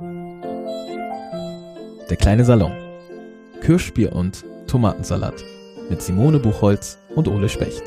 Der 0.00 2.16
kleine 2.16 2.44
Salon. 2.44 2.70
Kirschbier 3.60 4.12
und 4.12 4.44
Tomatensalat 4.68 5.44
mit 5.90 6.00
Simone 6.00 6.38
Buchholz 6.38 6.98
und 7.16 7.26
Ole 7.26 7.48
Specht. 7.48 7.82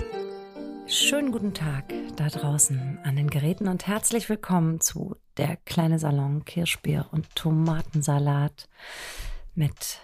Schönen 0.87 1.31
guten 1.31 1.53
Tag 1.53 1.85
da 2.17 2.27
draußen 2.27 2.99
an 3.03 3.15
den 3.15 3.29
Geräten 3.29 3.69
und 3.69 3.87
herzlich 3.87 4.27
willkommen 4.27 4.81
zu 4.81 5.15
Der 5.37 5.55
kleine 5.55 5.99
Salon 5.99 6.43
Kirschbier 6.43 7.07
und 7.11 7.33
Tomatensalat 7.33 8.67
mit 9.55 10.01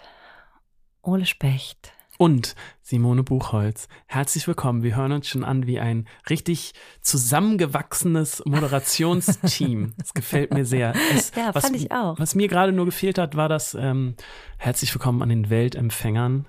Ole 1.02 1.26
Specht 1.26 1.92
und 2.18 2.56
Simone 2.82 3.22
Buchholz. 3.22 3.88
Herzlich 4.06 4.46
willkommen. 4.46 4.82
Wir 4.82 4.96
hören 4.96 5.12
uns 5.12 5.28
schon 5.28 5.44
an 5.44 5.66
wie 5.66 5.78
ein 5.78 6.06
richtig 6.28 6.74
zusammengewachsenes 7.00 8.42
Moderationsteam. 8.44 9.94
Das 9.98 10.14
gefällt 10.14 10.52
mir 10.52 10.64
sehr. 10.64 10.94
Es, 11.14 11.32
ja, 11.36 11.54
was, 11.54 11.64
fand 11.64 11.76
ich 11.76 11.92
auch. 11.92 12.18
Was 12.18 12.34
mir 12.34 12.48
gerade 12.48 12.72
nur 12.72 12.86
gefehlt 12.86 13.18
hat, 13.18 13.36
war 13.36 13.48
das 13.48 13.74
ähm, 13.74 14.14
Herzlich 14.56 14.92
willkommen 14.92 15.22
an 15.22 15.28
den 15.28 15.50
Weltempfängern. 15.50 16.46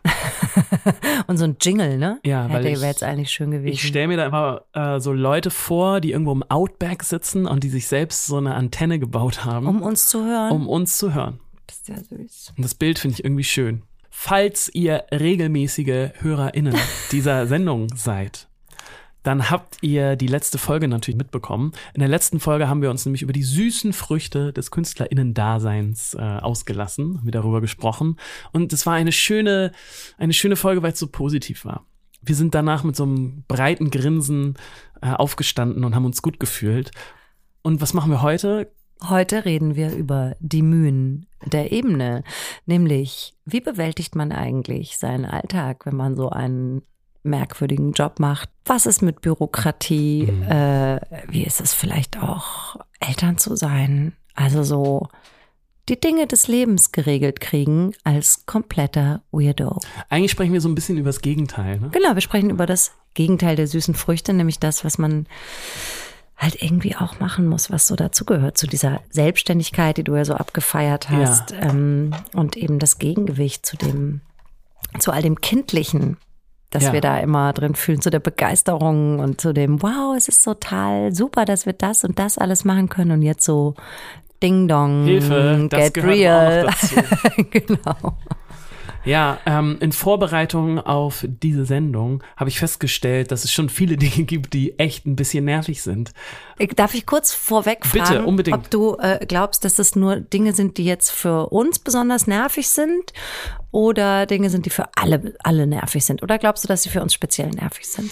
und 1.28 1.38
so 1.38 1.44
ein 1.44 1.58
Jingle, 1.62 1.98
ne? 1.98 2.20
Ja, 2.26 2.50
weil 2.52 2.64
wäre 2.64 2.86
jetzt 2.88 3.04
eigentlich 3.04 3.30
schön 3.30 3.52
gewesen. 3.52 3.74
Ich 3.74 3.86
stelle 3.86 4.08
mir 4.08 4.18
da 4.18 4.26
immer 4.26 4.62
äh, 4.74 5.00
so 5.00 5.14
Leute 5.14 5.52
vor, 5.52 6.02
die 6.02 6.12
irgendwo 6.12 6.32
im 6.32 6.44
Outback 6.44 7.04
sitzen 7.04 7.46
und 7.46 7.64
die 7.64 7.70
sich 7.70 7.88
selbst 7.88 8.26
so 8.26 8.38
eine 8.38 8.56
Antenne 8.56 8.98
gebaut 8.98 9.46
haben. 9.46 9.68
Um 9.68 9.82
uns 9.84 10.08
zu 10.08 10.26
hören. 10.26 10.52
Um 10.52 10.68
uns 10.68 10.98
zu 10.98 11.14
hören. 11.14 11.40
Das 11.68 11.78
ist 11.78 11.90
ja 11.90 11.98
süß. 11.98 12.54
Und 12.58 12.64
das 12.64 12.74
Bild 12.74 12.98
finde 12.98 13.14
ich 13.14 13.24
irgendwie 13.24 13.44
schön. 13.44 13.84
Falls 14.22 14.70
ihr 14.74 15.06
regelmäßige 15.14 16.10
HörerInnen 16.20 16.76
dieser 17.14 17.48
Sendung 17.48 17.88
seid, 17.96 18.50
dann 19.24 19.50
habt 19.50 19.78
ihr 19.82 20.18
die 20.18 20.28
letzte 20.28 20.58
Folge 20.58 20.90
natürlich 20.90 21.18
mitbekommen. 21.18 21.72
In 21.94 22.02
der 22.02 22.10
letzten 22.10 22.42
Folge 22.42 22.68
haben 22.68 22.82
wir 22.82 22.90
uns 22.90 23.06
nämlich 23.06 23.22
über 23.22 23.32
die 23.32 23.44
süßen 23.44 23.94
Früchte 23.94 24.52
des 24.52 24.72
KünstlerInnen-Daseins 24.72 26.16
äh, 26.16 26.20
ausgelassen, 26.20 27.20
haben 27.20 27.26
wir 27.26 27.32
darüber 27.32 27.62
gesprochen. 27.62 28.18
Und 28.52 28.74
es 28.74 28.86
war 28.86 28.94
eine 28.94 29.14
schöne, 29.14 29.72
eine 30.18 30.34
schöne 30.34 30.58
Folge, 30.58 30.84
weil 30.84 30.92
es 30.92 31.00
so 31.00 31.08
positiv 31.08 31.64
war. 31.64 31.86
Wir 32.22 32.36
sind 32.36 32.54
danach 32.54 32.84
mit 32.84 32.98
so 32.98 33.04
einem 33.04 33.46
breiten 33.48 33.90
Grinsen 33.90 34.58
äh, 35.02 35.12
aufgestanden 35.12 35.86
und 35.86 35.96
haben 35.96 36.06
uns 36.06 36.22
gut 36.22 36.42
gefühlt. 36.42 36.92
Und 37.62 37.80
was 37.80 37.94
machen 37.94 38.12
wir 38.12 38.22
heute? 38.22 38.70
Heute 39.02 39.46
reden 39.46 39.78
wir 39.78 39.94
über 39.94 40.36
die 40.42 40.62
Mühen 40.62 41.29
der 41.46 41.72
Ebene, 41.72 42.24
nämlich 42.66 43.34
wie 43.46 43.62
bewältigt 43.62 44.16
man 44.16 44.32
eigentlich 44.32 44.98
seinen 44.98 45.26
Alltag, 45.26 45.86
wenn 45.86 45.96
man 45.96 46.16
so 46.16 46.30
einen 46.30 46.82
merkwürdigen 47.24 47.94
Job 47.94 48.20
macht? 48.20 48.50
Was 48.66 48.86
ist 48.86 49.02
mit 49.02 49.22
Bürokratie? 49.22 50.30
Mhm. 50.32 50.44
Äh, 50.44 51.00
wie 51.28 51.44
ist 51.44 51.62
es 51.62 51.74
vielleicht 51.74 52.22
auch, 52.22 52.78
Eltern 53.00 53.38
zu 53.38 53.56
sein? 53.56 54.14
Also 54.36 54.64
so 54.64 55.08
die 55.90 56.00
Dinge 56.00 56.28
des 56.28 56.48
Lebens 56.48 56.92
geregelt 56.92 57.42
kriegen 57.42 57.94
als 58.04 58.46
kompletter 58.46 59.24
Weirdo. 59.32 59.80
Eigentlich 60.10 60.32
sprechen 60.32 60.54
wir 60.54 60.62
so 60.62 60.70
ein 60.70 60.76
bisschen 60.76 60.98
über 60.98 61.10
das 61.10 61.22
Gegenteil. 61.22 61.80
Ne? 61.80 61.90
Genau, 61.92 62.14
wir 62.14 62.22
sprechen 62.22 62.52
über 62.52 62.68
das 62.68 62.92
Gegenteil 63.16 63.56
der 63.56 63.68
süßen 63.68 63.96
Früchte, 63.96 64.34
nämlich 64.34 64.60
das, 64.60 64.86
was 64.86 65.00
man 65.00 65.26
halt 66.40 66.62
irgendwie 66.64 66.96
auch 66.96 67.20
machen 67.20 67.46
muss, 67.46 67.70
was 67.70 67.86
so 67.86 67.96
dazugehört, 67.96 68.58
zu 68.58 68.66
dieser 68.66 69.02
Selbstständigkeit, 69.10 69.98
die 69.98 70.06
du 70.06 70.16
ja 70.16 70.24
so 70.24 70.34
abgefeiert 70.34 71.10
hast. 71.10 71.52
Ja. 71.52 71.70
Ähm, 71.70 72.16
und 72.34 72.56
eben 72.56 72.80
das 72.80 72.98
Gegengewicht 72.98 73.66
zu 73.66 73.76
dem, 73.76 74.22
zu 75.00 75.12
all 75.12 75.22
dem 75.22 75.42
Kindlichen, 75.42 76.16
das 76.70 76.84
ja. 76.84 76.94
wir 76.94 77.02
da 77.02 77.20
immer 77.20 77.52
drin 77.52 77.76
fühlen, 77.76 78.02
zu 78.02 78.10
der 78.10 78.22
Begeisterung 78.22 79.20
und 79.20 79.42
zu 79.42 79.54
dem, 79.54 79.82
wow, 79.82 80.16
es 80.16 80.30
ist 80.30 80.44
total 80.44 81.14
super, 81.14 81.44
dass 81.44 81.66
wir 81.66 81.74
das 81.74 82.06
und 82.06 82.18
das 82.20 82.38
alles 82.38 82.64
machen 82.64 82.88
können 82.88 83.12
und 83.12 83.22
jetzt 83.22 83.44
so 83.44 83.76
Ding 84.42 84.70
Dong, 84.70 85.04
Hilfe, 85.04 85.68
get 85.70 85.98
real. 85.98 86.70
genau. 87.52 88.18
Ja, 89.06 89.40
ähm, 89.46 89.78
in 89.80 89.92
Vorbereitung 89.92 90.80
auf 90.80 91.26
diese 91.28 91.66
Sendung 91.66 92.22
habe 92.36 92.50
ich 92.50 92.60
festgestellt, 92.60 93.32
dass 93.32 93.44
es 93.44 93.52
schon 93.52 93.70
viele 93.70 93.98
Dinge 93.98 94.26
gibt, 94.26 94.54
die 94.54 94.78
echt 94.78 95.06
ein 95.06 95.16
bisschen 95.16 95.46
nervig 95.46 95.82
sind. 95.82 96.12
Darf 96.76 96.94
ich 96.94 97.06
kurz 97.06 97.34
vorweg 97.34 97.86
fragen, 97.86 98.36
Bitte, 98.36 98.52
ob 98.54 98.70
du 98.70 98.98
äh, 99.00 99.26
glaubst, 99.26 99.64
dass 99.64 99.76
das 99.76 99.96
nur 99.96 100.18
Dinge 100.18 100.54
sind, 100.54 100.78
die 100.78 100.86
jetzt 100.86 101.12
für 101.12 101.50
uns 101.50 101.80
besonders 101.80 102.28
nervig 102.28 102.70
sind 102.70 103.14
oder 103.72 104.26
Dinge 104.26 104.50
sind, 104.50 104.66
die 104.66 104.70
für 104.70 104.90
alle, 104.96 105.34
alle 105.44 105.66
nervig 105.68 106.04
sind? 106.06 106.22
Oder 106.22 106.38
glaubst 106.38 106.64
du, 106.64 106.68
dass 106.68 106.84
sie 106.84 106.90
für 106.90 107.02
uns 107.02 107.14
speziell 107.14 107.50
nervig 107.50 107.88
sind? 107.88 108.12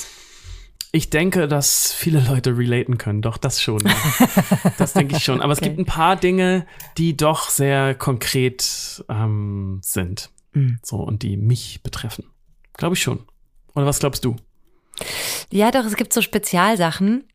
Ich 0.94 1.09
denke, 1.09 1.50
dass 1.50 1.94
viele 1.94 2.22
Leute 2.22 2.58
relaten 2.58 2.97
können. 2.97 3.22
Doch, 3.22 3.38
das 3.38 3.62
schon. 3.62 3.84
Das 4.78 4.94
denke 4.94 5.18
ich 5.18 5.24
schon. 5.24 5.42
Aber 5.42 5.52
okay. 5.52 5.62
es 5.62 5.68
gibt 5.68 5.80
ein 5.80 5.86
paar 5.86 6.16
Dinge, 6.16 6.66
die 6.97 7.18
doch 7.18 7.50
sehr 7.50 7.94
konkret 7.96 9.03
ähm, 9.09 9.80
sind. 9.81 10.30
Mhm. 10.57 10.79
So, 10.84 10.97
und 10.97 11.23
die 11.23 11.38
mich 11.38 11.81
betreffen. 11.84 12.25
Glaube 12.73 12.95
ich 12.95 13.01
schon. 13.01 13.19
Oder 13.75 13.85
was 13.85 14.00
glaubst 14.00 14.25
du? 14.25 14.35
Ja, 15.51 15.72
doch, 15.72 15.85
es 15.85 15.95
gibt 15.95 16.13
so 16.13 16.22
Spezialsachen, 16.22 17.25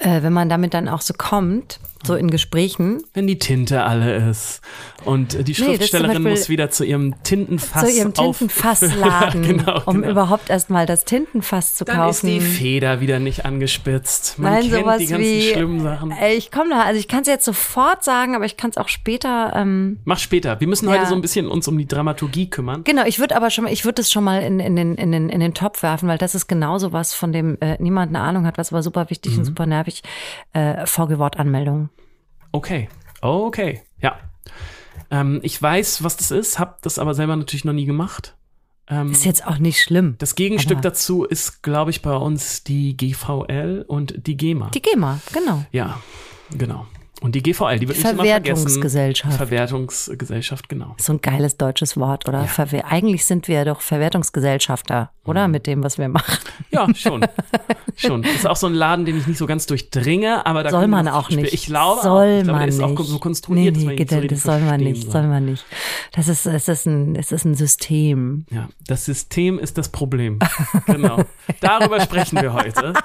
äh, 0.00 0.22
wenn 0.22 0.32
man 0.32 0.48
damit 0.48 0.74
dann 0.74 0.88
auch 0.88 1.02
so 1.02 1.14
kommt, 1.14 1.80
so 2.06 2.14
in 2.14 2.30
Gesprächen. 2.30 3.02
Wenn 3.14 3.26
die 3.26 3.38
Tinte 3.38 3.82
alle 3.84 4.30
ist 4.30 4.60
und 5.04 5.46
die 5.46 5.54
Schriftstellerin 5.54 6.22
nee, 6.22 6.30
muss 6.30 6.48
wieder 6.48 6.70
zu 6.70 6.84
ihrem 6.84 7.22
Tintenfass 7.22 7.84
zu 7.84 7.90
ihrem 7.98 8.14
Tintenfassladen, 8.14 9.42
genau, 9.58 9.82
um 9.84 9.96
genau. 9.96 10.10
überhaupt 10.10 10.50
erstmal 10.50 10.86
das 10.86 11.04
Tintenfass 11.04 11.74
zu 11.74 11.84
dann 11.84 11.96
kaufen. 11.96 12.26
Dann 12.26 12.36
ist 12.36 12.44
die 12.44 12.48
Feder 12.48 13.00
wieder 13.00 13.18
nicht 13.18 13.44
angespitzt. 13.44 14.38
Man 14.38 14.52
Nein, 14.52 14.62
kennt 14.62 14.74
sowas 14.74 14.98
die 14.98 15.06
ganzen 15.06 15.24
wie, 15.24 15.52
schlimmen 15.52 15.80
Sachen. 15.80 16.10
Ey, 16.12 16.36
ich 16.36 16.50
komme 16.50 16.70
da, 16.70 16.82
also 16.82 16.98
ich 16.98 17.08
kann 17.08 17.22
es 17.22 17.28
jetzt 17.28 17.44
sofort 17.44 18.04
sagen, 18.04 18.34
aber 18.34 18.44
ich 18.44 18.56
kann 18.56 18.70
es 18.70 18.76
auch 18.76 18.88
später. 18.88 19.52
Ähm, 19.54 19.98
Mach 20.04 20.18
später. 20.18 20.60
Wir 20.60 20.68
müssen 20.68 20.88
ja. 20.88 20.94
heute 20.94 21.06
so 21.06 21.14
ein 21.14 21.20
bisschen 21.20 21.48
uns 21.48 21.68
um 21.68 21.76
die 21.78 21.86
Dramaturgie 21.86 22.48
kümmern. 22.48 22.84
Genau, 22.84 23.04
ich 23.04 23.18
würde 23.18 23.36
aber 23.36 23.50
schon, 23.50 23.66
ich 23.66 23.84
würde 23.84 23.96
das 23.96 24.10
schon 24.10 24.24
mal 24.24 24.42
in, 24.42 24.60
in, 24.60 24.76
den, 24.76 24.94
in, 24.94 25.12
den, 25.12 25.28
in 25.28 25.40
den 25.40 25.54
Topf 25.54 25.82
werfen, 25.82 26.08
weil 26.08 26.18
das 26.18 26.34
ist 26.34 26.46
genauso 26.46 26.92
was, 26.92 27.14
von 27.14 27.32
dem 27.32 27.58
äh, 27.60 27.76
niemand 27.80 28.14
eine 28.14 28.24
Ahnung 28.24 28.46
hat, 28.46 28.58
was 28.58 28.72
aber 28.72 28.82
super 28.82 29.10
wichtig 29.10 29.32
mhm. 29.32 29.38
und 29.38 29.44
super 29.44 29.66
nervig. 29.66 30.02
Äh, 30.52 30.86
VG-Wortanmeldung. 30.86 31.90
Okay, 32.52 32.88
okay, 33.20 33.82
ja. 34.00 34.18
Ähm, 35.10 35.40
ich 35.42 35.60
weiß, 35.60 36.04
was 36.04 36.16
das 36.16 36.30
ist, 36.30 36.58
habe 36.58 36.76
das 36.82 36.98
aber 36.98 37.14
selber 37.14 37.36
natürlich 37.36 37.64
noch 37.64 37.72
nie 37.72 37.86
gemacht. 37.86 38.36
Ähm, 38.90 39.12
ist 39.12 39.24
jetzt 39.24 39.46
auch 39.46 39.58
nicht 39.58 39.82
schlimm. 39.82 40.16
Das 40.18 40.34
Gegenstück 40.34 40.80
dazu 40.80 41.24
ist, 41.24 41.62
glaube 41.62 41.90
ich, 41.90 42.00
bei 42.00 42.14
uns 42.16 42.64
die 42.64 42.96
GVL 42.96 43.84
und 43.86 44.26
die 44.26 44.36
GEMA. 44.36 44.70
Die 44.70 44.80
GEMA, 44.80 45.20
genau. 45.32 45.64
Ja, 45.72 46.00
genau. 46.50 46.86
Und 47.20 47.34
die 47.34 47.42
GVL, 47.42 47.78
die 47.80 47.88
wird 47.88 47.98
nicht 47.98 48.08
immer. 48.08 48.24
Verwertungsgesellschaft. 48.24 49.36
Verwertungsgesellschaft, 49.36 50.68
genau. 50.68 50.94
So 50.98 51.12
ein 51.14 51.20
geiles 51.20 51.56
deutsches 51.56 51.96
Wort, 51.96 52.28
oder? 52.28 52.46
Ja. 52.56 52.84
Eigentlich 52.84 53.24
sind 53.24 53.48
wir 53.48 53.64
doch 53.64 53.80
Verwertungsgesellschafter, 53.80 55.10
oder? 55.24 55.48
Mhm. 55.48 55.52
Mit 55.52 55.66
dem, 55.66 55.82
was 55.82 55.98
wir 55.98 56.08
machen. 56.08 56.38
Ja, 56.70 56.86
schon. 56.94 57.26
schon. 57.96 58.22
Das 58.22 58.34
ist 58.34 58.46
auch 58.46 58.56
so 58.56 58.68
ein 58.68 58.74
Laden, 58.74 59.04
den 59.04 59.18
ich 59.18 59.26
nicht 59.26 59.38
so 59.38 59.46
ganz 59.46 59.66
durchdringe, 59.66 60.46
aber 60.46 60.62
da 60.62 60.70
soll 60.70 60.86
man 60.86 61.08
auch 61.08 61.30
nicht. 61.30 61.52
Ich 61.52 61.66
glaube, 61.66 62.02
soll 62.02 62.10
auch, 62.10 62.38
ich 62.38 62.44
glaube, 62.44 62.58
man 62.60 62.68
ist 62.68 62.80
auch 62.80 63.00
so 63.00 63.18
konstruiert, 63.18 63.76
nee, 63.76 63.84
nee, 63.84 64.04
dass 64.04 64.16
man 64.16 64.28
das 64.28 64.42
soll 64.42 64.60
man 64.60 64.80
nicht, 64.80 65.02
soll. 65.02 65.12
soll 65.12 65.26
man 65.26 65.44
nicht. 65.44 65.64
Das 66.12 66.28
ist, 66.28 66.46
es 66.46 66.68
ist 66.68 66.86
ein, 66.86 67.16
es 67.16 67.32
ist 67.32 67.44
ein 67.44 67.54
System. 67.54 68.46
Ja, 68.50 68.68
das 68.86 69.04
System 69.04 69.58
ist 69.58 69.76
das 69.76 69.88
Problem. 69.88 70.38
Genau. 70.86 71.24
Darüber 71.60 72.00
sprechen 72.00 72.40
wir 72.40 72.52
heute. 72.52 72.94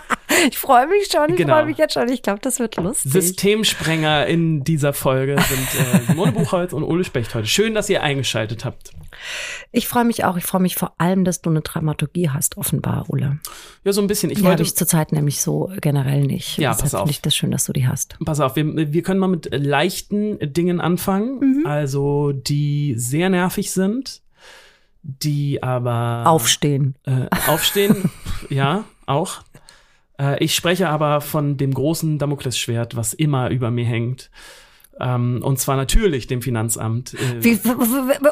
Ich 0.48 0.58
freue 0.58 0.88
mich 0.88 1.10
schon, 1.12 1.30
ich 1.30 1.38
genau. 1.38 1.56
freue 1.56 1.66
mich 1.66 1.78
jetzt 1.78 1.94
schon. 1.94 2.10
Ich 2.10 2.22
glaube, 2.22 2.40
das 2.42 2.60
wird 2.60 2.76
lustig. 2.78 3.12
Systemsprenger 3.12 4.28
in 4.28 4.64
dieser 4.64 4.94
Folge 4.94 5.38
sind 5.42 5.80
äh, 5.80 6.00
Simone 6.08 6.32
Buchholz 6.32 6.74
und 6.74 6.84
Ole 6.84 7.04
Specht 7.04 7.34
heute. 7.36 7.48
Schön, 7.48 7.74
dass 7.74 7.90
ihr 7.90 8.04
eingeschaltet 8.04 8.66
habt. 8.66 8.92
Ich 9.72 9.88
freue 9.88 10.06
mich 10.06 10.26
auch. 10.26 10.38
Ich 10.38 10.44
freue 10.44 10.62
mich 10.62 10.76
vor 10.76 10.94
allem, 10.98 11.24
dass 11.24 11.42
du 11.42 11.50
eine 11.50 11.62
Dramaturgie 11.62 12.30
hast, 12.30 12.58
offenbar, 12.58 13.06
Ole. 13.10 13.40
Ja, 13.84 13.94
so 13.94 14.02
ein 14.02 14.08
bisschen. 14.08 14.30
Ich 14.32 14.40
die 14.40 14.48
habe 14.48 14.62
ich 14.62 14.76
zurzeit 14.76 15.12
nämlich 15.12 15.42
so 15.42 15.72
generell 15.82 16.24
nicht. 16.24 16.58
Ja, 16.58 16.72
Deshalb 16.72 16.84
pass 16.84 16.96
auf. 16.96 17.02
Finde 17.02 17.12
ich 17.12 17.22
das 17.22 17.36
schön, 17.36 17.52
dass 17.52 17.66
du 17.66 17.74
die 17.74 17.88
hast. 17.88 18.18
Pass 18.24 18.40
auf, 18.40 18.56
wir, 18.56 18.94
wir 18.94 19.04
können 19.04 19.20
mal 19.20 19.28
mit 19.28 19.50
leichten 19.52 20.40
Dingen 20.54 20.82
anfangen, 20.82 21.40
mhm. 21.40 21.66
also 21.66 22.32
die 22.32 22.96
sehr 22.98 23.30
nervig 23.30 23.72
sind, 23.72 24.22
die 25.04 25.62
aber 25.62 26.24
aufstehen. 26.26 26.96
Äh, 27.06 27.28
aufstehen, 27.48 28.10
ja, 28.50 28.86
auch. 29.06 29.42
Äh, 30.24 30.44
ich 30.44 30.56
spreche 30.56 30.90
aber 30.90 31.22
von 31.22 31.58
dem 31.58 31.74
großen 31.74 32.18
Damoklesschwert, 32.18 32.96
was 32.96 33.14
immer 33.14 33.50
über 33.50 33.72
mir 33.72 33.86
hängt. 33.86 34.30
Ähm, 35.00 35.42
und 35.44 35.60
zwar 35.60 35.76
natürlich 35.76 36.28
dem 36.28 36.44
Finanzamt. 36.44 37.16
Äh, 37.16 37.44
Wie, 37.44 37.60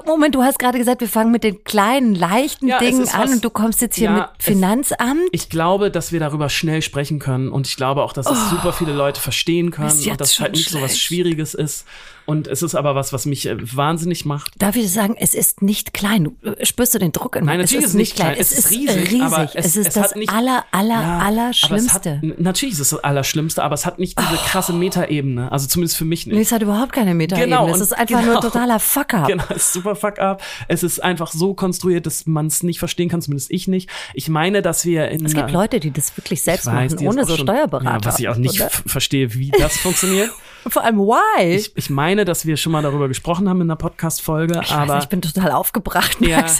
Moment, 0.06 0.36
du 0.36 0.44
hast 0.44 0.60
gerade 0.60 0.78
gesagt, 0.78 1.02
wir 1.02 1.08
fangen 1.08 1.32
mit 1.32 1.44
den 1.44 1.64
kleinen, 1.64 2.14
leichten 2.14 2.68
ja, 2.68 2.78
Dingen 2.78 3.08
an 3.10 3.24
was, 3.24 3.32
und 3.34 3.44
du 3.44 3.50
kommst 3.50 3.82
jetzt 3.82 3.96
hier 3.96 4.12
ja, 4.12 4.16
mit 4.16 4.44
Finanzamt? 4.44 5.22
Es, 5.34 5.42
ich 5.42 5.50
glaube, 5.50 5.90
dass 5.90 6.12
wir 6.12 6.20
darüber 6.20 6.50
schnell 6.50 6.84
sprechen 6.84 7.18
können 7.18 7.50
und 7.50 7.66
ich 7.66 7.78
glaube 7.78 8.04
auch, 8.04 8.14
dass 8.14 8.28
es 8.28 8.38
oh, 8.38 8.50
super 8.56 8.74
viele 8.74 8.94
Leute 8.94 9.20
verstehen 9.20 9.72
können 9.72 9.90
und 9.90 10.20
dass 10.20 10.34
es 10.34 10.40
halt 10.40 10.52
nicht 10.52 10.70
schlecht. 10.70 10.82
so 10.82 10.82
was 10.82 11.00
Schwieriges 11.00 11.56
ist. 11.56 11.88
Und 12.26 12.48
es 12.48 12.62
ist 12.62 12.76
aber 12.76 12.96
was, 12.96 13.14
was 13.14 13.26
mich 13.26 13.48
äh, 13.48 13.58
wahnsinnig 13.76 14.26
macht. 14.26 14.54
Darf 14.58 14.76
ich 14.76 14.92
sagen, 14.92 15.16
es 15.18 15.34
ist 15.34 15.62
nicht 15.62 15.94
klein. 15.94 16.36
Äh, 16.44 16.66
spürst 16.66 16.94
du 16.94 17.00
den 17.00 17.12
Druck 17.12 17.36
in? 17.36 17.46
Nein, 17.46 17.60
natürlich 17.60 17.86
es 17.86 17.92
ist, 17.92 17.96
nicht 17.96 18.16
klein. 18.16 18.36
Es, 18.38 18.52
es 18.52 18.60
ist 18.60 18.72
riesig. 18.72 19.12
riesig. 19.12 19.50
es, 19.54 19.66
es, 19.66 19.76
ist 19.78 19.88
es 19.88 19.94
das 19.94 20.16
nicht, 20.16 20.32
aller, 20.32 20.66
aller, 20.72 21.02
ja, 21.02 21.20
aller 21.20 21.54
Schlimmste. 21.54 22.18
Hat, 22.18 22.40
natürlich 22.40 22.74
ist 22.76 22.82
es 22.82 22.90
das 22.92 23.04
Allerschlimmste, 23.04 23.64
aber 23.64 23.74
es 23.74 23.86
hat 23.86 24.00
nicht 24.00 24.20
diese 24.20 24.34
oh. 24.34 24.46
krasse 24.46 24.74
Metaebene. 24.74 25.52
Also 25.52 25.68
zumindest 25.68 25.98
für 25.98 26.06
mich 26.06 26.28
nicht. 26.28 26.36
Nee, 26.36 26.42
es 26.42 26.52
hat 26.52 26.62
überhaupt 26.62 26.94
keine 26.94 27.14
Metaebene. 27.16 27.56
Genau, 27.56 27.68
es 27.74 27.82
ist 27.82 27.94
einfach 27.94 28.20
genau. 28.20 28.34
nur 28.34 28.42
totaler 28.42 28.80
Fuck-up. 28.80 29.28
Genau, 29.28 29.44
es 29.50 29.64
ist 29.64 29.74
super 29.74 29.96
fuck 29.96 30.20
up. 30.20 30.44
Es 30.68 30.84
ist 30.84 31.02
einfach 31.04 31.32
so 31.32 31.54
konstruiert, 31.54 32.06
dass 32.06 32.26
man 32.26 32.48
es 32.48 32.64
nicht 32.64 32.80
verstehen 32.80 33.10
kann, 33.10 33.22
zumindest 33.22 33.52
ich 33.52 33.68
nicht. 33.68 33.90
Ich 34.14 34.30
meine, 34.30 34.62
dass 34.62 34.86
wir 34.86 35.10
in 35.10 35.26
Es 35.26 35.34
gibt 35.34 35.52
Leute, 35.52 35.80
die 35.80 35.92
das 35.92 36.16
wirklich 36.18 36.42
selbst 36.42 36.66
weiß, 36.66 36.96
machen, 36.96 37.08
ohne 37.08 37.26
so 37.26 37.36
schon- 37.36 37.48
Steuerberater. 37.48 38.00
Ja, 38.00 38.06
was 38.06 38.20
ich 38.20 38.30
auch 38.30 38.38
nicht 38.38 38.62
verstehe, 38.86 39.34
wie 39.34 39.52
das 39.52 39.78
funktioniert. 39.82 40.32
Vor 40.68 40.84
allem, 40.84 40.98
why? 41.00 41.56
Ich, 41.56 41.76
ich 41.76 41.90
meine, 41.90 42.26
dass 42.26 42.46
wir 42.46 42.58
schon 42.58 42.72
mal 42.72 42.82
darüber 42.82 43.08
gesprochen 43.08 43.50
haben 43.50 43.62
in 43.62 43.68
einer 43.68 43.76
Podcast-Folge, 43.76 44.62
ich, 44.64 44.72
aber 44.72 44.96
weiß 44.96 45.04
ich 45.04 45.10
bin 45.10 45.22
total 45.22 45.52
aufgebracht. 45.52 46.18
Ja. 46.22 46.46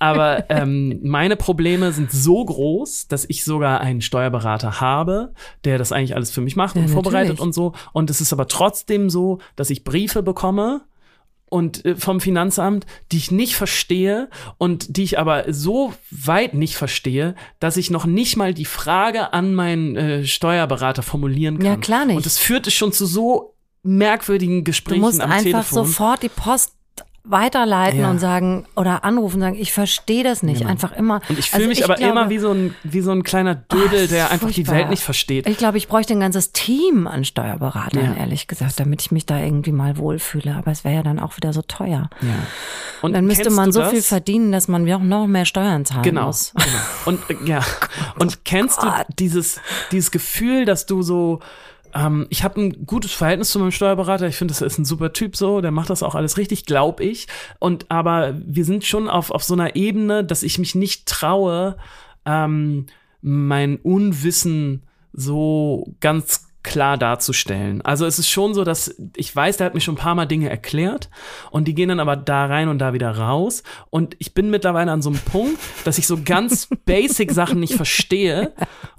Aber 0.00 0.48
ähm, 0.48 1.00
meine 1.02 1.36
Probleme 1.36 1.92
sind 1.92 2.12
so 2.12 2.44
groß, 2.44 3.08
dass 3.08 3.24
ich 3.28 3.44
sogar 3.44 3.80
einen 3.80 4.00
Steuerberater 4.00 4.80
habe, 4.80 5.32
der 5.64 5.78
das 5.78 5.90
eigentlich 5.90 6.14
alles 6.14 6.30
für 6.30 6.40
mich 6.40 6.54
macht 6.54 6.76
Ja, 6.76 6.82
und 6.82 6.88
vorbereitet 6.88 7.30
natürlich. 7.30 7.40
und 7.40 7.52
so. 7.52 7.72
Und 7.92 8.08
es 8.08 8.20
ist 8.20 8.32
aber 8.32 8.46
trotzdem 8.46 9.10
so, 9.10 9.38
dass 9.56 9.70
ich 9.70 9.82
Briefe 9.82 10.22
bekomme 10.22 10.82
und 11.50 11.84
äh, 11.84 11.96
vom 11.96 12.20
Finanzamt, 12.20 12.86
die 13.12 13.16
ich 13.18 13.30
nicht 13.30 13.56
verstehe 13.56 14.28
und 14.58 14.96
die 14.96 15.02
ich 15.04 15.18
aber 15.18 15.52
so 15.52 15.92
weit 16.10 16.54
nicht 16.54 16.76
verstehe, 16.76 17.34
dass 17.60 17.76
ich 17.76 17.90
noch 17.90 18.06
nicht 18.06 18.36
mal 18.36 18.54
die 18.54 18.64
Frage 18.64 19.32
an 19.32 19.54
meinen 19.54 19.96
äh, 19.96 20.24
Steuerberater 20.24 21.02
formulieren 21.02 21.58
kann. 21.58 21.66
Ja, 21.66 21.76
klar 21.76 22.04
nicht. 22.04 22.16
Und 22.16 22.26
das 22.26 22.38
führte 22.38 22.70
schon 22.70 22.92
zu 22.92 23.06
so 23.06 23.54
merkwürdigen 23.82 24.58
Du 24.58 24.64
Gesprächen 24.64 25.00
musst 25.00 25.20
am 25.20 25.30
einfach 25.30 25.42
Telefon. 25.44 25.86
sofort 25.86 26.22
die 26.22 26.28
Post 26.28 26.72
weiterleiten 27.30 28.00
Ja. 28.00 28.10
und 28.10 28.18
sagen 28.18 28.66
oder 28.76 29.04
anrufen 29.04 29.36
und 29.36 29.40
sagen, 29.42 29.56
ich 29.58 29.72
verstehe 29.72 30.24
das 30.24 30.42
nicht. 30.42 30.58
Genau. 30.60 30.70
Einfach 30.70 30.92
immer. 30.92 31.20
Und 31.28 31.38
ich 31.38 31.50
fühle 31.50 31.64
Also 31.64 31.68
mich 31.68 31.84
aber 31.84 31.94
glaube- 31.94 32.10
immer 32.12 32.30
wie 32.30 32.38
so 32.38 32.50
ein, 32.52 32.74
wie 32.84 33.00
so 33.00 33.10
ein 33.10 33.22
kleiner 33.22 33.54
Dödel, 33.54 34.04
Ach, 34.06 34.08
der 34.10 34.30
einfach 34.30 34.48
die 34.48 34.54
furchtbar. 34.64 34.74
Welt 34.76 34.90
nicht 34.90 35.02
versteht. 35.02 35.46
Ich 35.48 35.58
glaube, 35.58 35.78
ich 35.78 35.88
bräuchte 35.88 36.14
ein 36.14 36.20
ganzes 36.20 36.52
Team 36.52 37.06
an 37.06 37.24
Steuerberatern, 37.24 38.14
Ja. 38.16 38.20
ehrlich 38.20 38.46
gesagt, 38.46 38.80
damit 38.80 39.02
ich 39.02 39.10
mich 39.12 39.26
da 39.26 39.38
irgendwie 39.38 39.72
mal 39.72 39.96
wohlfühle. 39.98 40.54
Aber 40.56 40.70
es 40.70 40.84
wäre 40.84 40.94
ja 40.96 41.02
dann 41.02 41.18
auch 41.18 41.36
wieder 41.36 41.52
so 41.52 41.62
teuer. 41.62 42.08
Ja. 42.22 42.28
Und 43.02 43.12
Dann 43.12 43.26
müsste 43.26 43.50
man 43.50 43.72
so 43.72 43.80
das? 43.80 43.90
viel 43.90 44.02
verdienen, 44.02 44.50
dass 44.52 44.66
man 44.68 44.90
auch 44.92 45.00
noch 45.00 45.26
mehr 45.26 45.44
Steuern 45.44 45.84
zahlen 45.84 46.02
Genau, 46.02 46.26
muss. 46.26 46.52
genau. 46.54 46.66
Und 47.04 47.20
äh, 47.30 47.48
ja. 47.48 47.60
Und 48.18 48.44
kennst 48.44 48.78
Gott. 48.80 49.06
du 49.08 49.14
dieses 49.18 49.60
dieses 49.92 50.10
Gefühl, 50.10 50.64
dass 50.64 50.86
du 50.86 51.02
so 51.02 51.40
ähm, 51.94 52.26
ich 52.30 52.44
habe 52.44 52.60
ein 52.60 52.86
gutes 52.86 53.12
Verhältnis 53.12 53.50
zu 53.50 53.58
meinem 53.58 53.72
Steuerberater. 53.72 54.26
Ich 54.26 54.36
finde, 54.36 54.52
das 54.52 54.62
ist 54.62 54.78
ein 54.78 54.84
super 54.84 55.12
Typ 55.12 55.36
so. 55.36 55.60
Der 55.60 55.70
macht 55.70 55.90
das 55.90 56.02
auch 56.02 56.14
alles 56.14 56.36
richtig, 56.36 56.66
glaube 56.66 57.04
ich. 57.04 57.26
Und 57.58 57.90
aber 57.90 58.34
wir 58.44 58.64
sind 58.64 58.84
schon 58.84 59.08
auf 59.08 59.30
auf 59.30 59.44
so 59.44 59.54
einer 59.54 59.76
Ebene, 59.76 60.24
dass 60.24 60.42
ich 60.42 60.58
mich 60.58 60.74
nicht 60.74 61.06
traue, 61.06 61.76
ähm, 62.24 62.86
mein 63.20 63.76
Unwissen 63.76 64.82
so 65.12 65.94
ganz 66.00 66.47
klar 66.68 66.96
darzustellen. 66.98 67.82
Also 67.82 68.06
es 68.06 68.18
ist 68.18 68.28
schon 68.28 68.54
so, 68.54 68.64
dass 68.64 68.94
ich 69.16 69.34
weiß, 69.34 69.56
der 69.56 69.66
hat 69.66 69.74
mir 69.74 69.80
schon 69.80 69.94
ein 69.94 69.98
paar 69.98 70.14
Mal 70.14 70.26
Dinge 70.26 70.48
erklärt 70.50 71.08
und 71.50 71.66
die 71.66 71.74
gehen 71.74 71.88
dann 71.88 72.00
aber 72.00 72.16
da 72.16 72.46
rein 72.46 72.68
und 72.68 72.78
da 72.78 72.92
wieder 72.92 73.10
raus 73.16 73.62
und 73.90 74.14
ich 74.18 74.34
bin 74.34 74.50
mittlerweile 74.50 74.92
an 74.92 75.02
so 75.02 75.10
einem 75.10 75.18
Punkt, 75.18 75.58
dass 75.84 75.98
ich 75.98 76.06
so 76.06 76.18
ganz 76.24 76.68
basic 76.84 77.32
Sachen 77.32 77.60
nicht 77.60 77.74
verstehe 77.74 78.52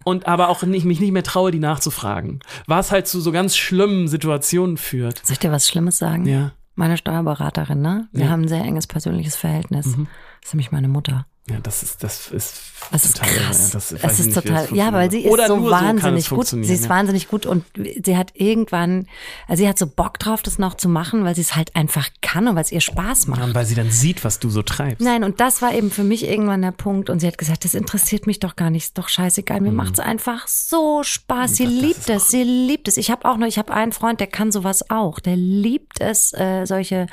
und 0.03 0.27
aber 0.27 0.49
auch 0.49 0.63
nicht, 0.63 0.85
mich 0.85 0.99
nicht 0.99 1.11
mehr 1.11 1.23
traue, 1.23 1.51
die 1.51 1.59
nachzufragen. 1.59 2.39
Was 2.67 2.91
halt 2.91 3.07
zu 3.07 3.21
so 3.21 3.31
ganz 3.31 3.55
schlimmen 3.55 4.07
Situationen 4.07 4.77
führt. 4.77 5.25
Soll 5.25 5.33
ich 5.33 5.39
dir 5.39 5.51
was 5.51 5.67
Schlimmes 5.67 5.97
sagen? 5.97 6.25
Ja. 6.25 6.51
Meine 6.75 6.97
Steuerberaterin, 6.97 7.81
ne? 7.81 8.07
Wir 8.11 8.21
Ja. 8.21 8.27
Mhm. 8.27 8.31
haben 8.31 8.41
ein 8.43 8.47
sehr 8.47 8.63
enges 8.63 8.87
persönliches 8.87 9.35
Verhältnis. 9.35 9.85
Das 9.85 10.45
ist 10.45 10.53
nämlich 10.53 10.71
meine 10.71 10.87
Mutter. 10.87 11.25
Ja, 11.49 11.59
das 11.61 11.83
ist, 11.83 12.03
das 12.03 12.27
ist 12.27 12.61
Das 12.91 13.05
ist 13.05 13.17
total 13.17 13.33
krass. 13.33 13.71
Das, 13.71 13.89
Das, 13.89 13.91
ich 13.91 14.19
ist 14.19 14.25
nicht, 14.27 14.33
total, 14.35 14.67
das 14.67 14.77
ja, 14.77 14.93
weil 14.93 15.11
sie 15.11 15.21
ist 15.21 15.31
Oder 15.31 15.47
so 15.47 15.57
nur 15.57 15.69
so 15.69 15.75
es 15.75 15.81
wahnsinnig 15.81 16.29
gut. 16.29 16.47
Sie 16.47 16.73
ist 16.73 16.83
ja. 16.83 16.89
wahnsinnig 16.89 17.27
gut 17.27 17.45
und 17.45 17.65
sie 18.03 18.17
hat 18.17 18.31
irgendwann, 18.33 19.07
also 19.47 19.63
sie 19.63 19.69
hat 19.69 19.77
so 19.77 19.87
Bock 19.87 20.19
drauf, 20.19 20.41
das 20.41 20.59
noch 20.59 20.75
zu 20.75 20.89
machen, 20.89 21.23
weil 21.23 21.35
sie 21.35 21.41
es 21.41 21.55
halt 21.55 21.75
einfach 21.75 22.09
kann 22.21 22.47
und 22.47 22.55
weil 22.55 22.63
es 22.63 22.71
ihr 22.71 22.81
Spaß 22.81 23.27
macht. 23.27 23.39
Ja, 23.39 23.45
und 23.45 23.55
weil 23.55 23.65
sie 23.65 23.75
dann 23.75 23.91
sieht, 23.91 24.23
was 24.23 24.39
du 24.39 24.49
so 24.49 24.61
treibst. 24.61 25.01
Nein, 25.01 25.23
und 25.23 25.39
das 25.39 25.61
war 25.61 25.73
eben 25.73 25.91
für 25.91 26.03
mich 26.03 26.27
irgendwann 26.27 26.61
der 26.61 26.71
Punkt. 26.71 27.09
Und 27.09 27.19
sie 27.19 27.27
hat 27.27 27.37
gesagt, 27.37 27.65
das 27.65 27.73
interessiert 27.73 28.27
mich 28.27 28.39
doch 28.39 28.55
gar 28.55 28.69
nicht, 28.69 28.83
ist 28.83 28.97
doch 28.97 29.09
scheißegal. 29.09 29.59
Mhm. 29.59 29.67
Mir 29.67 29.73
macht's 29.73 29.99
einfach 29.99 30.47
so 30.47 31.03
Spaß. 31.03 31.55
Sie 31.55 31.65
liebt 31.65 32.09
es, 32.09 32.29
sie 32.29 32.43
liebt 32.43 32.87
es. 32.87 32.97
Ich 32.97 33.11
habe 33.11 33.29
auch 33.29 33.37
noch, 33.37 33.47
ich 33.47 33.57
habe 33.57 33.73
einen 33.73 33.91
Freund, 33.91 34.19
der 34.19 34.27
kann 34.27 34.51
sowas 34.51 34.89
auch. 34.89 35.19
Der 35.19 35.35
liebt 35.35 35.99
es, 35.99 36.33
äh, 36.33 36.65
solche, 36.65 37.07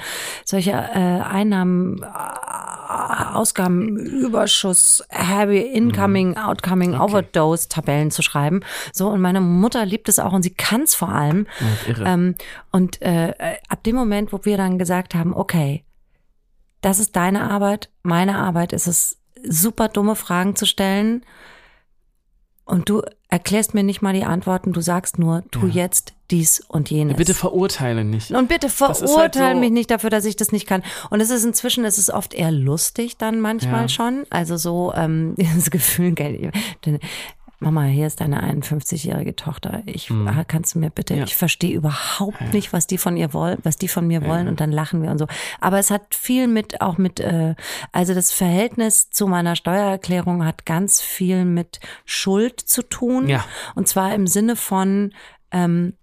solche 0.45 0.71
äh, 0.71 0.75
Einnahmen, 0.75 2.03
äh, 2.03 2.07
Ausgaben, 3.35 3.97
Überschuss, 3.97 5.05
Heavy 5.11 5.61
Incoming, 5.61 6.37
Outcoming, 6.37 6.95
Overdose 6.95 7.69
Tabellen 7.69 8.11
zu 8.11 8.23
schreiben. 8.23 8.61
So, 8.93 9.09
und 9.09 9.21
meine 9.21 9.41
Mutter 9.41 9.85
liebt 9.85 10.09
es 10.09 10.19
auch 10.19 10.33
und 10.33 10.43
sie 10.43 10.55
kann's 10.55 10.95
vor 10.95 11.11
allem. 11.11 11.47
Irre. 11.87 12.05
Ähm, 12.07 12.35
und 12.73 13.01
äh, 13.03 13.35
ab 13.69 13.83
dem 13.85 13.97
Moment, 13.97 14.33
wo 14.33 14.41
wir 14.45 14.57
dann 14.57 14.79
gesagt 14.79 15.15
haben, 15.15 15.35
okay, 15.35 15.85
das 16.81 16.99
ist 16.99 17.17
deine 17.17 17.51
Arbeit, 17.51 17.91
meine 18.03 18.39
Arbeit 18.39 18.73
ist 18.73 18.87
es, 18.87 19.19
super 19.49 19.89
dumme 19.89 20.17
Fragen 20.17 20.57
zu 20.57 20.67
stellen. 20.67 21.25
Und 22.65 22.89
du 22.89 23.03
erklärst 23.29 23.75
mir 23.75 23.85
nicht 23.85 24.03
mal 24.03 24.13
die 24.13 24.25
Antworten, 24.25 24.73
du 24.73 24.81
sagst 24.81 25.19
nur, 25.19 25.45
tu 25.51 25.67
Ja. 25.67 25.85
jetzt 25.85 26.15
dies 26.31 26.61
und 26.69 26.91
jenes. 26.91 27.17
Bitte 27.17 27.35
verurteile 27.35 28.05
nicht. 28.05 28.31
Und 28.31 28.49
bitte 28.49 28.67
ist 28.67 28.77
verurteile 28.77 29.45
halt 29.47 29.57
so- 29.57 29.61
mich 29.61 29.71
nicht 29.71 29.91
dafür, 29.91 30.11
dass 30.11 30.25
ich 30.25 30.37
das 30.37 30.53
nicht 30.53 30.67
kann. 30.67 30.83
Und 31.11 31.21
es 31.21 31.31
ist 31.31 31.45
inzwischen, 31.45 31.85
es 31.85 31.99
ist 31.99 32.11
oft 32.11 32.35
eher 32.35 32.51
lustig 32.51 33.17
dann 33.17 33.41
manchmal 33.41 33.83
Ja. 33.83 33.89
schon. 33.89 34.25
Also 34.31 34.57
so 34.57 34.93
ähm, 34.95 35.35
das 35.57 35.71
Gefühl, 35.71 36.13
gell, 36.13 36.51
denn, 36.85 36.99
Mama, 37.59 37.85
hier 37.85 38.07
ist 38.07 38.21
deine 38.21 38.43
51-jährige 38.45 39.35
Tochter. 39.35 39.83
Ich 39.87 40.11
ah, 40.11 40.45
kannst 40.47 40.75
du 40.75 40.79
mir 40.79 40.91
bitte, 40.91 41.15
Mhm. 41.15 41.21
Ja. 41.21 41.25
ich 41.25 41.37
verstehe 41.37 41.75
überhaupt 41.75 42.53
nicht, 42.53 42.75
was 42.75 42.87
die 42.87 42.99
von 42.99 43.17
ihr 43.17 43.33
wollen, 43.33 43.57
was 43.63 43.79
die 43.79 43.89
von 43.89 44.07
mir 44.07 44.27
wollen 44.27 44.47
und 44.49 44.61
dann 44.61 44.71
lachen 44.71 45.03
wir 45.03 45.11
und 45.11 45.17
so. 45.17 45.27
Aber 45.59 45.79
es 45.79 45.91
hat 45.91 46.15
viel 46.15 46.49
mit 46.49 46.83
auch 46.83 46.99
mit 46.99 47.19
äh, 47.19 47.55
also 47.93 48.13
das 48.13 48.31
Verhältnis 48.31 49.09
zu 49.09 49.27
meiner 49.27 49.57
Steuererklärung 49.57 50.45
hat 50.45 50.67
ganz 50.67 51.01
viel 51.01 51.47
mit 51.47 51.81
Schuld 52.05 52.61
zu 52.61 52.83
tun. 52.83 53.27
Ja. 53.27 53.43
Und 53.75 53.89
zwar 53.89 54.15
im 54.15 54.27
Sinne 54.27 54.55
von 54.57 55.15
ähm, 55.51 55.95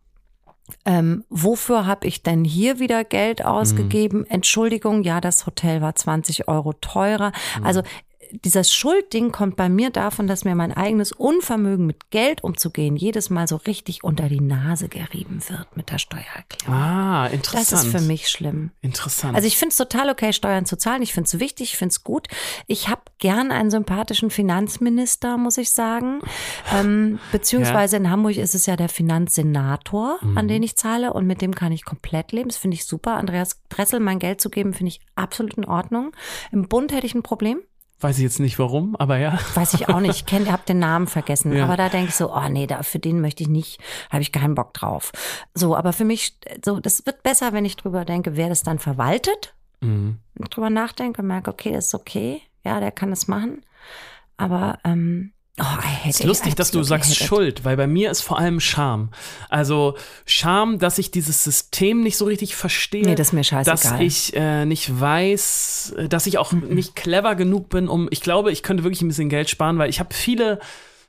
ähm, 0.85 1.25
wofür 1.29 1.85
habe 1.85 2.07
ich 2.07 2.23
denn 2.23 2.43
hier 2.45 2.79
wieder 2.79 3.03
Geld 3.03 3.43
ausgegeben? 3.43 4.25
Entschuldigung, 4.25 5.03
ja, 5.03 5.19
das 5.21 5.45
Hotel 5.45 5.81
war 5.81 5.95
20 5.95 6.47
Euro 6.47 6.73
teurer. 6.73 7.31
Also 7.63 7.81
dieses 8.43 8.73
Schuldding 8.73 9.31
kommt 9.31 9.55
bei 9.55 9.69
mir 9.69 9.89
davon, 9.91 10.27
dass 10.27 10.43
mir 10.43 10.55
mein 10.55 10.71
eigenes 10.71 11.11
Unvermögen 11.11 11.85
mit 11.85 12.09
Geld 12.09 12.43
umzugehen 12.43 12.95
jedes 12.95 13.29
Mal 13.29 13.47
so 13.47 13.57
richtig 13.57 14.03
unter 14.03 14.27
die 14.29 14.41
Nase 14.41 14.89
gerieben 14.89 15.41
wird 15.47 15.77
mit 15.77 15.91
der 15.91 15.99
Steuererklärung. 15.99 16.73
Ah, 16.73 17.23
das 17.25 17.33
interessant. 17.33 17.83
ist 17.85 17.91
für 17.91 18.01
mich 18.01 18.27
schlimm. 18.29 18.71
Interessant. 18.81 19.35
Also 19.35 19.47
ich 19.47 19.57
finde 19.57 19.71
es 19.71 19.77
total 19.77 20.09
okay, 20.09 20.33
Steuern 20.33 20.65
zu 20.65 20.77
zahlen. 20.77 21.01
Ich 21.01 21.13
finde 21.13 21.27
es 21.27 21.39
wichtig, 21.39 21.73
ich 21.73 21.77
finde 21.77 21.91
es 21.91 22.03
gut. 22.03 22.27
Ich 22.67 22.89
habe 22.89 23.01
gern 23.19 23.51
einen 23.51 23.69
sympathischen 23.69 24.29
Finanzminister, 24.29 25.37
muss 25.37 25.57
ich 25.57 25.71
sagen. 25.71 26.19
Ähm, 26.73 27.19
beziehungsweise 27.31 27.97
in 27.97 28.09
Hamburg 28.09 28.37
ist 28.37 28.55
es 28.55 28.65
ja 28.65 28.75
der 28.75 28.89
Finanzsenator, 28.89 30.17
Mhm. 30.21 30.37
an 30.37 30.47
den 30.47 30.63
ich 30.63 30.75
zahle 30.75 31.13
und 31.13 31.25
mit 31.27 31.41
dem 31.41 31.53
kann 31.55 31.71
ich 31.71 31.85
komplett 31.85 32.31
leben. 32.31 32.49
Das 32.49 32.57
finde 32.57 32.75
ich 32.75 32.85
super. 32.85 33.13
Andreas 33.15 33.61
Dressel 33.69 33.99
mein 33.99 34.19
Geld 34.19 34.41
zu 34.41 34.49
geben, 34.49 34.73
finde 34.73 34.89
ich 34.89 35.01
absolut 35.15 35.53
in 35.55 35.65
Ordnung. 35.65 36.11
Im 36.51 36.67
Bund 36.67 36.91
hätte 36.91 37.05
ich 37.05 37.15
ein 37.15 37.23
Problem. 37.23 37.59
Weiß 38.03 38.17
ich 38.17 38.23
jetzt 38.23 38.39
nicht 38.39 38.59
warum, 38.59 38.95
aber 38.97 39.17
ja. 39.17 39.39
Weiß 39.55 39.73
ich 39.73 39.89
auch 39.89 39.99
nicht. 39.99 40.15
Ich 40.15 40.25
kenne, 40.25 40.51
habe 40.51 40.63
den 40.67 40.79
Namen 40.79 41.07
vergessen. 41.07 41.53
Ja. 41.53 41.63
Aber 41.63 41.77
da 41.77 41.89
denke 41.89 42.09
ich 42.09 42.15
so, 42.15 42.33
oh 42.33 42.49
nee, 42.49 42.67
da, 42.67 42.83
für 42.83 42.99
den 42.99 43.21
möchte 43.21 43.43
ich 43.43 43.49
nicht, 43.49 43.81
habe 44.09 44.21
ich 44.21 44.31
keinen 44.31 44.55
Bock 44.55 44.73
drauf. 44.73 45.11
So, 45.53 45.75
aber 45.75 45.93
für 45.93 46.05
mich, 46.05 46.37
so, 46.63 46.79
das 46.79 47.05
wird 47.05 47.23
besser, 47.23 47.53
wenn 47.53 47.65
ich 47.65 47.77
drüber 47.77 48.05
denke, 48.05 48.35
wer 48.35 48.49
das 48.49 48.63
dann 48.63 48.79
verwaltet. 48.79 49.53
Mhm. 49.81 50.19
Drüber 50.49 50.69
nachdenke 50.69 51.21
und 51.21 51.27
merke, 51.27 51.51
okay, 51.51 51.71
das 51.71 51.87
ist 51.87 51.95
okay. 51.95 52.41
Ja, 52.63 52.79
der 52.79 52.91
kann 52.91 53.09
das 53.09 53.27
machen. 53.27 53.65
Aber, 54.37 54.79
ähm, 54.83 55.32
oh, 55.59 55.63
I 55.63 55.87
hate 55.87 56.09
Es 56.09 56.19
ist 56.19 56.25
lustig, 56.25 56.55
dass 56.55 56.71
du 56.71 56.83
sagst. 56.83 57.15
Schuld, 57.15 57.63
weil 57.63 57.77
bei 57.77 57.87
mir 57.87 58.11
ist 58.11 58.21
vor 58.21 58.39
allem 58.39 58.59
Scham. 58.59 59.09
Also 59.49 59.95
Scham, 60.25 60.79
dass 60.79 60.97
ich 60.97 61.11
dieses 61.11 61.43
System 61.43 62.01
nicht 62.01 62.17
so 62.17 62.25
richtig 62.25 62.55
verstehe. 62.55 63.05
Nee, 63.05 63.15
das 63.15 63.27
ist 63.27 63.33
mir 63.33 63.43
scheißegal. 63.43 63.75
Dass 63.75 63.99
ich 63.99 64.35
äh, 64.35 64.65
nicht 64.65 64.99
weiß, 64.99 65.95
äh, 65.97 66.09
dass 66.09 66.25
ich 66.27 66.37
auch 66.37 66.51
nicht 66.51 66.95
clever 66.95 67.35
genug 67.35 67.69
bin, 67.69 67.87
um. 67.87 68.07
Ich 68.11 68.21
glaube, 68.21 68.51
ich 68.51 68.63
könnte 68.63 68.83
wirklich 68.83 69.01
ein 69.01 69.07
bisschen 69.07 69.29
Geld 69.29 69.49
sparen, 69.49 69.77
weil 69.77 69.89
ich 69.89 69.99
habe 69.99 70.13
viele 70.13 70.59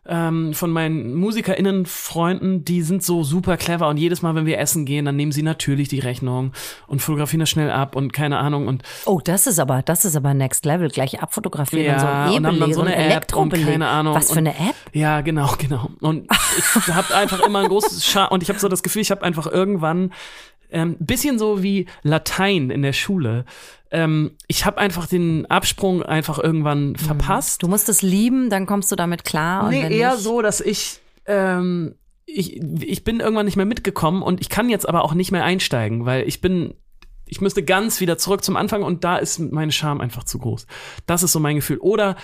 ähm, 0.06 0.52
von 0.54 0.70
meinen 0.70 1.14
MusikerInnen-Freunden, 1.14 2.64
die 2.64 2.82
sind 2.82 3.02
so 3.02 3.22
super 3.22 3.56
clever 3.56 3.88
und 3.88 3.96
jedes 3.96 4.22
Mal, 4.22 4.34
wenn 4.34 4.46
wir 4.46 4.58
essen 4.58 4.84
gehen, 4.84 5.04
dann 5.04 5.16
nehmen 5.16 5.32
sie 5.32 5.42
natürlich 5.42 5.88
die 5.88 6.00
Rechnung 6.00 6.52
und 6.86 7.00
fotografieren 7.00 7.40
das 7.40 7.50
schnell 7.50 7.70
ab 7.70 7.96
und 7.96 8.12
keine 8.12 8.38
Ahnung 8.38 8.66
und 8.68 8.82
Oh, 9.06 9.20
das 9.24 9.46
ist 9.46 9.58
aber, 9.58 9.82
das 9.82 10.04
ist 10.04 10.16
aber 10.16 10.34
next 10.34 10.64
level. 10.64 10.88
Gleich 10.88 11.22
abfotografieren 11.22 11.94
und 11.94 12.00
so 12.00 12.06
Ja, 12.06 12.24
ein 12.26 12.32
und 12.36 12.46
haben 12.46 12.60
dann 12.60 12.72
so 12.74 12.80
und 12.82 12.88
eine 12.88 13.14
App 13.14 13.34
und 13.34 13.52
keine 13.54 13.88
Ahnung. 13.88 14.14
Was 14.14 14.26
für 14.32 14.32
Und- 14.38 14.48
eine 14.48 14.50
App? 14.50 14.74
Ja, 14.92 15.20
genau, 15.22 15.50
genau. 15.58 15.88
Und 16.00 16.28
ich 16.58 16.64
habe 16.94 17.14
einfach 17.14 17.40
immer 17.40 17.60
ein 17.60 17.68
großes 17.68 18.04
Scha 18.06 18.26
und 18.26 18.42
ich 18.42 18.48
habe 18.48 18.58
so 18.58 18.68
das 18.68 18.82
Gefühl, 18.82 19.02
ich 19.02 19.10
habe 19.10 19.22
einfach 19.22 19.46
irgendwann 19.46 20.12
ähm, 20.70 20.96
bisschen 20.98 21.38
so 21.38 21.62
wie 21.62 21.86
Latein 22.02 22.70
in 22.70 22.82
der 22.82 22.92
Schule. 22.92 23.44
Ähm, 23.94 24.32
ich 24.48 24.66
habe 24.66 24.78
einfach 24.78 25.06
den 25.06 25.46
Absprung 25.46 26.02
einfach 26.02 26.38
irgendwann 26.38 26.96
verpasst. 26.96 27.62
Du 27.62 27.68
musst 27.68 27.88
es 27.88 28.02
lieben, 28.02 28.50
dann 28.50 28.66
kommst 28.66 28.90
du 28.90 28.96
damit 28.96 29.24
klar. 29.24 29.70
Nee, 29.70 29.96
eher 29.96 30.14
nicht, 30.14 30.22
so, 30.22 30.42
dass 30.42 30.60
ich 30.60 31.00
ähm, 31.26 31.94
ich, 32.26 32.60
ich 32.60 33.04
bin 33.04 33.20
irgendwann 33.20 33.46
nicht 33.46 33.56
mehr 33.56 33.66
mitgekommen 33.66 34.22
und 34.22 34.40
ich 34.40 34.48
kann 34.48 34.68
jetzt 34.68 34.88
aber 34.88 35.04
auch 35.04 35.14
nicht 35.14 35.30
mehr 35.30 35.44
einsteigen, 35.44 36.04
weil 36.04 36.26
ich 36.26 36.40
bin 36.40 36.74
ich 37.26 37.40
müsste 37.40 37.62
ganz 37.62 38.00
wieder 38.00 38.18
zurück 38.18 38.44
zum 38.44 38.56
Anfang 38.56 38.82
und 38.82 39.02
da 39.04 39.16
ist 39.16 39.38
meine 39.38 39.72
Scham 39.72 40.00
einfach 40.00 40.24
zu 40.24 40.38
groß. 40.38 40.66
Das 41.06 41.22
ist 41.22 41.32
so 41.32 41.40
mein 41.40 41.56
Gefühl. 41.56 41.78
Oder, 41.78 42.16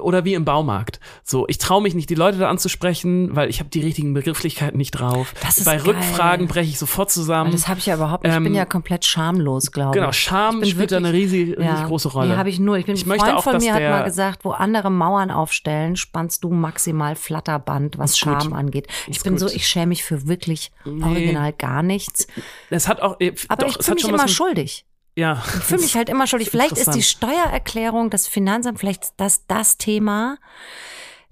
oder 0.00 0.24
wie 0.24 0.34
im 0.34 0.44
Baumarkt. 0.44 1.00
So, 1.24 1.46
ich 1.48 1.58
traue 1.58 1.82
mich 1.82 1.94
nicht, 1.94 2.10
die 2.10 2.14
Leute 2.14 2.38
da 2.38 2.48
anzusprechen, 2.50 3.34
weil 3.36 3.48
ich 3.48 3.60
habe 3.60 3.70
die 3.70 3.80
richtigen 3.80 4.12
Begrifflichkeiten 4.14 4.76
nicht 4.76 4.90
drauf. 4.92 5.34
Das 5.42 5.58
ist 5.58 5.64
Bei 5.64 5.76
geil. 5.76 5.86
Rückfragen 5.86 6.48
breche 6.48 6.70
ich 6.70 6.78
sofort 6.78 7.10
zusammen. 7.10 7.52
Das 7.52 7.68
habe 7.68 7.78
ich 7.78 7.86
ja 7.86 7.94
überhaupt 7.94 8.24
nicht. 8.24 8.32
Ich 8.32 8.38
bin 8.38 8.46
Ähm, 8.48 8.54
ja 8.54 8.64
komplett 8.64 9.04
schamlos, 9.04 9.70
glaube 9.72 9.90
ich. 9.96 10.00
genau, 10.00 10.12
Scham 10.12 10.62
Ich 10.62 10.70
spielt 10.70 10.92
da 10.92 10.96
eine 10.96 11.12
riesig, 11.12 11.56
riesig 11.58 11.86
große 11.86 12.08
Rolle. 12.08 12.30
Nee, 12.30 12.36
habe 12.36 12.48
ich 12.50 12.58
nur. 12.58 12.76
Ich 12.76 12.86
bin 12.86 12.96
Ich 12.96 13.04
Freund 13.04 13.22
auch, 13.22 13.44
von 13.44 13.56
mir 13.58 13.72
hat 13.74 13.82
mal 13.82 14.04
gesagt, 14.04 14.44
wo 14.44 14.50
andere 14.50 14.90
Mauern 14.90 15.30
aufstellen, 15.30 15.96
spannst 15.96 16.44
du 16.44 16.50
maximal 16.50 17.14
Flatterband, 17.16 17.98
was 17.98 18.12
gut. 18.20 18.42
Scham 18.42 18.52
angeht. 18.52 18.88
Ich 19.06 19.16
Ist 19.18 19.24
bin 19.24 19.34
gut. 19.34 19.40
so, 19.40 19.46
ich 19.46 19.66
schäme 19.68 19.86
mich 19.88 20.04
für 20.04 20.26
wirklich 20.26 20.70
original 20.84 21.52
gar 21.52 21.82
nichts. 21.82 22.26
Es 22.70 22.88
hat 22.88 23.00
auch, 23.00 23.18
äh, 23.20 23.32
Aber 23.48 23.62
doch, 23.64 23.70
ich 23.70 23.78
es 23.78 23.88
hat 23.88 24.00
schon 24.00 24.10
immer 24.10 24.18
was 24.18 24.26
mit, 24.30 24.36
schuldig. 24.40 24.84
Ja. 25.16 25.42
Ich 25.46 25.64
fühle 25.64 25.82
mich 25.82 25.96
halt 25.96 26.08
immer 26.08 26.26
schuldig. 26.26 26.50
Vielleicht 26.50 26.78
ist 26.78 26.94
die. 26.94 27.02
Steuererklärung, 27.02 28.10
das 28.10 28.26
Finanzamt, 28.26 28.78
vielleicht 28.78 29.12
das 29.18 29.46
das 29.46 29.76
Thema, 29.76 30.38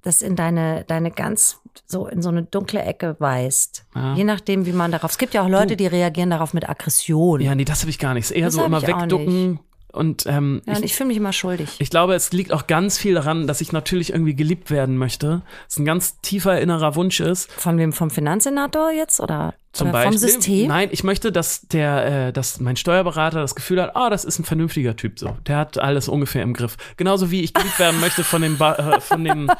das 0.03 0.21
in 0.21 0.37
deine, 0.37 0.85
deine 0.85 1.11
ganz 1.11 1.61
so 1.87 2.07
in 2.07 2.23
so 2.23 2.29
eine 2.29 2.43
dunkle 2.43 2.83
Ecke 2.83 3.17
weist. 3.19 3.87
Ja. 3.95 4.15
Je 4.15 4.25
nachdem, 4.25 4.67
wie 4.67 4.73
man 4.73 4.91
darauf. 4.91 5.13
Es 5.13 5.19
gibt 5.19 5.33
ja 5.33 5.43
auch 5.43 5.49
Leute, 5.49 5.77
die 5.77 5.87
reagieren 5.87 6.31
darauf 6.31 6.55
mit 6.55 6.69
Aggression. 6.69 7.41
Ja, 7.41 7.55
nee, 7.55 7.65
das 7.65 7.81
habe 7.81 7.91
ich 7.91 7.99
gar 7.99 8.15
nicht. 8.15 8.25
Es 8.25 8.31
ist 8.31 8.37
Eher 8.37 8.47
Das 8.47 8.55
so 8.55 8.65
immer 8.65 8.79
ich 8.79 8.89
wegducken. 8.89 9.61
Und 9.91 10.27
ähm, 10.27 10.61
Ja, 10.67 10.77
und 10.77 10.85
ich 10.85 10.95
fühle 10.95 11.09
mich 11.09 11.17
immer 11.17 11.33
schuldig. 11.33 11.77
Ich 11.79 11.89
glaube, 11.89 12.15
es 12.15 12.33
liegt 12.33 12.53
auch 12.53 12.67
ganz 12.67 12.99
viel 12.99 13.15
daran, 13.15 13.47
dass 13.47 13.61
ich 13.61 13.73
natürlich 13.73 14.11
irgendwie 14.11 14.37
geliebt 14.37 14.71
werden 14.71 14.99
möchte. 14.99 15.43
Es 15.67 15.79
ein 15.79 15.87
ganz 15.87 16.21
tiefer 16.21 16.61
innerer 16.61 16.95
Wunsch 16.95 17.21
ist. 17.21 17.51
Von 17.53 17.79
wem? 17.79 17.93
Vom 17.93 18.11
Finanzsenator 18.11 18.91
jetzt 18.91 19.19
oder, 19.19 19.55
Zum 19.79 19.89
oder 19.89 19.93
Beispiel. 19.93 20.19
vom 20.19 20.29
System? 20.29 20.69
Nein, 20.69 20.89
ich 20.93 21.05
möchte, 21.05 21.33
dass 21.33 21.63
der, 21.69 22.29
äh, 22.29 22.33
dass 22.33 22.61
mein 22.61 22.77
Steuerberater 22.77 23.41
das 23.41 23.55
Gefühl 23.55 23.81
hat, 23.83 23.97
ah, 23.97 24.11
das 24.11 24.25
ist 24.25 24.39
ein 24.39 24.45
vernünftiger 24.45 24.97
Typ 24.97 25.19
so. 25.19 25.37
Der 25.47 25.57
hat 25.57 25.79
alles 25.79 26.09
ungefähr 26.09 26.43
im 26.43 26.53
Griff. 26.55 26.77
Genauso 26.97 27.31
wie 27.31 27.43
ich 27.43 27.55
geliebt 27.55 27.79
werden 27.79 28.01
möchte 28.01 28.25
von 28.25 28.43
dem, 28.43 28.59
ba 28.59 28.75
äh, 28.75 29.01
von 29.01 29.25
dem 29.25 29.51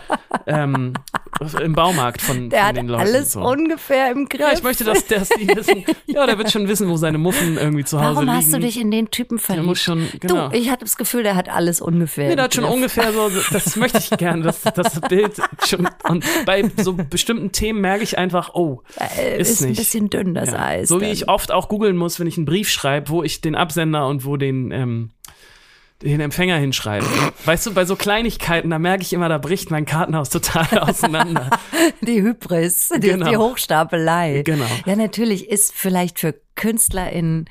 ähm, 0.47 0.93
im 1.63 1.73
Baumarkt 1.73 2.21
von, 2.21 2.51
Der 2.51 2.61
von 2.61 2.69
hat 2.69 2.77
den 2.77 2.89
Leuten. 2.89 3.01
alles 3.03 3.33
so. 3.33 3.41
ungefähr 3.41 4.11
im 4.11 4.29
Griff. 4.29 4.41
Ja, 4.41 4.53
ich 4.53 4.63
möchte, 4.63 4.85
dass, 4.85 5.07
dass 5.07 5.29
die 5.29 5.47
wissen, 5.49 5.85
ja, 6.07 6.27
der 6.27 6.37
wird 6.39 6.51
schon 6.51 6.67
wissen, 6.69 6.89
wo 6.89 6.97
seine 6.97 7.19
Muffen 7.19 7.57
irgendwie 7.57 7.85
zu 7.85 7.99
Hause 7.99 8.17
Warum 8.17 8.25
liegen. 8.27 8.37
hast 8.37 8.53
du 8.53 8.59
dich 8.59 8.81
in 8.81 8.91
den 8.91 9.11
Typen 9.11 9.37
der 9.37 9.45
verliebt? 9.45 9.67
muss 9.67 9.81
schon, 9.81 10.09
genau. 10.21 10.49
Du, 10.49 10.57
ich 10.57 10.69
hatte 10.71 10.85
das 10.85 10.97
Gefühl, 10.97 11.23
der 11.23 11.37
hat 11.37 11.49
alles 11.49 11.81
ungefähr. 11.81 12.29
Nee, 12.29 12.35
der 12.37 12.45
hat 12.45 12.55
schon 12.55 12.65
Griff. 12.65 12.75
ungefähr 12.75 13.13
so, 13.13 13.31
das 13.53 13.77
möchte 13.77 13.99
ich 13.99 14.11
gern, 14.19 14.43
das, 14.43 14.63
das 14.75 15.01
Bild 15.03 15.33
schon. 15.67 15.89
Und 16.09 16.25
bei 16.45 16.69
so 16.79 16.95
bestimmten 16.95 17.53
Themen 17.53 17.81
merke 17.81 18.03
ich 18.03 18.19
einfach, 18.19 18.55
oh, 18.55 18.83
Äh, 19.17 19.39
ist, 19.41 19.51
ist 19.51 19.63
ein 19.63 19.69
nicht. 19.71 19.79
Dünn, 20.11 20.35
das 20.35 20.51
Ja. 20.51 20.59
Eis. 20.65 20.89
So 20.89 21.01
wie 21.01 21.05
dann. 21.05 21.13
ich 21.13 21.29
oft 21.29 21.53
auch 21.53 21.69
googeln 21.69 21.97
muss, 21.97 22.19
wenn 22.21 22.27
ich 22.27 22.37
einen 22.37 22.47
Brief 22.47 22.69
schreibe, 22.69 23.09
wo 23.11 23.23
ich 23.23 23.41
den 23.41 23.55
Absender 23.55 24.07
und 24.09 24.25
wo 24.25 24.37
den, 24.37 24.71
ähm, 24.71 25.11
den 26.03 26.21
Empfänger 26.21 26.57
hinschreibe. 26.59 27.05
Weißt 27.45 27.67
du, 27.67 27.75
bei 27.75 27.85
so 27.85 27.97
Kleinigkeiten, 27.97 28.71
da 28.71 28.79
merke 28.79 29.03
ich 29.03 29.13
immer, 29.13 29.29
da 29.29 29.39
bricht 29.39 29.71
mein 29.73 29.85
Kartenhaus 29.85 30.31
total 30.31 30.79
auseinander. 30.79 31.51
Die 32.03 32.23
Hybris, 32.23 32.91
die, 32.97 33.01
Genau. 33.09 33.29
die 33.31 33.37
Hochstapelei. 33.37 34.43
Genau. 34.45 34.67
Ja, 34.87 34.95
natürlich 34.95 35.49
ist 35.51 35.73
vielleicht 35.75 36.21
für 36.21 36.35
KünstlerInnen, 36.55 37.47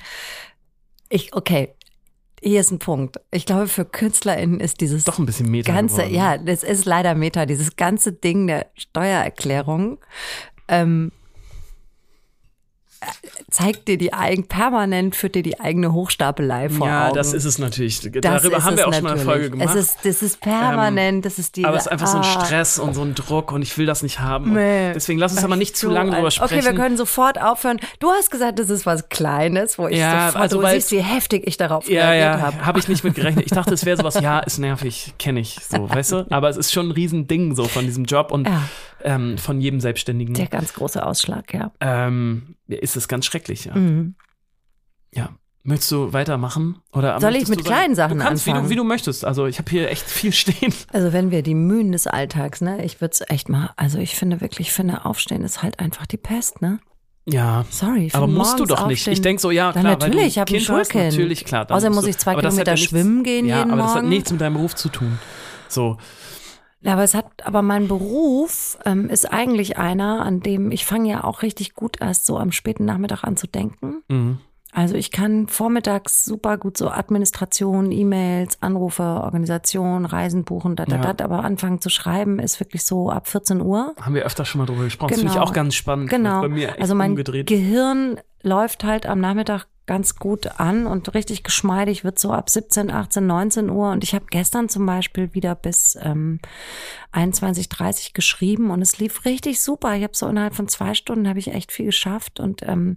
ich, 1.10 1.34
okay, 1.34 1.74
hier 2.40 2.60
ist 2.60 2.70
ein 2.70 2.78
Punkt. 2.78 3.16
Ich 3.32 3.46
glaube, 3.46 3.66
für 3.68 3.84
KünstlerInnen 3.84 4.60
ist 4.60 4.80
dieses 4.80 5.04
Doch 5.04 5.18
ein 5.18 5.26
bisschen 5.26 5.50
Meta 5.50 5.72
ganze, 5.72 5.96
geworden. 6.02 6.14
ja, 6.14 6.38
das 6.38 6.62
ist 6.62 6.84
leider 6.84 7.14
Meta, 7.14 7.46
dieses 7.46 7.76
ganze 7.76 8.12
Ding 8.12 8.46
der 8.46 8.66
Steuererklärung, 8.76 9.98
ähm, 10.68 11.10
äh, 11.10 11.17
zeigt 13.50 13.88
dir 13.88 13.96
die 13.98 14.12
eigen, 14.12 14.46
permanent 14.48 15.16
führt 15.16 15.34
dir 15.34 15.42
die 15.42 15.58
eigene 15.60 15.92
Hochstapelei 15.92 16.68
vor 16.68 16.86
Ja, 16.86 17.06
Augen. 17.06 17.14
das 17.14 17.32
ist 17.32 17.44
es 17.44 17.58
natürlich. 17.58 18.00
Das 18.00 18.12
Darüber 18.20 18.64
haben 18.64 18.76
wir 18.76 18.88
auch 18.88 18.92
schon 18.92 19.04
mal 19.04 19.10
eine 19.12 19.18
natürlich. 19.20 19.24
Folge 19.24 19.50
gemacht. 19.50 19.68
Ähm, 19.74 19.78
Es 19.78 19.86
ist, 19.86 19.98
das 20.04 20.22
ist 20.22 20.40
permanent, 20.40 21.24
das 21.24 21.38
ist 21.38 21.56
die. 21.56 21.64
aber 21.64 21.76
es 21.76 21.84
ist 21.86 21.92
einfach 21.92 22.06
so 22.06 22.18
ein 22.18 22.24
ah, 22.24 22.44
Stress 22.44 22.78
und 22.78 22.94
so 22.94 23.02
ein 23.02 23.14
Druck 23.14 23.52
und 23.52 23.62
ich 23.62 23.76
will 23.78 23.86
das 23.86 24.02
nicht 24.02 24.20
haben. 24.20 24.52
Nee. 24.54 24.92
Deswegen 24.94 25.18
lass 25.18 25.32
uns 25.32 25.44
aber 25.44 25.56
nicht 25.56 25.76
zu 25.76 25.88
lange 25.90 26.10
drüber 26.12 26.30
sprechen. 26.30 26.54
Okay, 26.58 26.64
wir 26.64 26.74
können 26.74 26.96
sofort 26.96 27.40
aufhören. 27.40 27.78
Du 28.00 28.10
hast 28.10 28.30
gesagt, 28.30 28.58
das 28.58 28.70
ist 28.70 28.84
was 28.86 29.08
Kleines, 29.08 29.78
wo 29.78 29.88
ich 29.88 29.98
Ja, 29.98 30.26
sofort, 30.26 30.42
also 30.42 30.60
du 30.62 30.68
siehst, 30.68 30.90
wie 30.92 31.00
heftig 31.02 31.46
ich 31.46 31.56
darauf 31.56 31.88
Ja, 31.88 32.10
reagiert 32.10 32.40
ja, 32.40 32.46
habe. 32.46 32.66
habe 32.66 32.78
ich 32.78 32.88
nicht 32.88 33.04
mit 33.04 33.14
gerechnet. 33.14 33.46
Ich 33.46 33.52
dachte, 33.52 33.72
es 33.74 33.84
wäre 33.84 33.96
sowas, 33.96 34.20
ja, 34.20 34.40
ist 34.40 34.58
nervig, 34.58 35.14
kenne 35.18 35.40
ich, 35.40 35.58
so, 35.68 35.88
weißt 35.94 36.12
du? 36.12 36.26
Aber 36.30 36.48
es 36.48 36.56
ist 36.56 36.72
schon 36.72 36.88
ein 36.88 36.92
Riesending 36.92 37.54
so 37.54 37.64
von 37.64 37.84
diesem 37.86 38.04
Job 38.04 38.32
und 38.32 38.46
Ja. 38.48 38.62
ähm, 39.04 39.38
von 39.38 39.60
jedem 39.60 39.80
Selbstständigen. 39.80 40.34
Der 40.34 40.46
ganz 40.46 40.74
große 40.74 41.04
Ausschlag, 41.04 41.54
ja. 41.54 41.70
ähm, 41.80 42.54
ist 42.68 42.96
es 42.96 43.08
ganz 43.08 43.24
schrecklich, 43.26 43.64
ja. 43.66 43.74
Mhm. 43.74 44.14
ja. 45.14 45.30
Möchtest 45.64 45.90
du 45.92 46.12
weitermachen? 46.14 46.78
Oder 46.92 47.20
Soll 47.20 47.34
ich 47.36 47.46
mit 47.48 47.58
du 47.58 47.64
sagen- 47.64 47.74
kleinen 47.74 47.94
Sachen 47.94 48.18
du 48.18 48.24
kannst, 48.24 48.46
wie 48.46 48.50
du, 48.50 48.56
anfangen? 48.56 48.70
wie 48.70 48.76
du 48.76 48.84
möchtest. 48.84 49.24
Also 49.24 49.44
ich 49.46 49.58
habe 49.58 49.70
hier 49.70 49.90
echt 49.90 50.08
viel 50.08 50.32
stehen. 50.32 50.72
Also 50.92 51.12
wenn 51.12 51.30
wir 51.30 51.42
die 51.42 51.54
Mühen 51.54 51.92
des 51.92 52.06
Alltags, 52.06 52.60
ne, 52.62 52.82
ich 52.84 53.00
würde 53.02 53.12
es 53.12 53.20
echt 53.28 53.48
mal, 53.50 53.70
also 53.76 53.98
ich 53.98 54.14
finde 54.16 54.40
wirklich, 54.40 54.68
ich 54.68 54.72
finde 54.72 55.04
Aufstehen 55.04 55.42
ist 55.44 55.62
halt 55.62 55.78
einfach 55.80 56.06
die 56.06 56.16
Pest, 56.16 56.62
ne? 56.62 56.78
Ja. 57.26 57.66
Sorry. 57.68 58.08
Aber 58.14 58.26
musst 58.26 58.58
du 58.58 58.64
doch 58.64 58.86
nicht. 58.86 59.06
Ich 59.08 59.20
denk 59.20 59.40
so, 59.40 59.50
ja, 59.50 59.72
klar. 59.72 59.84
weil 59.84 59.90
natürlich, 59.92 60.26
ich 60.28 60.38
habe 60.38 60.50
ein 60.50 60.56
Kind 60.56 60.60
hast, 60.70 60.90
Schulkind. 60.92 61.12
Natürlich, 61.12 61.44
klar. 61.44 61.70
Außerdem 61.70 61.94
muss 61.94 62.06
ich 62.06 62.16
zwei 62.16 62.34
Kilometer 62.36 62.64
ja 62.68 62.72
nichts- 62.72 62.88
schwimmen 62.88 63.22
gehen 63.22 63.44
Ja, 63.46 63.58
jeden 63.58 63.70
aber 63.72 63.82
das 63.82 63.94
hat 63.96 64.04
nichts 64.04 64.32
mit 64.32 64.40
deinem 64.40 64.54
Beruf 64.54 64.74
zu 64.74 64.88
tun. 64.88 65.18
So. 65.68 65.98
Ja, 66.80 66.92
aber 66.92 67.02
es 67.02 67.14
hat, 67.14 67.26
aber 67.44 67.62
mein 67.62 67.88
Beruf 67.88 68.78
ähm, 68.84 69.08
ist 69.10 69.32
eigentlich 69.32 69.78
einer, 69.78 70.22
an 70.24 70.40
dem 70.40 70.70
ich 70.70 70.86
fange 70.86 71.10
ja 71.10 71.24
auch 71.24 71.42
richtig 71.42 71.74
gut 71.74 72.00
erst 72.00 72.24
so 72.26 72.38
am 72.38 72.52
späten 72.52 72.84
Nachmittag 72.84 73.24
an 73.24 73.36
zu 73.36 73.46
denken. 73.48 74.02
Mhm. 74.08 74.38
Also 74.70 74.94
ich 74.96 75.10
kann 75.10 75.48
vormittags 75.48 76.24
super 76.26 76.56
gut 76.58 76.76
so 76.76 76.88
Administration, 76.90 77.90
E-Mails, 77.90 78.58
Anrufe, 78.62 79.02
Organisation, 79.02 80.04
Reisen 80.04 80.44
buchen, 80.44 80.76
da, 80.76 80.84
da, 80.84 80.96
Ja. 80.96 81.12
da, 81.14 81.24
aber 81.24 81.42
anfangen 81.42 81.80
zu 81.80 81.88
schreiben 81.88 82.38
ist 82.38 82.60
wirklich 82.60 82.84
so 82.84 83.10
ab 83.10 83.26
14 83.28 83.60
Uhr. 83.62 83.94
Haben 84.00 84.14
wir 84.14 84.24
öfter 84.24 84.44
schon 84.44 84.60
mal 84.60 84.66
drüber 84.66 84.84
gesprochen. 84.84 85.08
Das 85.10 85.18
finde 85.18 85.32
ich 85.32 85.36
Genau. 85.38 85.46
auch 85.48 85.54
ganz 85.54 85.74
spannend. 85.74 86.10
Genau. 86.10 86.42
Bei 86.42 86.48
mir 86.48 86.68
echt 86.68 86.80
also 86.82 86.94
mein 86.94 87.10
umgedreht. 87.12 87.46
Gehirn 87.48 88.20
läuft 88.42 88.84
halt 88.84 89.06
am 89.06 89.20
Nachmittag 89.20 89.66
ganz 89.88 90.14
gut 90.16 90.60
an 90.60 90.86
und 90.86 91.12
richtig 91.14 91.42
geschmeidig 91.42 92.04
wird 92.04 92.20
so 92.20 92.32
ab 92.32 92.48
17, 92.48 92.92
18, 92.92 93.26
19 93.26 93.70
Uhr. 93.70 93.90
Und 93.90 94.04
ich 94.04 94.14
habe 94.14 94.26
gestern 94.30 94.68
zum 94.68 94.86
Beispiel 94.86 95.34
wieder 95.34 95.56
bis 95.56 95.98
ähm, 96.00 96.38
21, 97.10 97.68
30 97.68 98.12
geschrieben 98.12 98.70
und 98.70 98.80
es 98.82 98.98
lief 98.98 99.24
richtig 99.24 99.60
super. 99.60 99.96
Ich 99.96 100.04
habe 100.04 100.14
so 100.14 100.28
innerhalb 100.28 100.54
von 100.54 100.68
zwei 100.68 100.94
Stunden 100.94 101.28
habe 101.28 101.40
ich 101.40 101.52
echt 101.52 101.72
viel 101.72 101.86
geschafft 101.86 102.38
und 102.38 102.62
ähm, 102.62 102.96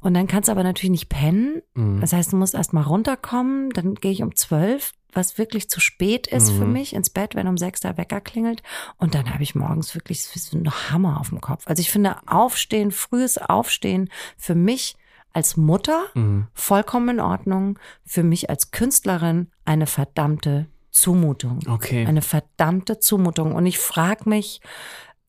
und 0.00 0.14
dann 0.14 0.26
kannst 0.26 0.48
du 0.48 0.52
aber 0.52 0.62
natürlich 0.62 0.90
nicht 0.90 1.08
pennen. 1.10 1.60
Mhm. 1.74 2.00
Das 2.00 2.14
heißt, 2.14 2.32
du 2.32 2.36
musst 2.36 2.54
erst 2.54 2.72
mal 2.72 2.82
runterkommen. 2.82 3.70
Dann 3.70 3.94
gehe 3.96 4.12
ich 4.12 4.22
um 4.22 4.34
zwölf 4.34 4.92
was 5.12 5.38
wirklich 5.38 5.68
zu 5.68 5.80
spät 5.80 6.28
ist 6.28 6.52
für 6.52 6.64
Mhm. 6.64 6.72
mich, 6.72 6.94
ins 6.94 7.10
Bett, 7.10 7.34
wenn 7.34 7.48
um 7.48 7.58
sechs 7.58 7.80
der 7.80 7.96
Wecker 7.96 8.20
klingelt. 8.20 8.62
Und 8.96 9.16
dann 9.16 9.32
habe 9.34 9.42
ich 9.42 9.56
morgens 9.56 9.94
wirklich 9.96 10.22
so 10.24 10.56
einen 10.56 10.70
Hammer 10.70 11.18
auf 11.18 11.30
dem 11.30 11.40
Kopf. 11.40 11.66
Also 11.66 11.80
ich 11.80 11.90
finde 11.90 12.16
Aufstehen, 12.26 12.92
frühes 12.92 13.36
Aufstehen 13.36 14.08
für 14.36 14.54
mich 14.54 14.96
als 15.32 15.56
Mutter 15.56 16.04
Mhm. 16.14 16.48
vollkommen 16.54 17.08
in 17.16 17.20
Ordnung, 17.20 17.78
für 18.04 18.22
mich 18.22 18.50
als 18.50 18.70
Künstlerin 18.70 19.50
eine 19.64 19.86
verdammte 19.86 20.66
Zumutung. 20.90 21.60
Okay. 21.68 22.04
Eine 22.06 22.22
verdammte 22.22 22.98
Zumutung. 22.98 23.54
Und 23.54 23.66
ich 23.66 23.78
frage 23.78 24.28
mich, 24.28 24.60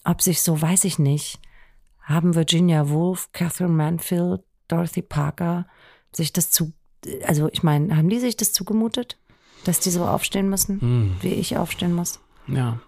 ob 0.04 0.22
sich 0.22 0.42
so, 0.42 0.60
weiß 0.62 0.86
ich 0.86 0.98
nicht, 1.00 1.40
haben 2.02 2.34
Virginia 2.36 2.90
Woolf, 2.90 3.32
Catherine 3.32 3.70
Manfield, 3.74 4.42
Dorothy 4.68 5.02
Parker 5.04 5.68
sich 6.12 6.34
das 6.34 6.50
zu, 6.50 6.74
also 7.28 7.48
ich 7.52 7.62
meine, 7.64 7.96
haben 7.96 8.10
die 8.10 8.20
sich 8.20 8.36
das 8.36 8.54
zugemutet, 8.54 9.20
dass 9.66 9.80
die 9.80 9.92
so 9.92 10.06
aufstehen 10.06 10.50
müssen, 10.50 10.82
Hm. 10.82 11.16
wie 11.22 11.34
ich 11.34 11.58
aufstehen 11.58 11.94
muss? 11.94 12.20
Ja. 12.48 12.80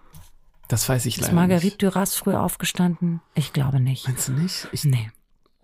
Das 0.66 0.88
weiß 0.88 1.06
ich 1.06 1.16
Ist 1.18 1.22
leider 1.24 1.34
Marguerite 1.34 1.66
nicht. 1.66 1.82
Duras 1.82 2.16
früh 2.16 2.34
aufgestanden? 2.34 3.20
Ich 3.34 3.52
glaube 3.52 3.78
nicht. 3.80 4.08
Meinst 4.08 4.28
du 4.28 4.32
nicht? 4.32 4.66
Ich, 4.72 4.84
Nee. 4.84 5.10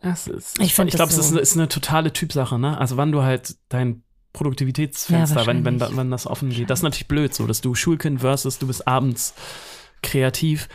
Das 0.02 0.26
ist, 0.26 0.58
Ich 0.60 0.68
ich, 0.70 0.74
glaube, 0.74 0.88
das 0.96 1.12
es 1.12 1.18
ist, 1.18 1.28
so- 1.28 1.34
eine- 1.34 1.40
ist 1.42 1.56
eine 1.56 1.68
totale 1.68 2.12
Typsache, 2.12 2.58
ne? 2.58 2.78
Also 2.78 2.96
wann 2.96 3.12
du 3.12 3.22
halt 3.22 3.56
dein 3.68 4.02
Produktivitätsfenster, 4.32 5.40
Ja, 5.40 5.46
wenn, 5.46 5.64
wenn, 5.64 5.80
wenn 5.80 6.10
das 6.10 6.26
offen 6.26 6.50
geht. 6.50 6.70
Das 6.70 6.78
ist 6.80 6.82
natürlich 6.84 7.08
blöd, 7.08 7.34
so, 7.34 7.46
dass 7.46 7.60
du 7.60 7.74
Schulkind 7.74 8.20
versus 8.20 8.58
du 8.58 8.66
bist 8.66 8.86
abends 8.86 9.34
kreativ. 10.02 10.68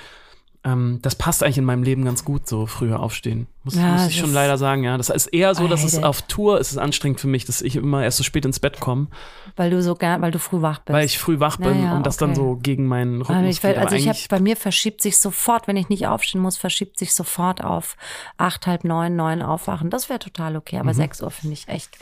Ähm, 0.66 0.98
das 1.04 1.14
passt 1.14 1.44
eigentlich 1.44 1.60
in 1.60 1.64
meinem 1.64 1.84
Leben 1.84 2.04
ganz 2.06 2.26
gut, 2.26 2.48
so 2.50 2.66
früher 2.66 3.00
aufstehen. 3.00 3.46
Muss, 3.64 3.76
Ja, 3.76 3.94
muss 3.94 4.08
ich 4.08 4.18
schon 4.18 4.34
leider 4.34 4.58
sagen, 4.58 4.84
ja. 4.84 4.98
Das 4.98 5.10
ist 5.10 5.28
eher 5.28 5.54
so, 5.54 5.68
dass 5.68 5.84
es 5.84 6.02
auf 6.02 6.24
Tour 6.24 6.60
ist 6.60 6.72
es 6.72 6.78
anstrengend 6.80 7.20
für 7.20 7.28
mich, 7.28 7.46
dass 7.46 7.62
ich 7.62 7.76
immer 7.76 8.04
erst 8.04 8.18
so 8.18 8.24
spät 8.24 8.46
ins 8.46 8.60
Bett 8.60 8.80
komme, 8.80 9.08
Weil 9.56 9.70
du 9.70 9.82
so 9.84 9.94
gern, 9.94 10.22
weil 10.24 10.32
du 10.32 10.40
früh 10.40 10.64
wach 10.64 10.80
bist. 10.80 10.94
weil 10.94 11.06
ich 11.06 11.20
früh 11.20 11.40
wach 11.40 11.58
bin 11.58 11.78
Ja, 11.80 11.86
ja, 11.92 11.96
und 11.96 12.06
das 12.06 12.18
dann 12.18 12.32
okay. 12.32 12.40
so 12.40 12.56
gegen 12.58 12.88
meinen 12.88 13.22
Rhythmus 13.22 13.56
ich, 13.58 13.62
geht. 13.62 13.78
Also 13.78 13.96
ich 13.96 14.08
habe 14.08 14.16
eigentlich- 14.18 14.28
bei 14.28 14.40
mir 14.40 14.58
verschiebt 14.58 15.04
sich 15.04 15.20
sofort, 15.20 15.68
wenn 15.68 15.78
ich 15.78 15.90
nicht 15.90 16.08
aufstehen 16.08 16.42
muss, 16.42 16.58
verschiebt 16.58 16.98
sich 16.98 17.14
sofort 17.14 17.64
auf 17.64 17.96
acht, 18.38 18.66
halb 18.66 18.84
neun, 18.86 19.16
neun 19.16 19.44
aufwachen. 19.44 19.92
Das 19.92 20.10
wäre 20.10 20.18
total 20.20 20.56
okay, 20.56 20.78
Mhm. 20.78 20.82
aber 20.82 20.94
sechs 20.96 21.22
Uhr 21.22 21.30
finde 21.30 21.54
ich 21.54 21.68
echt 21.68 21.96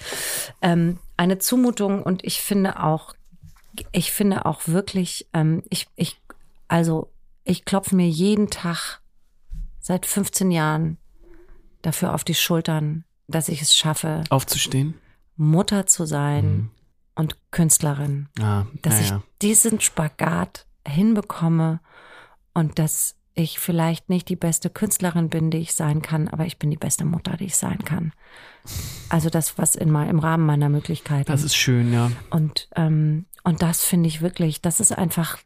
ähm, 0.61 0.99
eine 1.17 1.37
Zumutung 1.37 2.01
und 2.01 2.23
ich 2.23 2.39
finde 2.41 2.81
auch, 2.81 3.13
ich 3.91 4.11
finde 4.13 4.45
auch 4.45 4.61
wirklich, 4.67 5.27
ähm, 5.33 5.63
ich, 5.69 5.87
ich, 5.97 6.17
also 6.69 7.09
ich 7.43 7.65
klopfe 7.65 7.95
mir 7.95 8.07
jeden 8.07 8.49
Tag 8.49 9.01
seit 9.79 10.05
15 10.05 10.51
Jahren 10.51 10.97
dafür 11.81 12.13
auf 12.13 12.23
die 12.23 12.35
Schultern, 12.35 13.03
dass 13.27 13.49
ich 13.49 13.61
es 13.61 13.75
schaffe, 13.75 14.23
Aufzustehen. 14.29 14.93
Mutter 15.35 15.85
zu 15.85 16.05
sein 16.05 16.45
Mhm. 16.45 16.69
und 17.15 17.37
Künstlerin. 17.51 18.29
Ah, 18.39 18.65
Dass 18.81 19.01
naja. 19.01 19.17
ich 19.17 19.37
diesen 19.41 19.81
Spagat 19.81 20.65
hinbekomme 20.87 21.79
und 22.53 22.79
dass 22.79 23.15
ich 23.35 23.57
vielleicht 23.59 24.09
nicht 24.09 24.29
die 24.29 24.35
beste 24.35 24.69
Künstlerin 24.69 25.29
bin, 25.29 25.49
die 25.49 25.57
ich 25.57 25.73
sein 25.73 26.03
kann, 26.03 26.27
aber 26.27 26.45
ich 26.45 26.59
bin 26.59 26.69
die 26.69 26.77
beste 26.77 27.03
Mutter, 27.03 27.35
die 27.35 27.45
ich 27.45 27.55
sein 27.55 27.79
kann. 27.79 28.13
Also 29.09 29.29
das, 29.31 29.57
was 29.57 29.75
in 29.75 29.89
mein, 29.89 30.07
im 30.09 30.19
Rahmen 30.19 30.45
meiner 30.45 30.69
Möglichkeiten. 30.69 31.25
Das 31.31 31.41
ist 31.43 31.55
schön, 31.55 31.91
ja. 31.91 32.11
Und, 32.29 32.69
ähm, 32.75 33.25
und 33.43 33.63
das 33.63 33.83
finde 33.83 34.07
ich 34.07 34.21
wirklich, 34.21 34.61
das 34.61 34.79
ist 34.79 34.91
einfach 34.91 35.39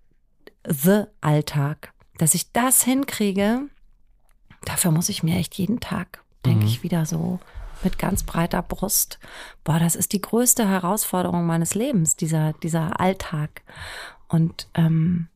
the 0.67 1.03
Alltag. 1.21 1.93
Dass 2.17 2.33
ich 2.33 2.51
das 2.51 2.83
hinkriege, 2.83 3.61
dafür 4.65 4.91
muss 4.91 5.09
ich 5.09 5.23
mir 5.23 5.37
echt 5.37 5.55
jeden 5.55 5.79
Tag, 5.79 6.23
denke 6.45 6.61
Mhm. 6.61 6.67
ich, 6.67 6.83
wieder 6.83 7.05
so 7.05 7.39
mit 7.83 7.99
ganz 7.99 8.23
breiter 8.23 8.63
Brust. 8.63 9.19
Boah, 9.63 9.79
das 9.79 9.95
ist 9.95 10.13
die 10.13 10.21
größte 10.21 10.67
Herausforderung 10.67 11.45
meines 11.45 11.75
Lebens, 11.75 12.15
dieser, 12.15 12.53
dieser 12.53 12.99
Alltag. 12.99 13.61
Und 14.27 14.67
ähm, 14.73 15.27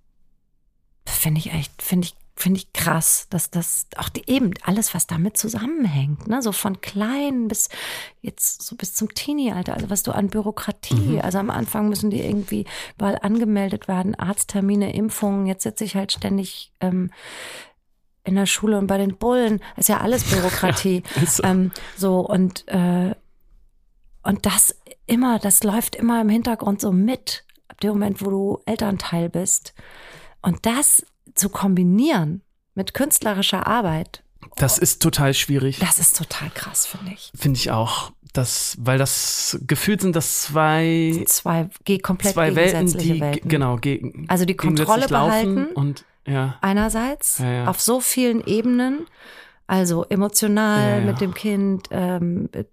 finde 1.05 1.39
ich 1.39 1.53
echt, 1.53 1.81
finde 1.81 2.07
ich, 2.07 2.15
finde 2.41 2.59
ich 2.59 2.73
krass, 2.73 3.27
dass 3.29 3.49
das 3.49 3.87
auch 3.95 4.09
die, 4.09 4.29
eben 4.29 4.51
alles, 4.63 4.93
was 4.93 5.07
damit 5.07 5.37
zusammenhängt, 5.37 6.27
ne, 6.27 6.41
so 6.41 6.51
von 6.51 6.81
klein 6.81 7.47
bis 7.47 7.69
jetzt 8.21 8.63
so 8.63 8.75
bis 8.75 8.93
zum 8.93 9.13
Teenie-Alter, 9.13 9.73
also 9.73 9.89
was 9.89 10.03
du 10.03 10.11
an 10.11 10.29
Bürokratie, 10.29 11.21
also 11.21 11.37
am 11.37 11.49
Anfang 11.49 11.89
müssen 11.89 12.09
die 12.09 12.21
irgendwie 12.21 12.65
überall 12.95 13.19
angemeldet 13.21 13.87
werden, 13.87 14.15
Arzttermine, 14.15 14.93
Impfungen, 14.93 15.45
jetzt 15.45 15.63
sitze 15.63 15.83
ich 15.83 15.95
halt 15.95 16.11
ständig 16.11 16.71
ähm, 16.81 17.11
in 18.23 18.35
der 18.35 18.45
Schule 18.45 18.77
und 18.77 18.87
bei 18.87 18.97
den 18.97 19.17
Bullen, 19.17 19.61
ist 19.77 19.89
ja 19.89 19.99
alles 19.99 20.23
Bürokratie. 20.23 21.03
Ist 21.21 21.37
so. 21.37 21.43
ähm, 21.43 21.71
so 21.97 22.19
und 22.19 22.67
äh, 22.67 23.15
und 24.23 24.45
das 24.45 24.75
immer, 25.07 25.39
das 25.39 25.63
läuft 25.63 25.95
immer 25.95 26.21
im 26.21 26.29
Hintergrund 26.29 26.79
so 26.79 26.91
mit, 26.91 27.43
ab 27.67 27.79
dem 27.81 27.91
Moment, 27.91 28.23
wo 28.23 28.29
du 28.29 28.59
Elternteil 28.65 29.29
bist. 29.29 29.73
Und 30.41 30.65
das 30.65 31.03
zu 31.41 31.49
kombinieren 31.49 32.41
mit 32.75 32.93
künstlerischer 32.93 33.67
Arbeit, 33.67 34.23
Das 34.57 34.77
ist 34.77 35.01
total 35.01 35.33
schwierig. 35.33 35.79
das 35.79 35.99
ist 35.99 36.15
total 36.17 36.49
krass, 36.51 36.85
finde 36.85 37.11
ich. 37.13 37.31
Finde 37.37 37.57
ich 37.59 37.71
auch. 37.71 38.11
Das, 38.33 38.77
weil 38.79 38.97
das 38.97 39.57
gefühlt 39.67 39.99
sind 40.01 40.15
das 40.15 40.43
zwei, 40.43 41.21
Zwei 41.27 41.69
komplett 42.01 42.33
zwei 42.33 42.55
Welten, 42.55 42.97
die 42.97 43.19
Welten. 43.19 43.49
genau 43.49 43.75
gegen 43.75 44.25
Also 44.29 44.45
die 44.45 44.55
Kontrolle 44.55 45.07
behalten. 45.09 45.65
und 45.73 46.05
ja. 46.25 46.57
Einerseits 46.61 47.39
Ja, 47.39 47.51
ja. 47.51 47.67
auf 47.67 47.81
so 47.81 47.99
vielen 47.99 48.41
Ebenen, 48.45 49.05
also 49.71 50.03
emotional 50.09 50.81
Ja, 50.81 50.97
ja. 50.99 51.05
mit 51.05 51.21
dem 51.21 51.33
Kind, 51.33 51.87
ähm, 51.91 52.49
äh, 52.51 52.63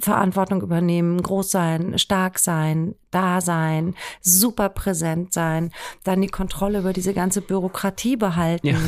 Verantwortung 0.00 0.60
übernehmen, 0.60 1.22
groß 1.22 1.52
sein, 1.52 1.96
stark 2.00 2.40
sein, 2.40 2.96
da 3.12 3.40
sein, 3.40 3.94
super 4.22 4.68
präsent 4.68 5.32
sein, 5.32 5.70
dann 6.02 6.20
die 6.20 6.26
Kontrolle 6.26 6.80
über 6.80 6.92
diese 6.92 7.14
ganze 7.14 7.42
Bürokratie 7.42 8.16
behalten, 8.16 8.66
Ja. 8.66 8.78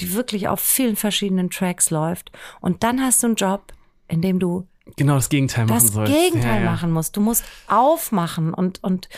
die 0.00 0.14
wirklich 0.14 0.48
auf 0.48 0.60
vielen 0.60 0.96
verschiedenen 0.96 1.50
Tracks 1.50 1.90
läuft. 1.90 2.32
Und 2.62 2.84
dann 2.84 3.02
hast 3.02 3.22
du 3.22 3.26
einen 3.26 3.36
Job, 3.36 3.74
in 4.08 4.22
dem 4.22 4.38
du 4.38 4.66
Genau 4.96 5.16
das 5.16 5.28
Gegenteil 5.28 5.66
machen 5.66 5.74
das 5.84 5.92
sollst. 5.92 6.12
Gegenteil 6.14 6.64
machen 6.64 6.90
musst. 6.90 7.18
Du 7.18 7.20
musst 7.20 7.44
aufmachen 7.68 8.54
und, 8.54 8.82
und, 8.82 9.10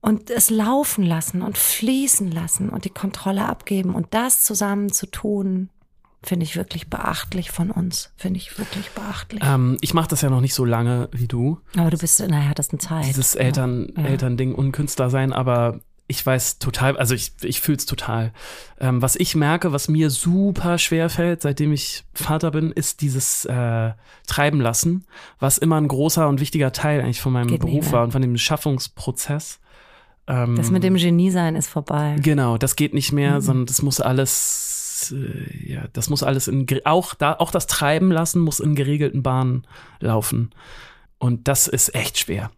und 0.00 0.30
es 0.30 0.48
laufen 0.48 1.04
lassen 1.04 1.42
und 1.42 1.58
fließen 1.58 2.30
lassen 2.32 2.70
und 2.70 2.86
die 2.86 2.90
Kontrolle 2.90 3.44
abgeben 3.44 3.94
und 3.94 4.14
das 4.14 4.42
zusammen 4.44 4.90
zu 4.90 5.06
tun, 5.10 5.68
finde 6.22 6.44
ich 6.44 6.56
wirklich 6.56 6.88
beachtlich 6.88 7.50
von 7.50 7.70
uns. 7.70 8.12
Finde 8.16 8.38
ich 8.38 8.58
wirklich 8.58 8.90
beachtlich. 8.90 9.42
Ähm, 9.44 9.76
ich 9.80 9.94
mache 9.94 10.08
das 10.08 10.20
ja 10.22 10.30
noch 10.30 10.40
nicht 10.40 10.54
so 10.54 10.64
lange 10.64 11.08
wie 11.12 11.28
du, 11.28 11.60
Aber 11.76 11.90
du 11.90 11.98
bist 11.98 12.20
in 12.20 12.30
der 12.30 12.40
härtesten 12.40 12.80
Zeit. 12.80 13.06
dieses 13.06 13.34
Eltern, 13.34 13.92
Ja. 13.96 14.04
Elternding 14.04 14.54
und 14.54 14.72
Künstler 14.72 15.10
sein, 15.10 15.32
aber 15.32 15.80
ich 16.10 16.24
weiß 16.24 16.58
total, 16.58 16.96
also 16.96 17.14
ich, 17.14 17.32
ich 17.42 17.60
fühle 17.60 17.76
es 17.76 17.84
total. 17.84 18.32
Ähm, 18.80 19.02
was 19.02 19.14
ich 19.14 19.34
merke, 19.36 19.72
was 19.72 19.88
mir 19.88 20.08
super 20.08 20.78
schwer 20.78 21.10
fällt, 21.10 21.42
seitdem 21.42 21.70
ich 21.72 22.04
Vater 22.14 22.50
bin, 22.50 22.72
ist 22.72 23.02
dieses 23.02 23.44
äh, 23.44 23.92
Treiben 24.26 24.60
lassen, 24.60 25.04
was 25.38 25.58
immer 25.58 25.76
ein 25.76 25.86
großer 25.86 26.26
und 26.26 26.40
wichtiger 26.40 26.72
Teil 26.72 27.00
eigentlich 27.02 27.20
von 27.20 27.34
meinem 27.34 27.48
Geht 27.48 27.60
Beruf 27.60 27.92
war 27.92 28.04
und 28.04 28.12
von 28.12 28.22
dem 28.22 28.36
Schaffungsprozess. 28.38 29.60
Ähm, 30.26 30.56
Das 30.56 30.70
mit 30.70 30.82
dem 30.82 30.96
Genie 30.96 31.30
sein 31.30 31.56
ist 31.56 31.68
vorbei. 31.68 32.16
Genau, 32.22 32.56
das 32.58 32.74
geht 32.76 32.94
nicht 32.94 33.12
mehr, 33.12 33.36
Mhm. 33.36 33.40
sondern 33.42 33.66
das 33.66 33.82
muss 33.82 34.00
alles, 34.00 34.77
äh, 35.12 35.72
ja, 35.72 35.84
das 35.92 36.10
muss 36.10 36.22
alles 36.22 36.48
in, 36.48 36.66
auch 36.84 37.14
da, 37.14 37.34
auch 37.34 37.50
das 37.50 37.66
Treiben 37.66 38.10
lassen 38.12 38.40
muss 38.40 38.60
in 38.60 38.74
geregelten 38.74 39.22
Bahnen 39.22 39.66
laufen. 40.00 40.50
Und 41.18 41.48
das 41.48 41.66
ist 41.68 41.94
echt 41.94 42.18
schwer. 42.18 42.50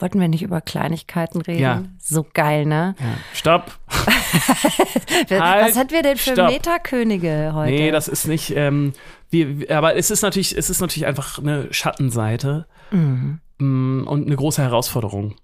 Wollten 0.00 0.20
wir 0.20 0.28
nicht 0.28 0.42
über 0.42 0.60
Kleinigkeiten 0.60 1.40
reden? 1.40 1.60
Ja. 1.60 1.82
So 1.98 2.24
geil, 2.32 2.66
ne? 2.66 2.94
Ja. 3.00 3.06
Stopp! 3.34 3.78
Was 3.88 5.40
Halt, 5.40 5.76
hat 5.76 5.90
wir 5.90 6.02
denn 6.02 6.16
für 6.16 6.32
stopp. 6.32 6.50
Metakönige 6.50 7.50
heute? 7.54 7.72
Nee, 7.72 7.90
das 7.90 8.06
ist 8.08 8.26
nicht, 8.26 8.52
ähm, 8.54 8.92
wir- 9.30 9.76
aber 9.76 9.96
es 9.96 10.10
ist 10.10 10.22
natürlich, 10.22 10.56
es 10.56 10.70
ist 10.70 10.80
natürlich 10.80 11.06
einfach 11.06 11.38
eine 11.38 11.72
Schattenseite 11.72 12.66
Mhm. 12.92 13.40
mm, 13.58 14.06
und 14.06 14.26
eine 14.26 14.36
große 14.36 14.62
Herausforderung. 14.62 15.34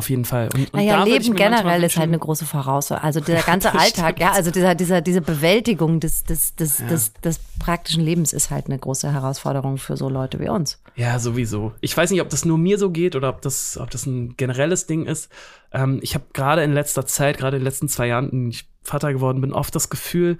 Auf 0.00 0.08
jeden 0.08 0.24
Fall. 0.24 0.48
Und, 0.54 0.72
und 0.72 0.72
Naja, 0.72 1.04
Leben 1.04 1.34
generell 1.36 1.84
ist 1.84 1.98
halt 1.98 2.08
eine 2.08 2.18
große 2.18 2.46
Voraussetzung. 2.46 3.04
Also 3.04 3.20
dieser 3.20 3.42
ganze 3.46 3.78
Alltag, 3.78 4.18
ja, 4.18 4.32
also 4.32 4.50
dieser, 4.50 4.74
dieser, 4.74 5.02
diese 5.02 5.20
Bewältigung 5.20 6.00
des, 6.00 6.24
des, 6.24 6.56
des, 6.56 6.78
Ja. 6.78 6.86
des, 6.86 7.12
des 7.22 7.38
praktischen 7.58 8.02
Lebens 8.02 8.32
ist 8.32 8.50
halt 8.50 8.64
eine 8.64 8.78
große 8.78 9.12
Herausforderung 9.12 9.76
für 9.76 9.98
so 9.98 10.08
Leute 10.08 10.40
wie 10.40 10.48
uns. 10.48 10.82
Ja, 10.96 11.18
sowieso. 11.18 11.74
Ich 11.82 11.94
weiß 11.94 12.10
nicht, 12.12 12.22
ob 12.22 12.30
das 12.30 12.46
nur 12.46 12.56
mir 12.56 12.78
so 12.78 12.88
geht 12.88 13.14
oder 13.14 13.28
ob 13.28 13.42
das, 13.42 13.76
ob 13.76 13.90
das 13.90 14.06
ein 14.06 14.38
generelles 14.38 14.86
Ding 14.86 15.04
ist. 15.04 15.28
Ähm, 15.70 15.98
ich 16.00 16.14
habe 16.14 16.24
gerade 16.32 16.62
in 16.64 16.72
letzter 16.72 17.04
Zeit, 17.04 17.36
gerade 17.36 17.58
in 17.58 17.60
den 17.60 17.66
letzten 17.66 17.90
zwei 17.90 18.06
Jahren, 18.06 18.30
in 18.30 18.48
ich 18.48 18.70
Vater 18.84 19.12
geworden 19.12 19.42
bin, 19.42 19.52
oft 19.52 19.74
das 19.74 19.90
Gefühl, 19.90 20.38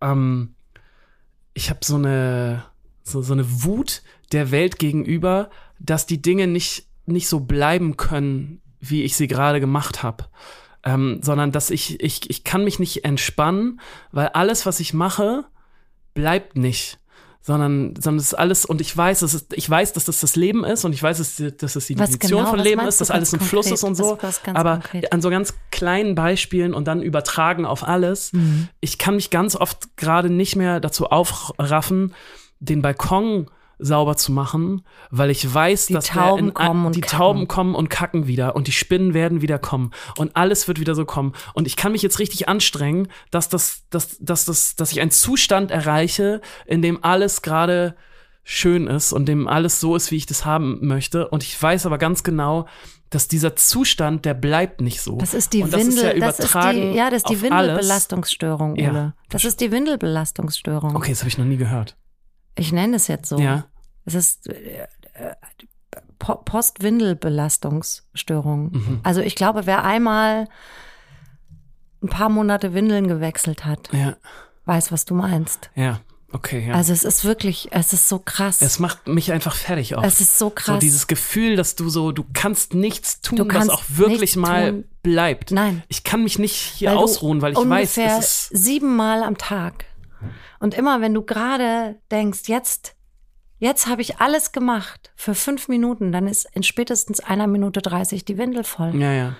ähm, 0.00 0.54
ich 1.52 1.68
habe 1.68 1.80
so 1.84 1.96
eine, 1.96 2.64
so, 3.02 3.20
so 3.20 3.34
eine 3.34 3.44
Wut 3.62 4.00
der 4.32 4.50
Welt 4.52 4.78
gegenüber, 4.78 5.50
dass 5.78 6.06
die 6.06 6.22
Dinge 6.22 6.46
nicht, 6.46 6.86
nicht 7.04 7.28
so 7.28 7.40
bleiben 7.40 7.98
können, 7.98 8.62
wie 8.90 9.02
ich 9.04 9.16
sie 9.16 9.26
gerade 9.26 9.60
gemacht 9.60 10.02
habe. 10.02 10.24
Ähm, 10.84 11.20
sondern 11.22 11.50
dass 11.52 11.70
ich, 11.70 12.00
ich, 12.02 12.30
ich 12.30 12.44
kann 12.44 12.62
mich 12.64 12.78
nicht 12.78 13.04
entspannen, 13.04 13.80
weil 14.12 14.28
alles, 14.28 14.66
was 14.66 14.78
ich 14.80 14.94
mache, 14.94 15.44
bleibt 16.14 16.56
nicht 16.56 16.98
sondern, 17.42 17.94
sondern 17.94 18.18
es 18.18 18.24
ist 18.26 18.34
alles, 18.34 18.64
und 18.64 18.80
ich 18.80 18.96
weiß, 18.96 19.22
es 19.22 19.32
ist, 19.32 19.52
ich 19.56 19.70
weiß, 19.70 19.92
dass 19.92 20.04
das 20.06 20.18
das 20.18 20.34
Leben 20.34 20.64
ist 20.64 20.84
und 20.84 20.92
ich 20.92 21.00
weiß, 21.00 21.18
dass, 21.18 21.36
dass 21.58 21.74
das 21.74 21.86
die 21.86 21.96
Was 21.96 22.10
Definition 22.10 22.40
genau? 22.40 22.50
von 22.50 22.58
Leben 22.58 22.80
ist, 22.80 23.00
dass 23.00 23.12
alles 23.12 23.32
ein 23.34 23.38
Fluss 23.38 23.66
konkret? 23.66 23.74
ist 23.74 23.84
und 23.84 23.94
so. 23.94 24.16
Was- 24.16 24.22
was 24.24 24.42
ganz 24.42 24.58
aber 24.58 24.72
konkret? 24.78 25.12
an 25.12 25.22
so 25.22 25.30
ganz 25.30 25.54
kleinen 25.70 26.16
Beispielen 26.16 26.74
und 26.74 26.88
dann 26.88 27.02
übertragen 27.02 27.64
auf 27.64 27.86
alles, 27.86 28.32
Mhm. 28.32 28.66
ich 28.80 28.98
kann 28.98 29.14
mich 29.14 29.30
ganz 29.30 29.54
oft 29.54 29.96
gerade 29.96 30.28
nicht 30.28 30.56
mehr 30.56 30.80
dazu 30.80 31.06
aufraffen, 31.06 32.14
den 32.58 32.82
Balkon 32.82 33.48
sauber 33.78 34.16
zu 34.16 34.32
machen, 34.32 34.82
weil 35.10 35.30
ich 35.30 35.52
weiß, 35.52 35.86
Die 35.86 35.94
dass 35.94 36.06
Tauben 36.06 36.48
in, 36.48 36.92
die 36.92 37.00
kacken. 37.00 37.18
Tauben 37.18 37.48
kommen 37.48 37.74
und 37.74 37.90
kacken 37.90 38.26
wieder 38.26 38.56
und 38.56 38.66
die 38.66 38.72
Spinnen 38.72 39.12
werden 39.14 39.42
wieder 39.42 39.58
kommen 39.58 39.90
und 40.16 40.34
alles 40.34 40.66
wird 40.68 40.80
wieder 40.80 40.94
so 40.94 41.04
kommen 41.04 41.34
und 41.54 41.66
ich 41.66 41.76
kann 41.76 41.92
mich 41.92 42.02
jetzt 42.02 42.18
richtig 42.18 42.48
anstrengen, 42.48 43.08
dass 43.30 43.48
das, 43.48 43.84
dass, 43.90 44.18
dass 44.18 44.44
das, 44.46 44.76
dass 44.76 44.92
ich 44.92 45.00
einen 45.00 45.10
Zustand 45.10 45.70
erreiche, 45.70 46.40
in 46.64 46.80
dem 46.80 47.04
alles 47.04 47.42
gerade 47.42 47.96
schön 48.44 48.86
ist 48.86 49.12
und 49.12 49.26
dem 49.26 49.46
alles 49.48 49.80
so 49.80 49.94
ist, 49.96 50.10
wie 50.10 50.16
ich 50.16 50.26
das 50.26 50.44
haben 50.44 50.78
möchte 50.86 51.28
und 51.28 51.42
ich 51.42 51.60
weiß 51.60 51.84
aber 51.84 51.98
ganz 51.98 52.22
genau, 52.22 52.66
dass 53.10 53.28
dieser 53.28 53.54
Zustand, 53.56 54.24
der 54.24 54.34
bleibt 54.34 54.80
nicht 54.80 55.00
so. 55.00 55.16
Das 55.18 55.32
ist 55.32 55.52
die 55.52 55.62
und 55.62 55.72
das 55.72 55.80
Windel, 55.80 55.96
ist 55.98 56.02
ja 56.02 56.14
das 56.18 56.38
ist 56.38 56.44
übertragen 56.50 56.80
die, 56.92 56.96
ja, 56.96 57.10
das 57.10 57.22
ist 57.22 57.28
die. 57.30 57.42
Windelbelastungsstörung, 57.42 58.76
Ja. 58.76 58.90
Ole. 58.90 59.14
Das 59.28 59.44
ist 59.44 59.60
die 59.60 59.70
Windelbelastungsstörung. 59.70 60.96
Okay, 60.96 61.10
das 61.10 61.20
habe 61.20 61.28
ich 61.28 61.38
noch 61.38 61.44
nie 61.44 61.56
gehört. 61.56 61.96
Ich 62.56 62.72
nenne 62.72 62.96
es 62.96 63.06
jetzt 63.08 63.28
so. 63.28 63.38
Ja. 63.38 63.66
Es 64.04 64.14
ist 64.14 64.48
äh, 64.48 64.86
äh, 65.14 65.34
Po- 66.18 66.36
Post-Windel-Belastungsstörung. 67.36 68.72
Mhm. 68.72 69.00
Also 69.02 69.20
ich 69.20 69.34
glaube, 69.34 69.66
wer 69.66 69.84
einmal 69.84 70.48
ein 72.02 72.08
paar 72.08 72.28
Monate 72.28 72.74
Windeln 72.74 73.08
gewechselt 73.08 73.64
hat, 73.64 73.88
Ja, 73.92 74.16
weiß, 74.64 74.92
was 74.92 75.04
du 75.04 75.14
meinst. 75.14 75.70
ja, 75.74 76.00
okay, 76.32 76.66
ja. 76.68 76.74
Also 76.74 76.92
es 76.92 77.04
ist 77.04 77.24
wirklich, 77.24 77.68
es 77.72 77.92
ist 77.92 78.08
so 78.08 78.18
krass. 78.18 78.60
es 78.62 78.78
macht 78.78 79.08
mich 79.08 79.32
einfach 79.32 79.54
fertig 79.54 79.94
auch. 79.96 80.04
es 80.04 80.20
ist 80.20 80.38
so 80.38 80.50
krass. 80.50 80.74
So 80.74 80.78
dieses 80.80 81.06
Gefühl, 81.06 81.56
dass 81.56 81.74
du 81.76 81.88
so, 81.88 82.12
du 82.12 82.24
kannst 82.32 82.74
nichts 82.74 83.20
tun, 83.20 83.36
Du 83.38 83.46
was 83.46 83.52
kannst 83.52 83.70
auch 83.70 83.82
wirklich 83.88 84.36
mal 84.36 84.70
tun. 84.72 84.84
bleibt. 85.02 85.50
Nein. 85.50 85.82
Ich 85.88 86.04
kann 86.04 86.22
mich 86.22 86.38
nicht 86.38 86.54
hier 86.54 86.90
Weil 86.90 86.96
ausruhen, 86.98 87.40
weil 87.42 87.52
ich 87.52 87.58
weiß, 87.58 87.96
es 87.98 88.50
ist. 88.50 88.64
siebenmal 88.64 89.22
am 89.22 89.36
Tag. 89.38 89.86
Und 90.60 90.74
immer 90.74 91.00
wenn 91.00 91.14
du 91.14 91.22
gerade 91.22 91.96
denkst, 92.10 92.42
jetzt 92.46 92.94
Jetzt 93.58 93.86
habe 93.86 94.02
ich 94.02 94.18
alles 94.20 94.52
gemacht 94.52 95.12
für 95.16 95.34
fünf 95.34 95.68
Minuten, 95.68 96.12
dann 96.12 96.28
ist 96.28 96.46
in 96.52 96.62
spätestens 96.62 97.20
einer 97.20 97.46
Minute 97.46 97.80
30 97.80 98.22
die 98.26 98.36
Windel 98.36 98.64
voll. 98.64 98.94
Ja, 98.94 99.12
ja. 99.14 99.34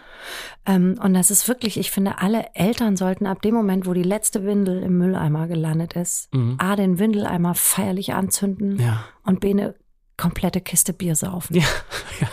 Ähm, 0.64 0.98
und 1.02 1.12
das 1.12 1.30
ist 1.30 1.48
wirklich, 1.48 1.76
ich 1.78 1.90
finde, 1.90 2.16
alle 2.16 2.46
Eltern 2.54 2.96
sollten 2.96 3.26
ab 3.26 3.42
dem 3.42 3.54
Moment, 3.54 3.84
wo 3.86 3.92
die 3.92 4.02
letzte 4.02 4.46
Windel 4.46 4.82
im 4.82 4.96
Mülleimer 4.96 5.48
gelandet 5.48 5.92
ist, 5.96 6.30
A, 6.56 6.76
den 6.76 6.98
Windeleimer 6.98 7.54
feierlich 7.54 8.14
anzünden 8.14 8.76
Mhm. 8.76 8.80
Ja. 8.80 9.04
und 9.24 9.40
B, 9.40 9.50
eine 9.50 9.74
komplette 10.16 10.62
Kiste 10.62 10.94
Bier 10.94 11.14
saufen. 11.14 11.54
Ja, 11.56 11.64
ja. 12.22 12.28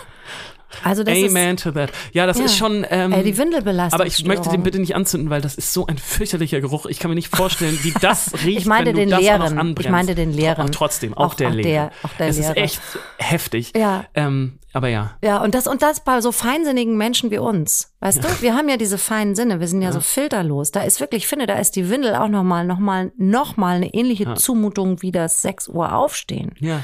Also 0.84 1.04
das 1.04 1.18
Amen 1.18 1.58
to 1.58 1.72
that. 1.72 1.92
Ja, 2.14 2.26
das 2.26 2.40
Ja. 2.40 2.46
ist 2.46 2.58
schon. 2.58 2.86
Ähm, 2.90 3.12
ist, 3.12 3.18
ey, 3.18 3.24
die 3.24 3.38
Windelbelastung. 3.38 4.00
aber 4.00 4.08
ich 4.08 4.24
möchte 4.26 4.50
den 4.50 4.64
bitte 4.64 4.80
nicht 4.80 4.96
anzünden, 4.96 5.30
weil 5.30 5.42
das 5.42 5.56
ist 5.56 5.74
so 5.74 5.86
ein 5.88 5.98
fürchterlicher 5.98 6.62
Geruch. 6.62 6.86
Ich 6.86 7.00
kann 7.00 7.10
mir 7.10 7.16
nicht 7.16 7.36
vorstellen, 7.36 7.78
wie 7.84 7.94
das 8.02 8.32
riecht. 8.46 8.60
Ich 8.62 8.66
du 8.66 8.94
den 8.94 9.14
auch 9.14 9.20
leeren. 9.20 9.76
Ich 9.80 9.90
meinte 9.90 10.16
den 10.16 10.32
leeren. 10.34 10.72
Trotzdem, 10.72 11.14
auch, 11.14 11.28
Auch- 11.28 11.34
der 11.36 11.50
auch 11.50 11.54
leere. 11.54 11.64
der- 11.68 11.92
auch 12.04 12.14
der 12.18 12.28
es 12.28 12.38
leere. 12.40 12.52
ist 12.52 12.58
echt 12.58 12.82
heftig. 13.18 13.74
Ja. 13.76 14.06
Ähm, 14.16 14.60
aber 14.76 14.88
ja. 14.88 15.12
Ja, 15.24 15.42
und 15.44 15.54
das, 15.54 15.68
und 15.68 15.82
das 15.84 16.04
bei 16.04 16.20
so 16.22 16.32
feinsinnigen 16.32 16.98
Menschen 16.98 17.30
wie 17.30 17.38
uns. 17.38 17.94
Weißt 18.00 18.24
du, 18.24 18.28
wir 18.42 18.56
haben 18.56 18.68
ja 18.70 18.78
diese 18.78 18.98
feinen 18.98 19.36
Sinne, 19.36 19.60
wir 19.60 19.68
sind 19.68 19.82
ja, 19.84 19.92
so 19.92 20.00
filterlos. 20.02 20.72
Da 20.72 20.82
ist 20.82 21.00
wirklich, 21.00 21.24
ich 21.24 21.28
finde, 21.28 21.46
da 21.46 21.56
ist 21.60 21.76
die 21.76 21.90
Windel 21.90 22.16
auch 22.16 22.28
nochmal, 22.28 22.66
nochmal, 22.66 23.12
nochmal 23.18 23.76
eine 23.76 23.94
ähnliche 23.94 24.34
Zumutung 24.34 25.02
wie 25.04 25.12
das 25.12 25.42
6 25.44 25.68
Uhr 25.68 25.94
aufstehen. 25.94 26.54
Ja. 26.60 26.84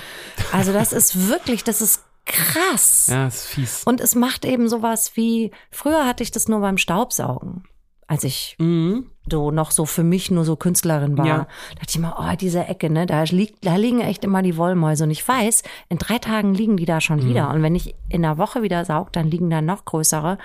Also 0.51 0.71
das 0.71 0.93
ist 0.93 1.27
wirklich, 1.29 1.63
das 1.63 1.81
ist 1.81 2.03
krass. 2.29 3.07
Ja, 3.11 3.27
ist 3.27 3.45
fies. 3.47 3.83
Und 3.83 3.99
es 4.01 4.15
macht 4.15 4.45
eben 4.45 4.69
sowas 4.69 5.11
wie, 5.15 5.51
früher 5.71 6.05
hatte 6.05 6.23
ich 6.23 6.31
das 6.31 6.47
nur 6.47 6.61
beim 6.61 6.77
Staubsaugen. 6.77 7.63
Als 8.07 8.23
ich 8.23 8.55
Mhm. 8.57 9.11
so 9.29 9.51
noch 9.51 9.69
so 9.69 9.85
für 9.85 10.03
mich 10.03 10.31
nur 10.31 10.43
so 10.43 10.55
Künstlerin 10.55 11.15
war, 11.17 11.25
Ja. 11.27 11.37
dachte 11.75 11.87
ich 11.89 11.95
immer, 11.95 12.17
oh, 12.19 12.35
diese 12.35 12.65
Ecke, 12.65 12.89
ne, 12.89 13.05
da 13.05 13.21
liegt, 13.23 13.63
da 13.65 13.75
liegen 13.75 14.01
echt 14.01 14.23
immer 14.23 14.41
die 14.41 14.57
Wollmäuse. 14.57 15.03
Und 15.03 15.11
ich 15.11 15.27
weiß, 15.27 15.61
in 15.89 15.97
drei 15.99 16.17
Tagen 16.17 16.53
liegen 16.55 16.77
die 16.77 16.85
da 16.85 17.01
schon 17.01 17.19
Mhm. 17.19 17.29
wieder. 17.29 17.49
Und 17.51 17.61
wenn 17.61 17.75
ich 17.75 17.93
in 18.09 18.23
der 18.23 18.37
Woche 18.39 18.63
wieder 18.63 18.83
saug, 18.85 19.13
dann 19.13 19.29
liegen 19.29 19.49
da 19.51 19.61
noch 19.61 19.85
größere. 19.85 20.37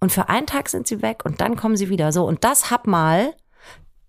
Und 0.00 0.12
für 0.12 0.28
einen 0.28 0.46
Tag 0.46 0.68
sind 0.68 0.86
sie 0.86 1.00
weg 1.00 1.22
und 1.24 1.40
dann 1.40 1.56
kommen 1.56 1.76
sie 1.76 1.88
wieder. 1.88 2.12
So, 2.12 2.26
und 2.26 2.44
das 2.44 2.70
hab 2.70 2.86
mal, 2.86 3.32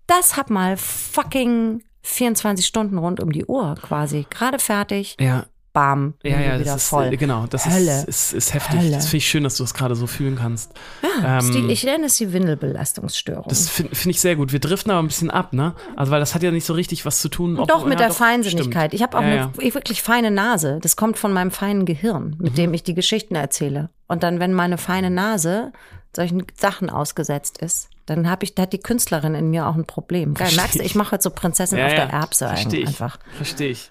das 0.06 0.36
hab 0.36 0.50
mal 0.50 0.76
fucking 0.76 1.82
24 2.02 2.66
Stunden 2.66 2.98
rund 2.98 3.18
um 3.20 3.32
die 3.32 3.46
Uhr 3.46 3.76
quasi. 3.80 4.26
Gerade 4.28 4.58
fertig, 4.58 5.16
Ja, 5.18 5.46
bam, 5.74 6.14
ja, 6.22 6.40
ja, 6.40 6.54
wieder 6.58 6.72
das 6.72 6.84
ist, 6.84 6.88
voll. 6.88 7.12
äh, 7.12 7.16
genau, 7.18 7.44
das 7.50 7.66
Hölle. 7.66 8.00
ist, 8.06 8.08
ist, 8.08 8.32
ist 8.32 8.54
heftig. 8.54 8.80
Hölle. 8.80 8.92
Das 8.92 9.04
finde 9.06 9.16
ich 9.18 9.28
schön, 9.28 9.44
dass 9.44 9.56
du 9.58 9.64
das 9.64 9.74
gerade 9.74 9.94
so 9.96 10.06
fühlen 10.06 10.36
kannst. 10.36 10.72
Ja, 11.20 11.40
Ähm, 11.40 11.44
Stil- 11.44 11.68
ich 11.68 11.84
nenne 11.84 12.06
es 12.06 12.16
die 12.16 12.32
Windelbelastungsstörung. 12.32 13.44
Das 13.48 13.68
finde 13.68 13.94
find 13.94 14.14
ich 14.14 14.20
sehr 14.20 14.36
gut. 14.36 14.52
Wir 14.52 14.60
driften 14.60 14.90
aber 14.92 15.02
ein 15.02 15.06
bisschen 15.08 15.30
ab, 15.30 15.52
ne? 15.52 15.74
Also, 15.96 16.12
weil 16.12 16.20
das 16.20 16.34
hat 16.34 16.42
ja 16.42 16.50
nicht 16.50 16.64
so 16.64 16.72
richtig 16.74 17.04
was 17.04 17.20
zu 17.20 17.28
tun. 17.28 17.58
ob- 17.58 17.68
Doch, 17.68 17.84
mit 17.84 17.98
ja, 18.00 18.06
der 18.06 18.14
Feinsinnigkeit. 18.14 18.90
stimmt. 18.90 18.94
Ich 18.94 19.02
habe 19.02 19.18
auch 19.18 19.22
ja, 19.22 19.52
eine 19.58 19.74
wirklich 19.74 20.00
feine 20.02 20.30
Nase. 20.30 20.78
Das 20.82 20.96
kommt 20.96 21.18
von 21.18 21.32
meinem 21.32 21.50
feinen 21.50 21.84
Gehirn, 21.84 22.36
mit 22.38 22.52
Mhm. 22.52 22.56
dem 22.56 22.74
ich 22.74 22.82
die 22.82 22.94
Geschichten 22.94 23.34
erzähle. 23.34 23.90
Und 24.06 24.22
dann, 24.22 24.40
wenn 24.40 24.54
meine 24.54 24.78
feine 24.78 25.10
Nase 25.10 25.72
solchen 26.14 26.44
Sachen 26.56 26.88
ausgesetzt 26.90 27.58
ist, 27.58 27.88
dann 28.06 28.28
habe 28.28 28.44
ich, 28.44 28.54
da 28.54 28.62
hat 28.62 28.72
die 28.72 28.78
Künstlerin 28.80 29.34
in 29.34 29.50
mir 29.50 29.66
auch 29.66 29.74
ein 29.76 29.86
Problem. 29.86 30.34
Geil, 30.34 30.52
merkst 30.54 30.78
du, 30.78 30.82
ich. 30.82 30.94
mache 30.94 31.12
heute 31.12 31.22
so 31.22 31.30
Prinzessin 31.30 31.78
Ja, 31.78 31.86
auf 31.86 31.92
der. 31.94 32.10
Erbse 32.10 32.48
Versteh 32.48 32.78
ich. 32.80 32.88
einfach. 32.88 33.18
Verstehe 33.36 33.70
ich. 33.70 33.90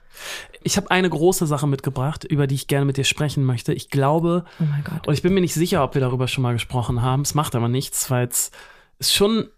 Ich 0.62 0.78
habe 0.78 0.92
eine 0.92 1.10
große 1.10 1.46
Sache 1.48 1.68
mitgebracht, 1.68 2.24
über 2.24 2.48
die 2.48 2.56
ich 2.56 2.68
gerne 2.68 2.86
mit 2.86 2.98
dir 2.98 3.04
sprechen 3.04 3.44
möchte. 3.44 3.74
Ich 3.74 3.90
glaube, 3.90 4.46
Oh 4.60 4.64
mein 4.64 4.84
Gott. 4.84 5.08
und 5.08 5.14
ich 5.14 5.22
bin 5.24 5.34
mir 5.34 5.42
nicht 5.42 5.54
sicher, 5.56 5.84
ob 5.84 5.94
wir 5.96 6.02
darüber 6.02 6.28
schon 6.28 6.44
mal 6.44 6.54
gesprochen 6.54 7.02
haben. 7.02 7.24
Es 7.24 7.34
macht 7.34 7.56
aber 7.56 7.68
nichts, 7.68 8.10
weil 8.12 8.28
es 8.28 8.52
ist 9.00 9.14
schon, 9.14 9.50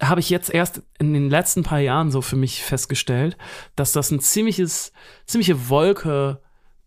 habe 0.00 0.20
ich 0.20 0.28
jetzt 0.30 0.50
erst 0.50 0.82
in 0.98 1.14
den 1.14 1.30
letzten 1.30 1.62
paar 1.62 1.80
Jahren 1.80 2.10
so 2.10 2.20
für 2.20 2.36
mich 2.36 2.62
festgestellt, 2.62 3.36
dass 3.74 3.92
das 3.92 4.10
ein 4.10 4.20
ziemliches, 4.20 4.92
ziemliche 5.26 5.68
Wolke 5.70 6.40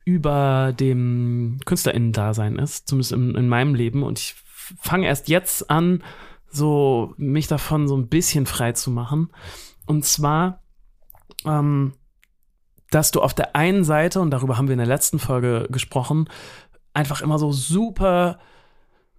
über 0.06 0.74
dem 0.80 1.60
KünstlerInnen-Dasein 1.65 2.58
ist, 2.58 2.88
zumindest 2.88 3.12
in, 3.12 3.36
in 3.36 3.50
meinem 3.50 3.76
Leben. 3.76 4.04
Und 4.04 4.19
ich 4.19 4.36
fange 4.80 5.08
erst 5.08 5.28
jetzt 5.28 5.69
an, 5.69 6.04
so 6.52 7.14
mich 7.18 7.48
davon 7.48 7.88
so 7.88 7.96
ein 7.96 8.08
bisschen 8.08 8.46
frei 8.46 8.72
zu 8.74 8.92
machen. 8.92 9.30
Und 9.86 10.06
zwar, 10.06 10.64
ähm, 11.46 11.94
dass 12.92 13.12
du 13.12 13.22
auf 13.22 13.34
der 13.34 13.56
einen 13.56 13.84
Seite, 13.84 14.20
und 14.20 14.32
darüber 14.32 14.58
haben 14.58 14.68
wir 14.68 14.74
in 14.74 14.80
der 14.80 14.88
letzten 14.88 15.20
Folge 15.20 15.68
gesprochen, 15.70 16.28
einfach 16.94 17.22
immer 17.22 17.38
so 17.38 17.52
super 17.52 18.40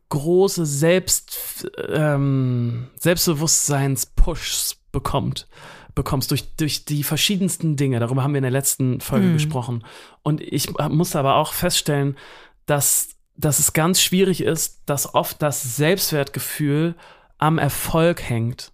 große 0.09 0.67
Selbst, 0.67 1.71
ähm, 1.89 2.89
Selbstbewusstseins-Pushs 2.99 4.77
bekommt, 4.93 5.47
bekommst 5.95 6.31
durch, 6.31 6.57
durch 6.57 6.85
die 6.85 7.05
verschiedensten 7.05 7.77
Dinge. 7.77 8.01
Darüber 8.01 8.23
haben 8.23 8.33
wir 8.33 8.39
in 8.39 8.43
der 8.43 8.51
letzten 8.51 9.01
Folge 9.01 9.29
Mhm. 9.29 9.33
gesprochen. 9.35 9.85
Und 10.23 10.41
ich 10.41 10.77
musste 10.89 11.19
aber 11.19 11.37
auch 11.37 11.53
feststellen, 11.53 12.17
dass, 12.67 13.11
dass 13.37 13.59
es 13.61 13.73
ganz 13.73 14.03
schwierig 14.03 14.43
ist, 14.43 14.83
dass 14.87 15.15
oft 15.15 15.41
das 15.43 15.77
Selbstwertgefühl 15.77 16.97
am 17.41 17.59
Erfolg 17.59 18.23
hängt. 18.23 18.73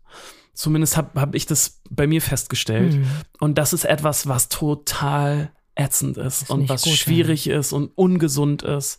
Zumindest 0.52 0.96
habe 0.96 1.20
hab 1.20 1.34
ich 1.34 1.46
das 1.46 1.80
bei 1.90 2.06
mir 2.06 2.22
festgestellt. 2.22 2.94
Mhm. 2.94 3.06
Und 3.40 3.58
das 3.58 3.72
ist 3.72 3.84
etwas, 3.84 4.26
was 4.26 4.48
total 4.48 5.50
ätzend 5.74 6.16
ist, 6.16 6.42
Ist 6.42 6.50
und 6.50 6.60
nicht 6.60 6.70
was 6.70 6.82
gut, 6.82 6.92
ja. 6.92 6.96
schwierig 6.96 7.46
ist 7.48 7.72
und 7.72 7.90
ungesund 7.94 8.62
ist 8.62 8.98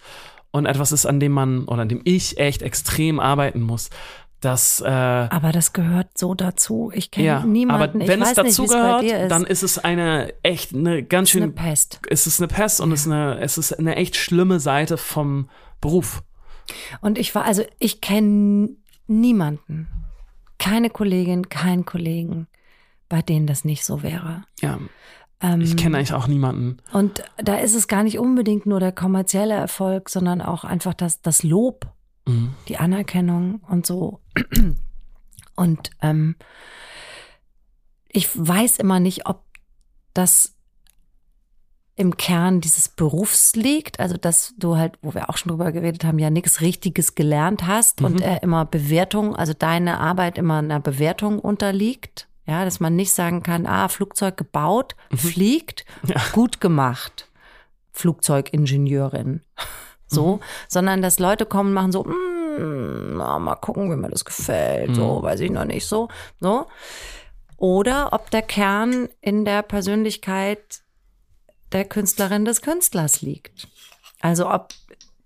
und 0.51 0.65
etwas 0.67 0.91
ist, 0.91 1.05
an 1.05 1.19
dem 1.19 1.31
man 1.31 1.65
oder 1.65 1.81
an 1.81 1.89
dem 1.89 2.01
ich 2.03 2.37
echt 2.37 2.61
extrem 2.61 3.19
arbeiten 3.19 3.61
muss. 3.61 3.89
Das, 4.39 4.81
äh, 4.81 4.87
Aber 4.87 5.51
das 5.51 5.73
gehört 5.73 6.15
so 6.15 6.35
dazu. 6.35 6.91
Ich 6.93 7.09
kenne 7.09 7.25
ja, 7.25 7.43
niemanden. 7.43 8.01
aber 8.01 8.07
wenn 8.07 8.21
ich 8.21 8.27
es 8.29 8.37
weiß 8.37 8.43
nicht, 8.43 8.59
dazu 8.59 8.65
bei 8.67 8.75
gehört, 8.75 9.03
ist. 9.03 9.31
dann 9.31 9.43
ist 9.45 9.63
es 9.63 9.79
eine 9.79 10.31
echt 10.43 10.75
eine 10.75 11.01
ganz 11.03 11.33
ist 11.33 11.41
eine 11.41 11.51
Pest. 11.51 11.99
es 12.07 12.27
ist 12.27 12.39
eine 12.39 12.47
Pest 12.47 12.79
und 12.79 12.91
es, 12.91 13.01
ist 13.01 13.11
eine, 13.11 13.39
es 13.39 13.57
ist 13.57 13.73
eine 13.73 13.95
echt 13.95 14.15
schlimme 14.15 14.59
Seite 14.59 14.97
vom 14.97 15.49
Beruf. 15.81 16.21
Und 17.01 17.17
ich 17.17 17.33
war, 17.33 17.45
also 17.45 17.63
ich 17.79 17.99
kenne 17.99 18.69
niemanden, 19.07 19.87
keine 20.59 20.89
Kollegin, 20.89 21.49
keinen 21.49 21.85
Kollegen, 21.85 22.47
bei 23.09 23.21
denen 23.21 23.47
das 23.47 23.63
nicht 23.65 23.85
so 23.85 24.03
wäre. 24.03 24.43
Ja, 24.61 24.79
Ähm, 25.39 25.61
ich 25.61 25.77
kenne 25.77 25.97
eigentlich 25.97 26.13
auch 26.13 26.27
niemanden. 26.27 26.77
Und 26.93 27.23
da 27.37 27.57
ist 27.57 27.75
es 27.75 27.87
gar 27.87 28.03
nicht 28.03 28.17
unbedingt 28.17 28.65
nur 28.65 28.79
der 28.79 28.91
kommerzielle 28.91 29.53
Erfolg, 29.53 30.09
sondern 30.09 30.41
auch 30.41 30.63
einfach 30.63 30.93
das, 30.95 31.21
das 31.21 31.43
Lob, 31.43 31.87
Mhm. 32.27 32.55
die 32.67 32.77
Anerkennung 32.77 33.61
und 33.69 33.85
so. 33.85 34.19
Und 35.55 35.91
ähm, 36.01 36.35
ich 38.09 38.27
weiß 38.35 38.79
immer 38.79 38.99
nicht, 38.99 39.27
ob 39.27 39.43
das 40.13 40.56
im 41.99 42.15
Kern 42.15 42.61
dieses 42.61 42.87
Berufs 42.89 43.55
liegt, 43.55 43.99
also 43.99 44.15
dass 44.17 44.53
du 44.57 44.77
halt, 44.77 44.93
wo 45.01 45.13
wir 45.15 45.29
auch 45.29 45.37
schon 45.37 45.49
drüber 45.49 45.71
geredet 45.71 46.03
haben, 46.05 46.19
ja 46.19 46.29
nichts 46.29 46.61
Richtiges 46.61 47.15
gelernt 47.15 47.65
hast 47.65 48.01
und 48.01 48.17
Mhm. 48.17 48.21
er 48.21 48.43
immer 48.43 48.65
Bewertung, 48.65 49.35
also 49.35 49.53
deine 49.53 49.99
Arbeit 49.99 50.37
immer 50.37 50.59
einer 50.59 50.79
Bewertung 50.79 51.39
unterliegt. 51.39 52.27
Ja, 52.45 52.63
dass 52.63 52.79
man 52.79 52.95
nicht 52.95 53.11
sagen 53.11 53.43
kann, 53.43 53.65
ah, 53.65 53.89
Flugzeug 53.89 54.37
gebaut, 54.37 54.95
fliegt, 55.13 55.85
Mhm. 56.03 56.09
Ja. 56.11 56.21
gut 56.31 56.61
gemacht, 56.61 57.27
Flugzeugingenieurin. 57.91 59.41
So, 60.09 60.35
Mhm. 60.37 60.39
sondern 60.69 61.01
dass 61.01 61.19
Leute 61.19 61.45
kommen 61.45 61.69
und 61.69 61.73
machen 61.73 61.91
so, 61.91 62.03
mm, 62.05 63.17
na, 63.17 63.37
mal 63.39 63.55
gucken, 63.55 63.91
wie 63.91 63.95
mir 63.97 64.09
das 64.09 64.23
gefällt, 64.23 64.91
Mhm. 64.91 64.95
so, 64.95 65.21
weiß 65.23 65.39
ich 65.41 65.51
noch 65.51 65.65
nicht, 65.65 65.85
so, 65.85 66.07
so. 66.39 66.67
Oder 67.57 68.13
ob 68.13 68.29
der 68.29 68.43
Kern 68.43 69.09
in 69.19 69.43
der 69.43 69.63
Persönlichkeit 69.63 70.83
der 71.71 71.85
Künstlerin 71.85 72.45
des 72.45 72.61
Künstlers 72.61 73.21
liegt. 73.21 73.67
Also 74.21 74.49
ob 74.49 74.69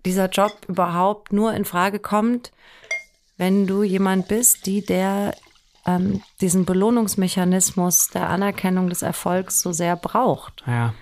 dieser 0.04 0.28
Job 0.28 0.52
überhaupt 0.68 1.32
nur 1.32 1.54
in 1.54 1.64
Frage 1.64 1.98
kommt, 1.98 2.50
wenn 3.36 3.66
du 3.66 3.82
jemand 3.82 4.28
bist, 4.28 4.66
die 4.66 4.84
der 4.84 5.34
ähm, 5.86 6.22
diesen 6.40 6.64
Belohnungsmechanismus 6.64 8.08
der 8.08 8.28
Anerkennung 8.28 8.88
des 8.88 9.02
Erfolgs 9.02 9.60
so 9.62 9.72
sehr 9.72 9.96
braucht. 9.96 10.62
Ja. 10.66 10.94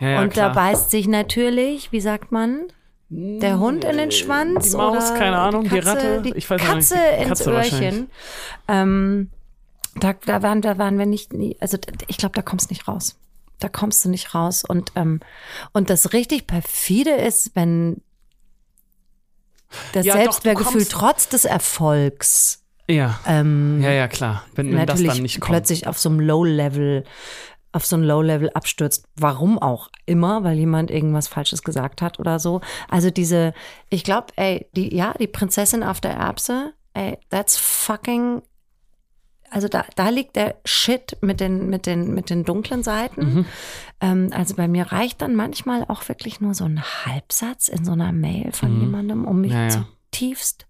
ja, 0.00 0.08
ja 0.08 0.20
Und 0.22 0.32
klar. 0.32 0.48
da 0.48 0.54
beißt 0.54 0.90
sich 0.90 1.06
natürlich, 1.06 1.92
wie 1.92 2.00
sagt 2.00 2.32
man, 2.32 2.62
der 3.08 3.60
Hund 3.60 3.84
in 3.84 3.98
den 3.98 4.10
Schwanz 4.10 4.70
Die 4.70 4.76
Maus, 4.76 5.10
oder 5.10 5.18
keine 5.18 5.38
Ahnung, 5.38 5.64
die 5.64 5.68
Katze, 5.78 5.86
Ratte, 5.90 6.22
die 6.22 6.32
ich 6.36 6.50
weiß 6.50 6.60
auch 6.60 6.74
nicht, 6.74 6.90
Katze 6.90 6.94
die 6.96 7.18
ins 7.22 7.28
Katze 7.28 7.52
wahrscheinlich. 7.54 7.82
Öhrchen. 7.82 8.10
Ähm, 8.66 9.30
da, 9.94 10.12
da, 10.24 10.42
waren, 10.42 10.60
da 10.60 10.76
waren 10.78 10.98
wir 10.98 11.06
nicht, 11.06 11.32
nie- 11.32 11.56
also 11.60 11.78
ich 12.08 12.16
glaube, 12.16 12.34
da 12.34 12.42
kommst 12.42 12.70
du 12.70 12.74
nicht 12.74 12.88
raus. 12.88 13.16
Da 13.58 13.68
kommst 13.68 14.04
du 14.04 14.08
nicht 14.08 14.34
raus. 14.34 14.64
Und, 14.66 14.92
ähm, 14.96 15.20
und 15.72 15.90
das 15.90 16.12
richtig 16.12 16.46
perfide 16.46 17.10
ist, 17.12 17.52
wenn 17.54 18.02
das 19.92 20.06
Ja, 20.06 20.14
Selbstwertgefühl 20.14 20.86
trotz 20.86 21.28
des 21.28 21.44
Erfolgs 21.44 22.62
Ja. 22.88 23.18
ähm, 23.26 23.80
ja, 23.82 23.90
ja, 23.90 24.08
klar. 24.08 24.44
Wenn, 24.54 24.68
wenn 24.68 24.86
das 24.86 24.96
natürlich 24.96 25.12
dann 25.14 25.22
nicht 25.22 25.40
kommt. 25.40 25.50
plötzlich 25.52 25.86
auf 25.86 25.98
so 25.98 26.08
einem 26.08 26.20
Low-Level, 26.20 27.04
auf 27.72 27.84
so 27.84 27.96
ein 27.96 28.04
Low-Level 28.04 28.50
abstürzt. 28.50 29.06
Warum 29.16 29.58
auch 29.58 29.90
immer, 30.06 30.44
weil 30.44 30.56
jemand 30.56 30.90
irgendwas 30.90 31.28
Falsches 31.28 31.62
gesagt 31.62 32.00
hat 32.00 32.18
oder 32.20 32.38
so. 32.38 32.60
Also 32.88 33.10
diese, 33.10 33.54
ich 33.90 34.04
glaube, 34.04 34.28
ey, 34.36 34.68
die, 34.76 34.94
ja, 34.94 35.14
die 35.18 35.26
Prinzessin 35.26 35.82
auf 35.82 36.00
der 36.00 36.12
Erbse, 36.12 36.72
ey, 36.94 37.18
that's 37.30 37.56
fucking 37.58 38.42
also 39.56 39.68
da, 39.68 39.86
da 39.94 40.10
liegt 40.10 40.36
der 40.36 40.56
Shit 40.66 41.16
mit 41.22 41.40
den, 41.40 41.70
mit 41.70 41.86
den, 41.86 42.12
mit 42.12 42.28
den 42.28 42.44
dunklen 42.44 42.82
Seiten. 42.82 43.46
Ähm, 44.02 44.28
also 44.30 44.54
bei 44.54 44.68
mir 44.68 44.92
reicht 44.92 45.22
dann 45.22 45.34
manchmal 45.34 45.86
auch 45.88 46.06
wirklich 46.10 46.42
nur 46.42 46.52
so 46.52 46.64
ein 46.66 46.82
Halbsatz 46.82 47.68
in 47.68 47.82
so 47.82 47.92
einer 47.92 48.12
Mail 48.12 48.52
von 48.52 48.78
jemandem, 48.78 49.24
um 49.24 49.40
mich 49.40 49.52
Ja, 49.52 49.68
ja. 49.68 49.86
zutiefst 50.10 50.66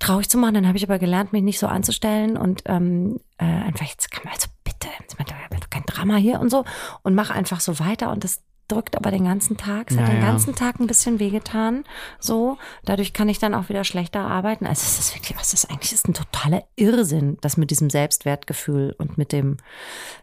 traurig 0.00 0.28
zu 0.28 0.36
machen. 0.36 0.52
Dann 0.52 0.68
habe 0.68 0.76
ich 0.76 0.84
aber 0.84 0.98
gelernt, 0.98 1.32
mich 1.32 1.42
nicht 1.42 1.58
so 1.58 1.66
anzustellen 1.66 2.36
und 2.36 2.62
ähm, 2.66 3.20
äh, 3.38 3.44
einfach 3.46 3.86
jetzt 3.86 4.10
kann 4.10 4.24
man 4.24 4.34
also 4.34 4.48
bitte, 4.64 4.88
jetzt 5.00 5.18
mal 5.18 5.24
kein 5.70 5.84
Drama 5.86 6.16
hier 6.16 6.40
und 6.40 6.50
so 6.50 6.66
und 7.02 7.14
mache 7.14 7.32
einfach 7.32 7.60
so 7.60 7.78
weiter 7.78 8.10
und 8.10 8.22
das 8.22 8.42
drückt 8.68 8.96
aber 8.96 9.10
den 9.10 9.24
ganzen 9.24 9.56
Tag. 9.56 9.90
Es 9.90 9.96
hat 9.96 10.08
Ja, 10.08 10.14
den 10.14 10.22
ja. 10.22 10.28
ganzen 10.28 10.54
Tag 10.54 10.80
ein 10.80 10.86
bisschen 10.86 11.18
wehgetan. 11.18 11.84
So, 12.18 12.58
dadurch 12.84 13.12
kann 13.12 13.28
ich 13.28 13.38
dann 13.38 13.54
auch 13.54 13.68
wieder 13.68 13.84
schlechter 13.84 14.20
arbeiten. 14.20 14.66
Also 14.66 14.82
es 14.82 14.98
ist 14.98 15.14
wirklich, 15.14 15.38
was 15.38 15.52
ist 15.52 15.70
eigentlich, 15.70 15.92
ist 15.92 16.08
ein 16.08 16.14
totaler 16.14 16.64
Irrsinn, 16.76 17.38
das 17.40 17.56
mit 17.56 17.70
diesem 17.70 17.90
Selbstwertgefühl 17.90 18.94
und 18.98 19.18
mit 19.18 19.32
dem, 19.32 19.58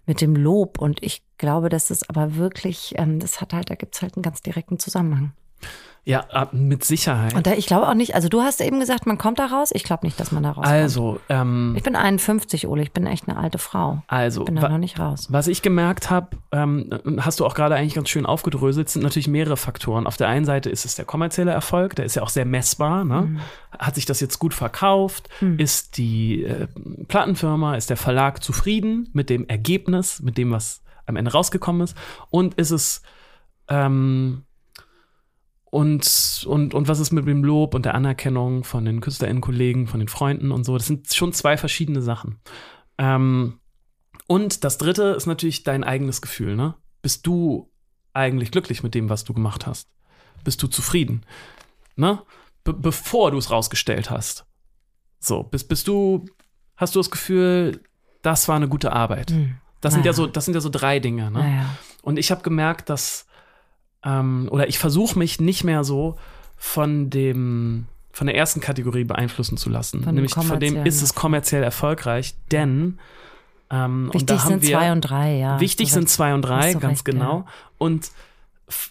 mit 0.06 0.22
dem 0.22 0.36
Lob. 0.36 0.80
Und 0.80 1.04
ich 1.04 1.24
glaube, 1.38 1.70
dass 1.70 1.88
das 1.88 2.08
aber 2.10 2.36
wirklich, 2.36 2.94
ähm, 2.98 3.20
das 3.20 3.42
hat 3.42 3.54
halt, 3.54 3.70
da 3.70 3.76
gibt's 3.76 4.02
halt 4.02 4.16
einen 4.16 4.24
ganz 4.24 4.42
direkten 4.42 4.80
Zusammenhang. 4.80 5.34
Ja, 6.06 6.50
mit 6.52 6.84
Sicherheit. 6.84 7.36
Und 7.36 7.46
da, 7.46 7.54
ich 7.54 7.68
glaube 7.68 7.88
auch 7.88 7.94
nicht, 7.94 8.16
also 8.16 8.30
du 8.30 8.42
hast 8.42 8.62
eben 8.62 8.80
gesagt, 8.80 9.06
man 9.06 9.18
kommt 9.18 9.38
da 9.38 9.46
raus. 9.46 9.70
Ich 9.74 9.84
glaube 9.84 10.06
nicht, 10.06 10.20
dass 10.20 10.32
man 10.32 10.42
da 10.42 10.50
rauskommt. 10.50 10.68
also, 10.68 11.20
ähm, 11.30 11.74
Ich 11.78 11.84
bin 11.84 11.96
51, 11.96 12.68
Ole, 12.68 12.82
ich 12.82 12.92
bin 12.92 13.06
echt 13.06 13.28
eine 13.28 13.38
alte 13.38 13.58
Frau. 13.60 14.02
also, 14.08 14.46
Bin 14.46 14.56
da 14.56 14.70
noch 14.70 14.78
nicht 14.80 14.98
raus. 14.98 15.28
Was 15.30 15.48
ich 15.48 15.62
gemerkt 15.62 16.10
habe, 16.10 16.38
ähm, 16.52 16.90
hast 17.20 17.40
du 17.40 17.46
auch 17.46 17.54
gerade 17.54 17.76
eigentlich 17.76 17.94
ganz 17.94 18.10
schön 18.10 18.26
aufgedröselt, 18.26 18.90
sind 18.90 19.04
natürlich 19.04 19.28
mehrere 19.28 19.58
Faktoren. 19.58 20.08
Auf 20.08 20.18
der 20.18 20.30
einen 20.30 20.46
Seite 20.46 20.70
ist 20.70 20.86
es 20.86 20.96
der 20.96 21.06
kommerzielle 21.06 21.52
Erfolg, 21.52 21.96
der 21.96 22.06
ist 22.06 22.16
ja 22.16 22.24
auch 22.24 22.30
sehr 22.30 22.46
messbar. 22.46 23.06
Ne? 23.06 23.22
Mhm. 23.22 23.40
Hat 23.78 23.96
sich 23.96 24.06
das 24.06 24.20
jetzt 24.20 24.40
gut 24.40 24.54
verkauft? 24.54 25.30
Ist 25.58 25.98
die 25.98 26.44
äh, 26.44 26.68
Plattenfirma, 27.08 27.76
ist 27.76 27.90
der 27.90 27.98
Verlag 27.98 28.42
zufrieden 28.44 29.10
mit 29.14 29.30
dem 29.30 29.48
Ergebnis, 29.48 30.22
mit 30.22 30.38
dem, 30.38 30.52
was 30.52 30.82
am 31.06 31.16
Ende 31.18 31.32
rausgekommen 31.32 31.82
ist? 31.84 31.96
Und 32.30 32.56
ist 32.56 32.72
es 32.72 33.02
ähm, 33.68 34.44
und, 35.72 36.46
und, 36.48 36.74
und 36.74 36.88
was 36.88 37.00
ist 37.00 37.12
mit 37.12 37.28
dem 37.28 37.44
Lob 37.44 37.76
und 37.76 37.86
der 37.86 37.96
Anerkennung 37.96 38.64
von 38.64 38.86
den 38.86 39.02
KünstlerInnen-Kollegen, 39.02 39.88
von 39.88 40.00
den 40.00 40.10
Freunden 40.10 40.52
und 40.52 40.64
so? 40.64 40.78
Das 40.78 40.88
sind 40.88 41.14
schon 41.14 41.34
zwei 41.34 41.58
verschiedene 41.58 42.02
Sachen. 42.02 42.40
Ähm, 42.98 43.60
und 44.28 44.64
das 44.64 44.78
dritte 44.78 45.04
ist 45.18 45.28
natürlich 45.28 45.64
dein 45.64 45.84
eigenes 45.84 46.22
Gefühl, 46.22 46.56
ne? 46.56 46.76
Bist 47.02 47.26
du 47.28 47.72
eigentlich 48.14 48.52
glücklich 48.52 48.84
mit 48.84 48.96
dem, 48.96 49.10
was 49.10 49.24
du 49.24 49.34
gemacht 49.34 49.68
hast? 49.68 49.90
Bist 50.44 50.62
du 50.64 50.68
zufrieden? 50.68 51.26
Ne? 51.96 52.22
Be 52.64 52.74
bevor 52.74 53.32
du 53.32 53.38
es 53.38 53.52
rausgestellt 53.52 54.10
hast. 54.10 54.46
So, 55.20 55.44
bist, 55.44 55.70
bist 55.70 55.88
du, 55.88 56.26
hast 56.78 56.96
du 56.96 57.00
das 57.00 57.12
Gefühl, 57.12 57.82
das 58.22 58.48
war 58.48 58.56
eine 58.56 58.68
gute 58.68 58.92
Arbeit? 58.92 59.32
Das 59.82 59.94
sind 59.94 60.06
ja 60.06 60.14
so, 60.14 60.28
das 60.28 60.46
sind 60.46 60.54
ja 60.54 60.62
so 60.62 60.70
drei 60.70 61.00
Dinge, 61.00 61.32
ne? 61.32 61.40
Naja. 61.40 61.78
Und 62.02 62.18
ich 62.18 62.32
habe 62.32 62.42
gemerkt, 62.42 62.90
dass, 62.90 63.26
ähm, 64.04 64.48
oder 64.52 64.68
ich 64.68 64.80
versuche 64.80 65.18
mich 65.18 65.40
nicht 65.40 65.64
mehr 65.64 65.84
so 65.84 66.18
von 66.58 67.10
dem, 67.10 67.86
von 68.12 68.28
der 68.28 68.36
ersten 68.36 68.60
Kategorie 68.60 69.04
beeinflussen 69.04 69.58
zu 69.58 69.70
lassen. 69.70 70.04
Von 70.04 70.16
Nämlich 70.16 70.34
von 70.34 70.60
dem 70.60 70.86
ist 70.86 71.02
es 71.02 71.16
kommerziell 71.16 71.64
erfolgreich, 71.64 72.36
denn 72.52 73.00
ähm, 73.72 74.10
und 74.14 74.16
Wichtig 74.16 74.40
sind 74.42 74.62
wir, 74.64 74.78
zwei 74.78 74.92
und 74.92 75.02
drei, 75.02 75.38
ja. 75.38 75.60
Wichtig 75.60 75.90
Du 75.90 75.94
sind 75.94 76.10
zwei 76.10 76.34
und 76.34 76.42
drei, 76.42 76.74
ganz 76.74 77.00
recht, 77.00 77.06
genau. 77.06 77.40
ja. 77.40 77.46
Und, 77.78 78.12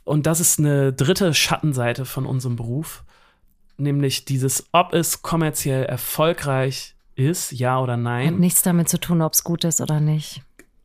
und 0.05 0.27
das 0.27 0.41
ist 0.41 0.59
eine 0.59 0.93
dritte 0.93 1.35
Schattenseite 1.35 2.05
von 2.05 2.27
unserem 2.27 2.57
Beruf, 2.57 3.03
nämlich 3.77 4.25
dieses, 4.25 4.67
ob 4.73 4.93
es 4.93 5.23
kommerziell 5.23 5.85
erfolgreich 5.85 6.95
ist, 7.17 7.53
ja 7.53 7.81
oder 7.81 7.97
nein. 7.97 8.35
Hat 8.35 8.39
nichts 8.39 8.63
damit 8.63 8.89
zu 8.89 8.99
tun, 8.99 9.23
ob 9.23 9.33
es 9.33 9.43
gut 9.43 9.65
ist 9.65 9.81
oder 9.81 10.01
nicht. 10.01 10.43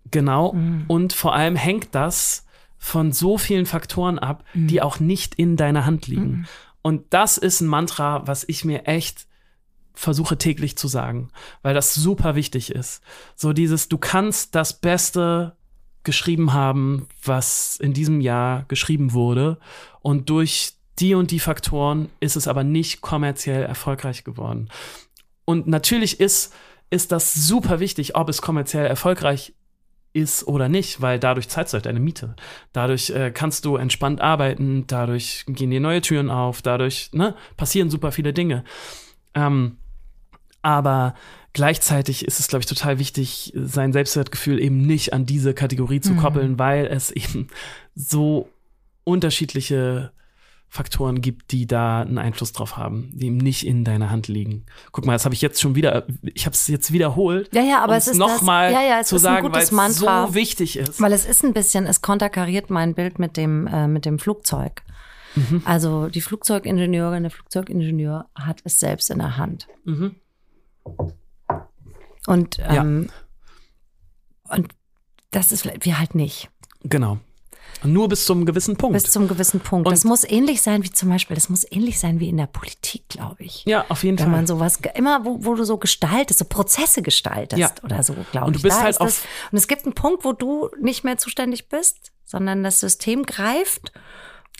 Genau. 0.10 0.54
Mhm. 0.54 0.86
Und 0.88 1.14
vor 1.14 1.34
allem 1.34 1.56
hängt 1.56 1.94
das 1.94 2.46
von 2.84 3.14
so 3.14 3.38
vielen 3.38 3.66
Faktoren 3.66 4.20
ab, 4.20 4.44
Mhm. 4.54 4.68
die 4.68 4.82
auch 4.82 5.00
nicht 5.00 5.36
in 5.36 5.56
deiner 5.56 5.86
Hand 5.86 6.08
liegen. 6.08 6.46
Und 6.82 7.14
das 7.14 7.38
ist 7.38 7.62
ein 7.62 7.68
Mantra, 7.68 8.28
was 8.28 8.44
ich 8.46 8.66
mir 8.66 8.88
echt 8.88 9.26
versuche 9.94 10.38
täglich 10.38 10.78
zu 10.78 10.90
sagen, 10.90 11.30
weil 11.62 11.74
das 11.74 11.94
super 11.94 12.36
wichtig 12.36 12.72
ist. 12.72 13.02
So 13.36 13.54
dieses, 13.54 13.88
du 13.88 13.98
kannst 13.98 14.54
das 14.54 14.82
Beste 14.82 15.56
geschrieben 16.04 16.52
haben, 16.52 17.08
was 17.24 17.78
in 17.78 17.94
diesem 17.94 18.20
Jahr 18.20 18.66
geschrieben 18.68 19.14
wurde. 19.14 19.60
Und 20.02 20.30
durch 20.30 20.74
die 21.00 21.16
und 21.16 21.32
die 21.32 21.40
Faktoren 21.40 22.10
ist 22.20 22.36
es 22.36 22.50
aber 22.50 22.66
nicht 22.66 23.00
kommerziell 23.00 23.64
erfolgreich 23.64 24.26
geworden. 24.26 24.68
Und 25.46 25.68
natürlich 25.68 26.20
ist, 26.20 26.54
ist 26.90 27.14
das 27.14 27.34
super 27.34 27.80
wichtig, 27.80 28.18
ob 28.18 28.28
es 28.28 28.42
kommerziell 28.42 28.86
erfolgreich 28.86 29.54
ist 30.14 30.48
oder 30.48 30.70
nicht, 30.70 31.02
weil 31.02 31.20
dadurch 31.20 31.50
zahlst 31.50 31.74
du 31.74 31.76
halt 31.76 31.88
deine 31.88 32.00
Miete. 32.00 32.36
Dadurch 32.72 33.10
äh, 33.10 33.32
kannst 33.32 33.66
du 33.66 33.76
entspannt 33.76 34.22
arbeiten, 34.22 34.86
dadurch 34.88 35.44
gehen 35.48 35.72
dir 35.72 35.80
neue 35.80 36.02
Türen 36.02 36.30
auf, 36.30 36.62
dadurch 36.62 37.10
ne, 37.14 37.36
passieren 37.58 37.90
super 37.90 38.12
viele 38.12 38.32
Dinge. 38.32 38.64
Ähm, 39.34 39.78
aber 40.62 41.16
gleichzeitig 41.54 42.26
ist 42.26 42.40
es, 42.40 42.48
glaube 42.48 42.62
ich, 42.62 42.68
total 42.68 43.00
wichtig, 43.00 43.52
sein 43.56 43.92
Selbstwertgefühl 43.92 44.60
eben 44.62 44.82
nicht 44.82 45.14
an 45.14 45.26
diese 45.26 45.54
Kategorie 45.54 46.00
zu 46.00 46.16
koppeln, 46.16 46.60
weil 46.60 46.86
es 46.86 47.12
eben 47.12 47.48
so 47.96 48.50
unterschiedliche 49.04 50.12
Faktoren 50.74 51.22
gibt, 51.22 51.52
die 51.52 51.68
da 51.68 52.02
einen 52.02 52.18
Einfluss 52.18 52.52
drauf 52.52 52.78
haben, 52.78 53.12
die 53.14 53.28
eben 53.28 53.38
nicht 53.38 53.64
in 53.64 53.84
deiner 53.84 54.10
Hand 54.10 54.28
liegen. 54.28 54.66
Guck 54.92 55.06
mal, 55.06 55.14
das 55.14 55.24
habe 55.24 55.36
ich 55.36 55.42
jetzt 55.44 55.62
schon 55.62 55.76
wieder, 55.76 56.08
ich 56.24 56.48
habe 56.48 56.56
es 56.56 56.68
jetzt 56.68 56.92
wiederholt. 56.92 57.54
Ja, 57.54 57.62
ja, 57.62 57.84
aber 57.84 57.96
es 57.96 58.08
ist 58.08 58.18
noch 58.18 58.30
das- 58.32 58.42
mal 58.42 58.72
ja, 58.74 58.82
ja, 58.82 59.04
zu 59.04 59.20
sagen, 59.20 59.44
weil 59.46 59.52
gutes 59.52 59.66
es 59.66 59.72
Mantra. 59.72 60.26
so 60.28 60.34
wichtig 60.34 60.78
ist. 60.78 61.00
Weil 61.00 61.14
es 61.14 61.26
ist 61.28 61.44
ein 61.44 61.54
bisschen, 61.54 61.86
es 61.86 62.02
konterkariert 62.02 62.72
mein 62.72 62.96
Bild 62.96 63.20
mit 63.20 63.38
dem, 63.38 63.68
äh, 63.68 63.88
mit 63.88 64.06
dem 64.06 64.18
Flugzeug. 64.18 64.82
Mhm. 65.36 65.62
Also 65.64 66.08
die 66.08 66.22
Flugzeugingenieurin, 66.22 67.22
der 67.22 67.32
Flugzeugingenieur 67.32 68.26
hat 68.34 68.62
es 68.64 68.80
selbst 68.80 69.12
in 69.12 69.20
der 69.20 69.38
Hand. 69.38 69.68
Mhm. 69.86 70.16
Und, 72.26 72.58
ähm, 72.68 73.12
und 74.50 74.70
das 75.30 75.52
ist 75.52 75.66
wir 75.86 76.00
halt 76.00 76.16
nicht. 76.16 76.50
Genau. 76.84 77.20
Nur 77.84 78.08
bis 78.10 78.26
zum 78.26 78.46
gewissen 78.46 78.76
Punkt. 78.78 78.94
Bis 78.94 79.12
zum 79.12 79.28
gewissen 79.28 79.60
Punkt. 79.60 79.88
Und- 79.88 79.92
das 79.94 80.04
muss 80.04 80.24
ähnlich 80.24 80.62
sein 80.62 80.84
wie 80.84 80.92
zum 80.92 81.10
Beispiel, 81.10 81.36
das 81.36 81.50
muss 81.50 81.66
ähnlich 81.72 82.00
sein 82.00 82.20
wie 82.20 82.30
in 82.30 82.38
der 82.38 82.48
Politik, 82.48 83.08
glaube 83.10 83.44
ich. 83.44 83.64
ja, 83.66 83.86
auf 83.90 84.04
jeden 84.04 84.18
Wenn 84.20 84.26
Fall. 84.26 84.36
man 84.36 84.48
sowas, 84.48 84.80
immer 84.96 85.26
wo, 85.26 85.38
wo 85.46 85.56
du 85.56 85.64
so 85.64 85.78
gestaltest, 85.78 86.40
so 86.40 86.46
Prozesse 86.46 87.02
gestaltest 87.02 87.60
Ja. 87.60 87.72
oder 87.84 88.02
so, 88.04 88.16
glaube 88.32 88.48
Und 88.48 88.56
ich. 88.56 88.62
du 88.62 88.68
bist 88.68 88.80
Da 88.80 88.84
halt 88.84 89.02
auf- 89.02 89.08
das, 89.08 89.22
und 89.52 89.58
es 89.58 89.68
gibt 89.68 89.86
einen 89.86 89.96
Punkt, 89.96 90.24
wo 90.26 90.34
du 90.34 90.70
nicht 90.82 91.04
mehr 91.04 91.18
zuständig 91.18 91.70
bist, 91.70 92.12
sondern 92.26 92.64
das 92.64 92.80
System 92.80 93.26
greift. 93.26 93.92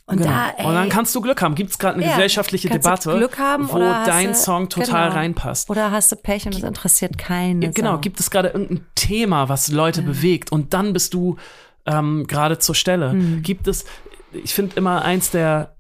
Und 0.06 0.18
Genau. 0.18 0.30
da, 0.32 0.50
ey, 0.58 0.66
und 0.66 0.74
dann 0.74 0.90
kannst 0.90 1.16
du 1.16 1.22
Glück 1.22 1.42
haben. 1.42 1.56
Gibt 1.56 1.72
es 1.72 1.80
gerade 1.80 1.96
eine 1.96 2.04
Ja, 2.04 2.12
gesellschaftliche 2.12 2.70
Debatte, 2.70 3.16
Glück 3.16 3.40
haben 3.40 3.72
wo 3.72 3.78
dein 3.80 4.28
du- 4.30 4.36
Song 4.36 4.68
total 4.68 5.08
genau. 5.08 5.16
reinpasst? 5.22 5.70
Oder 5.70 5.92
hast 5.92 6.12
du 6.12 6.18
Pech 6.18 6.46
und 6.46 6.54
es 6.56 6.62
interessiert 6.64 7.18
keinen. 7.18 7.62
Ja, 7.62 7.72
genau, 7.72 8.00
gibt 8.00 8.20
es 8.20 8.30
gerade 8.30 8.50
irgendein 8.50 8.86
Thema, 8.96 9.48
was 9.48 9.70
Leute 9.70 10.02
bewegt 10.02 10.52
und 10.52 10.74
dann 10.74 10.92
bist 10.92 11.14
du 11.14 11.38
ähm, 11.86 12.26
gerade 12.28 12.58
zur 12.60 12.76
Stelle. 12.76 13.14
Mhm. 13.14 13.42
Gibt 13.42 13.68
es, 13.68 13.86
ich 14.32 14.54
finde 14.54 14.76
immer 14.76 15.04
eins 15.04 15.32
der 15.32 15.76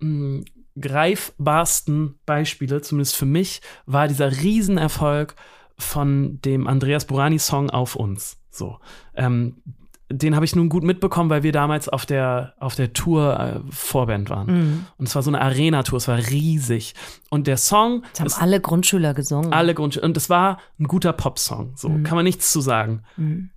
mh, 0.00 0.44
greifbarsten 0.78 2.18
Beispiele, 2.26 2.80
zumindest 2.82 3.16
für 3.16 3.26
mich, 3.26 3.60
war 3.86 4.08
dieser 4.08 4.30
Riesenerfolg 4.42 5.34
von 5.78 6.40
dem 6.42 6.66
Andreas 6.66 7.06
Burani-Song 7.06 7.70
Auf 7.70 7.96
uns. 7.96 8.38
So. 8.50 8.78
Ähm, 9.14 9.62
den 10.12 10.34
habe 10.34 10.44
ich 10.44 10.56
nun 10.56 10.68
gut 10.68 10.82
mitbekommen, 10.82 11.30
weil 11.30 11.42
wir 11.42 11.52
damals 11.52 11.88
auf 11.88 12.04
der, 12.04 12.54
auf 12.58 12.74
der 12.74 12.92
Tour 12.92 13.38
äh, 13.38 13.60
Vorband 13.70 14.28
waren. 14.28 14.46
Mhm. 14.46 14.86
Und 14.98 15.08
es 15.08 15.14
war 15.14 15.22
so 15.22 15.30
eine 15.30 15.40
Arena-Tour, 15.40 15.98
es 15.98 16.08
war 16.08 16.18
riesig. 16.18 16.94
Und 17.30 17.46
der 17.46 17.56
Song 17.56 18.02
Das 18.12 18.20
haben 18.20 18.26
ist 18.26 18.42
alle 18.42 18.60
Grundschüler 18.60 19.14
gesungen. 19.14 19.52
alle 19.52 19.74
Grund 19.74 19.96
und 19.96 20.16
es 20.16 20.28
war 20.28 20.58
ein 20.78 20.84
guter 20.88 21.12
Popsong, 21.12 21.72
so 21.76 21.88
kann 22.02 22.16
man 22.16 22.24
nichts 22.24 22.52
zu 22.52 22.60
sagen. 22.60 23.02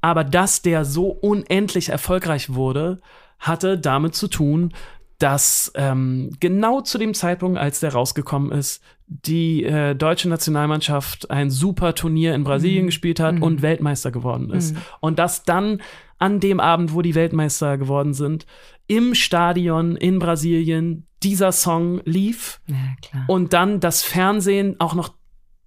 Aber 0.02 0.24
dass 0.24 0.62
der 0.62 0.86
so 0.86 1.08
unendlich 1.08 1.90
erfolgreich 1.90 2.54
wurde, 2.54 3.02
hatte 3.40 3.78
damit 3.78 4.16
zu 4.16 4.28
tun, 4.28 4.74
dass 5.24 5.72
ähm, 5.76 6.32
genau 6.42 6.82
zu 6.82 6.98
dem 6.98 7.14
Zeitpunkt, 7.14 7.58
als 7.58 7.80
der 7.80 7.94
rausgekommen 7.94 8.52
ist, 8.52 8.84
die 9.08 9.64
äh, 9.64 9.96
deutsche 9.96 10.28
Nationalmannschaft 10.28 11.32
ein 11.32 11.50
super 11.50 11.96
Turnier 11.96 12.36
in 12.36 12.44
Brasilien 12.44 12.88
gespielt 12.88 13.22
hat 13.22 13.42
und 13.42 13.62
Weltmeister 13.62 14.12
geworden 14.12 14.50
ist. 14.50 14.76
Und 15.00 15.20
dass 15.20 15.46
dann 15.46 15.82
an 16.20 16.42
dem 16.42 16.60
Abend, 16.60 16.94
wo 16.94 17.02
die 17.02 17.16
Weltmeister 17.16 17.78
geworden 17.78 18.14
sind, 18.14 18.46
im 18.88 19.16
Stadion 19.16 19.96
in 19.96 20.20
Brasilien 20.20 21.08
dieser 21.24 21.54
Song 21.54 22.02
lief 22.04 22.60
ja, 22.68 23.24
und 23.28 23.54
dann 23.54 23.80
das 23.80 24.04
Fernsehen 24.04 24.76
auch 24.82 24.94
noch 24.94 25.14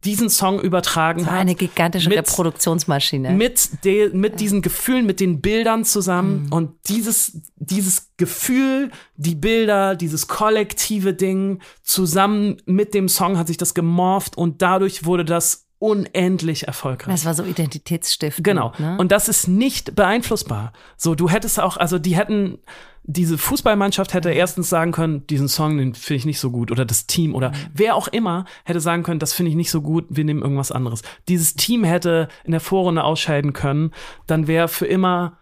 diesen 0.04 0.28
Song 0.30 0.60
übertragen 0.60 1.26
war 1.26 1.32
hat. 1.32 1.40
eine 1.40 1.54
gigantische 1.54 2.08
mit- 2.08 2.18
Reproduktionsmaschine. 2.18 3.30
mit, 3.32 3.84
de, 3.84 4.10
mit 4.14 4.38
diesen 4.40 4.62
Gefühlen, 4.62 5.04
mit 5.06 5.18
den 5.20 5.40
Bildern 5.40 5.84
zusammen 5.84 6.44
Mhm. 6.46 6.52
und 6.52 6.70
dieses, 6.88 7.40
dieses 7.56 8.12
Gefühl, 8.16 8.90
die 9.16 9.34
Bilder, 9.34 9.96
dieses 9.96 10.28
kollektive 10.28 11.12
Ding 11.14 11.60
zusammen 11.82 12.58
mit 12.66 12.94
dem 12.94 13.08
Song 13.08 13.36
hat 13.38 13.46
sich 13.48 13.56
das 13.56 13.74
gemorpht 13.74 14.36
und 14.36 14.62
dadurch 14.62 15.04
wurde 15.04 15.24
das 15.24 15.64
unendlich 15.78 16.66
erfolgreich. 16.66 17.12
Das 17.14 17.24
war 17.26 17.34
so 17.34 17.44
identitätsstiftend. 17.44 18.44
Genau. 18.44 18.72
Ne? 18.78 18.96
Und 18.98 19.12
das 19.12 19.28
ist 19.28 19.46
nicht 19.46 19.94
beeinflussbar. 19.94 20.72
So, 20.96 21.14
du 21.14 21.28
hättest 21.28 21.60
auch, 21.60 21.76
also 21.76 21.98
die 21.98 22.16
hätten, 22.16 22.58
diese 23.06 23.38
Fußballmannschaft 23.38 24.14
hätte 24.14 24.30
erstens 24.30 24.68
sagen 24.68 24.92
können, 24.92 25.26
diesen 25.28 25.48
Song, 25.48 25.78
den 25.78 25.94
finde 25.94 26.18
ich 26.18 26.26
nicht 26.26 26.40
so 26.40 26.50
gut. 26.50 26.70
Oder 26.72 26.84
das 26.84 27.06
Team 27.06 27.34
oder 27.34 27.52
wer 27.72 27.94
auch 27.94 28.08
immer 28.08 28.44
hätte 28.64 28.80
sagen 28.80 29.04
können, 29.04 29.20
das 29.20 29.32
finde 29.32 29.50
ich 29.50 29.56
nicht 29.56 29.70
so 29.70 29.80
gut, 29.80 30.06
wir 30.08 30.24
nehmen 30.24 30.42
irgendwas 30.42 30.72
anderes. 30.72 31.02
Dieses 31.28 31.54
Team 31.54 31.84
hätte 31.84 32.28
in 32.44 32.50
der 32.50 32.60
Vorrunde 32.60 33.04
ausscheiden 33.04 33.52
können, 33.52 33.92
dann 34.26 34.48
wäre 34.48 34.68
für 34.68 34.86
immer 34.86 35.38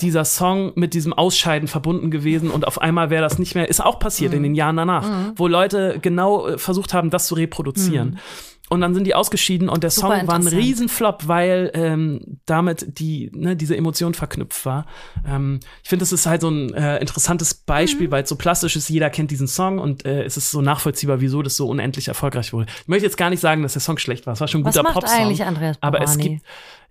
dieser 0.00 0.24
Song 0.24 0.72
mit 0.74 0.92
diesem 0.92 1.12
Ausscheiden 1.14 1.68
verbunden 1.68 2.10
gewesen 2.10 2.50
und 2.50 2.66
auf 2.66 2.80
einmal 2.80 3.08
wäre 3.08 3.22
das 3.22 3.38
nicht 3.38 3.54
mehr, 3.54 3.68
ist 3.68 3.82
auch 3.82 3.98
passiert 3.98 4.34
in 4.34 4.42
den 4.42 4.54
Jahren 4.54 4.76
danach, 4.76 5.08
wo 5.36 5.46
Leute 5.46 5.98
genau 6.02 6.48
äh, 6.48 6.58
versucht 6.58 6.92
haben, 6.92 7.08
das 7.08 7.28
zu 7.28 7.34
reproduzieren. 7.34 8.18
Und 8.68 8.80
dann 8.80 8.94
sind 8.94 9.06
die 9.06 9.14
ausgeschieden 9.14 9.68
und 9.68 9.84
der 9.84 9.90
Super 9.90 10.18
Song 10.18 10.26
war 10.26 10.34
ein. 10.34 10.46
Riesenflop, 10.48 11.28
weil 11.28 11.70
ähm, 11.74 12.38
damit 12.46 12.98
die 12.98 13.30
ne, 13.32 13.54
diese 13.54 13.76
Emotion 13.76 14.14
verknüpft 14.14 14.66
war. 14.66 14.86
Ähm, 15.26 15.60
ich 15.84 15.88
finde, 15.88 16.02
das 16.02 16.12
ist 16.12 16.26
halt 16.26 16.40
so 16.40 16.48
ein 16.48 16.74
äh, 16.74 16.98
interessantes 16.98 17.54
Mhm. 17.54 17.62
Beispiel, 17.66 18.10
weil 18.10 18.24
es 18.24 18.28
so 18.28 18.36
plastisch 18.36 18.74
ist. 18.74 18.88
Jeder 18.88 19.08
kennt 19.10 19.30
diesen 19.30 19.46
Song 19.46 19.78
und 19.78 20.04
äh, 20.04 20.24
es 20.24 20.36
ist 20.36 20.50
so 20.50 20.62
nachvollziehbar, 20.62 21.20
wieso 21.20 21.42
das 21.42 21.56
so 21.56 21.68
unendlich 21.68 22.08
erfolgreich 22.08 22.52
wurde. 22.52 22.66
Ich 22.82 22.88
möchte 22.88 23.06
jetzt 23.06 23.16
gar 23.16 23.30
nicht 23.30 23.40
sagen, 23.40 23.62
dass 23.62 23.74
der 23.74 23.82
Song 23.82 23.98
schlecht 23.98 24.26
war. 24.26 24.32
Es 24.32 24.40
war 24.40 24.48
schon 24.48 24.62
ein 24.62 24.64
guter 24.64 24.82
Popsong. 24.82 25.20
eigentlich 25.20 25.44
Andreas 25.44 25.76
aber 25.80 26.00
es 26.00 26.18
gibt 26.18 26.42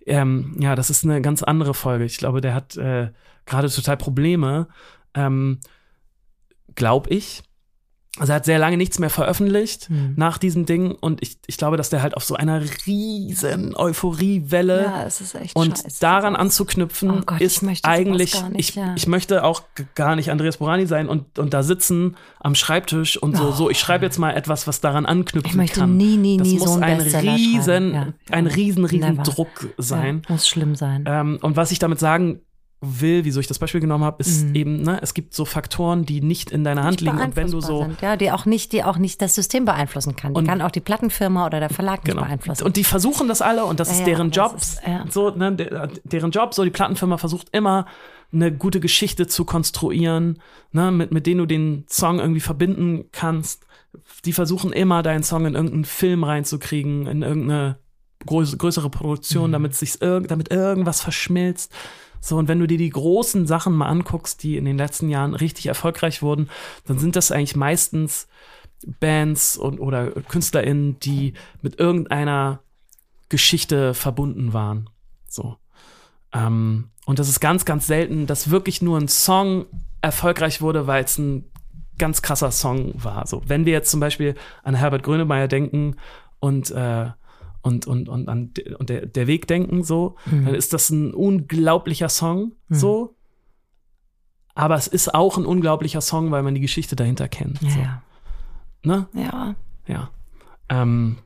ähm, 0.06 0.56
ja, 0.60 0.76
das 0.76 0.88
ist 0.88 1.04
eine 1.04 1.20
ganz 1.20 1.42
andere 1.42 1.74
Folge. 1.74 2.04
Ich 2.04 2.16
glaube, 2.16 2.40
der 2.40 2.54
hat 2.54 2.76
äh, 2.76 3.08
gerade 3.44 3.68
total 3.68 3.96
Probleme. 3.96 4.68
Ähm, 5.14 5.58
glaub 6.74 7.10
ich. 7.10 7.42
Also 8.18 8.32
er 8.32 8.36
hat 8.36 8.44
sehr 8.44 8.58
lange 8.58 8.76
nichts 8.76 8.98
mehr 8.98 9.10
veröffentlicht 9.10 9.88
Hm. 9.88 10.14
nach 10.16 10.38
diesem 10.38 10.64
Ding 10.66 10.92
und 10.92 11.22
ich, 11.22 11.36
ich 11.46 11.56
glaube, 11.58 11.76
dass 11.76 11.90
der 11.90 12.02
halt 12.02 12.16
auf 12.16 12.24
so 12.24 12.34
einer 12.34 12.62
riesen 12.86 13.74
Euphoriewelle 13.76 14.84
Ja, 14.84 15.04
es 15.04 15.20
ist 15.20 15.34
echt 15.34 15.54
und 15.56 15.78
scheiße. 15.78 16.00
daran 16.00 16.36
anzuknüpfen 16.36 17.10
Oh 17.10 17.20
Gott, 17.24 17.40
ich 17.40 17.46
ist 17.46 17.62
möchte 17.62 17.86
sowas 17.86 17.98
eigentlich, 17.98 18.42
nicht, 18.50 18.70
ich, 18.70 18.74
ja. 18.76 18.94
ich 18.96 19.06
möchte 19.06 19.44
auch 19.44 19.62
gar 19.94 20.16
nicht 20.16 20.30
Andreas 20.30 20.56
Borani 20.58 20.86
sein 20.86 21.08
und, 21.08 21.38
und 21.38 21.52
da 21.54 21.62
sitzen 21.62 22.16
am 22.40 22.54
Schreibtisch 22.54 23.16
und 23.16 23.36
so, 23.36 23.52
so 23.52 23.70
ich 23.70 23.78
schreibe 23.78 24.04
jetzt 24.04 24.18
mal 24.18 24.32
etwas, 24.32 24.66
was 24.66 24.80
daran 24.80 25.06
anknüpfen 25.06 25.46
Oh. 25.46 25.50
Ich 25.50 25.54
möchte 25.56 25.80
kann. 25.80 25.96
nie, 25.96 26.16
nie, 26.16 26.36
das 26.38 26.48
nie 26.48 26.58
muss 26.58 26.74
so 26.74 26.80
ein 26.80 26.98
Bestseller 26.98 27.34
riesen. 27.34 27.94
Ja, 27.94 28.06
ein 28.30 28.46
riesen, 28.46 28.84
riesen 28.84 29.10
Never. 29.16 29.22
Druck 29.22 29.68
sein. 29.78 30.22
Muss 30.28 30.48
schlimm 30.48 30.74
sein. 30.74 31.04
Ähm, 31.06 31.38
und 31.42 31.56
was 31.56 31.70
ich 31.72 31.78
damit 31.78 31.98
sagen 31.98 32.40
will, 33.00 33.24
wieso 33.24 33.40
ich 33.40 33.46
das 33.46 33.58
Beispiel 33.58 33.80
genommen 33.80 34.04
habe, 34.04 34.16
ist 34.20 34.44
Mhm. 34.46 34.54
eben, 34.54 34.82
ne, 34.82 34.98
es 35.02 35.14
gibt 35.14 35.34
so 35.34 35.44
Faktoren, 35.44 36.04
die 36.06 36.20
nicht 36.20 36.50
in 36.50 36.64
deiner 36.64 36.82
Hand 36.84 37.00
liegen 37.00 37.18
und 37.18 37.36
wenn 37.36 37.50
du 37.50 37.60
so 37.60 37.82
sind. 37.84 38.00
ja, 38.00 38.16
die 38.16 38.30
auch 38.32 38.46
nicht, 38.46 38.72
die 38.72 38.84
auch 38.84 38.98
nicht 38.98 39.20
das 39.22 39.34
System 39.34 39.64
beeinflussen 39.64 40.16
kann. 40.16 40.34
Die 40.34 40.38
Und- 40.38 40.46
kann 40.46 40.62
auch 40.62 40.70
die 40.70 40.80
Plattenfirma 40.80 41.46
oder 41.46 41.60
der 41.60 41.70
Verlag 41.70 42.04
nicht 42.04 42.14
Genau. 42.14 42.26
beeinflussen. 42.26 42.64
Und 42.64 42.76
die 42.76 42.84
versuchen 42.84 43.28
das 43.28 43.42
alle 43.42 43.64
und 43.64 43.80
das 43.80 43.88
Ja, 43.90 43.94
ist 43.98 44.04
deren 44.06 44.30
Job. 44.30 44.54
ist- 44.56 44.80
ja. 44.86 45.04
So, 45.10 45.30
ne, 45.30 45.52
de- 45.54 45.88
deren 46.04 46.30
Job, 46.30 46.54
so 46.54 46.64
die 46.64 46.70
Plattenfirma 46.70 47.16
versucht 47.18 47.48
immer 47.52 47.86
eine 48.32 48.52
gute 48.52 48.80
Geschichte 48.80 49.26
zu 49.26 49.44
konstruieren, 49.44 50.38
ne, 50.72 50.90
mit, 50.90 51.12
mit 51.12 51.26
denen 51.26 51.38
du 51.38 51.46
den 51.46 51.84
Song 51.88 52.18
irgendwie 52.18 52.40
verbinden 52.40 53.04
kannst. 53.12 53.64
Die 54.24 54.32
versuchen 54.32 54.72
immer, 54.72 55.02
deinen 55.02 55.22
Song 55.22 55.46
in 55.46 55.54
irgendeinen 55.54 55.84
Film 55.84 56.24
reinzukriegen, 56.24 57.06
in 57.06 57.22
irgendeine 57.22 57.78
größere 58.26 58.90
Produktion, 58.90 59.52
damit 59.52 59.74
sich 59.74 59.98
damit 59.98 60.50
irgendwas 60.50 61.00
verschmilzt. 61.00 61.72
So, 62.26 62.36
und 62.36 62.48
wenn 62.48 62.58
du 62.58 62.66
dir 62.66 62.78
die 62.78 62.90
großen 62.90 63.46
Sachen 63.46 63.72
mal 63.74 63.86
anguckst, 63.86 64.42
die 64.42 64.56
in 64.56 64.64
den 64.64 64.76
letzten 64.76 65.08
Jahren 65.08 65.34
richtig 65.34 65.66
erfolgreich 65.66 66.22
wurden, 66.22 66.48
dann 66.86 66.98
sind 66.98 67.14
das 67.14 67.30
eigentlich 67.30 67.54
meistens 67.54 68.26
Bands 68.98 69.56
und, 69.56 69.78
oder 69.78 70.10
KünstlerInnen, 70.10 70.98
die 70.98 71.34
mit 71.62 71.78
irgendeiner 71.78 72.60
Geschichte 73.28 73.94
verbunden 73.94 74.52
waren. 74.52 74.90
So. 75.28 75.56
Ähm, 76.32 76.90
und 77.04 77.20
das 77.20 77.28
ist 77.28 77.38
ganz, 77.38 77.64
ganz 77.64 77.86
selten, 77.86 78.26
dass 78.26 78.50
wirklich 78.50 78.82
nur 78.82 78.98
ein 78.98 79.08
Song 79.08 79.66
erfolgreich 80.02 80.60
wurde, 80.60 80.88
weil 80.88 81.04
es 81.04 81.18
ein 81.18 81.44
ganz 81.96 82.22
krasser 82.22 82.50
Song 82.50 82.92
war. 82.96 83.28
So, 83.28 83.42
wenn 83.46 83.66
wir 83.66 83.72
jetzt 83.72 83.90
zum 83.92 84.00
Beispiel 84.00 84.34
an 84.64 84.74
Herbert 84.74 85.04
Grönemeyer 85.04 85.46
denken 85.46 85.94
und 86.40 86.72
äh, 86.72 87.10
und, 87.66 87.86
und, 87.86 88.08
und 88.08 88.28
an 88.28 88.52
und 88.78 88.88
der, 88.88 89.06
der 89.06 89.26
Weg 89.26 89.46
denken, 89.46 89.82
so, 89.84 90.16
dann 90.26 90.54
ist 90.54 90.72
das 90.72 90.88
ein 90.90 91.12
unglaublicher 91.12 92.08
Song, 92.08 92.52
so. 92.68 93.14
Aber 94.54 94.76
es 94.76 94.86
ist 94.86 95.14
auch 95.14 95.36
ein 95.36 95.44
unglaublicher 95.44 96.00
Song, 96.00 96.30
weil 96.30 96.42
man 96.42 96.54
die 96.54 96.62
Geschichte 96.62 96.96
dahinter 96.96 97.28
kennt. 97.28 97.60
So. 97.60 97.66
ja, 97.78 98.02
Ne? 98.84 99.06
ja. 99.12 99.54
Ja. 99.86 100.10
Ähm, 100.70 101.18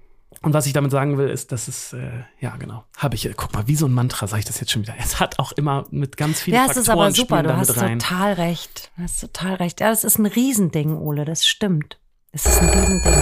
und 0.43 0.55
was 0.55 0.67
ich 0.67 0.73
damit 0.73 0.91
sagen 0.91 1.19
will, 1.19 1.29
ist, 1.29 1.53
dass 1.53 1.69
es, 1.69 1.93
äh, 1.93 2.11
ja, 2.41 2.57
genau, 2.57 2.85
habe 2.97 3.15
ich, 3.15 3.27
äh, 3.27 3.35
guck 3.37 3.53
mal, 3.53 3.69
wie 3.69 3.77
so 3.77 3.87
ein 3.87 3.93
Mantra 3.93 4.27
sage 4.27 4.41
ich 4.41 4.47
das 4.47 4.59
jetzt 4.61 4.71
schon 4.73 4.83
wieder. 4.83 4.95
Es 4.99 5.21
hat 5.21 5.39
auch 5.39 5.53
immer 5.53 5.87
mit 5.91 6.17
ganz 6.17 6.41
vielen 6.41 6.57
Ja, 6.57 6.63
es 6.63 6.73
Faktoren 6.75 6.83
ist 6.83 6.89
aber 6.89 7.13
super. 7.13 7.43
Du 7.43 7.57
hast 7.57 7.77
rein. 7.81 7.99
total 7.99 8.33
recht. 8.33 8.91
Du 8.97 9.03
hast 9.03 9.21
total 9.21 9.55
recht. 9.57 9.81
Ja, 9.81 9.91
das 9.91 10.03
ist 10.05 10.19
ein 10.19 10.27
Riesending, 10.27 10.97
Ole. 10.97 11.25
Das 11.25 11.47
stimmt. 11.47 11.99
Es 12.33 12.47
ist 12.47 12.61
ein 12.63 12.69
Riesending. 12.71 13.15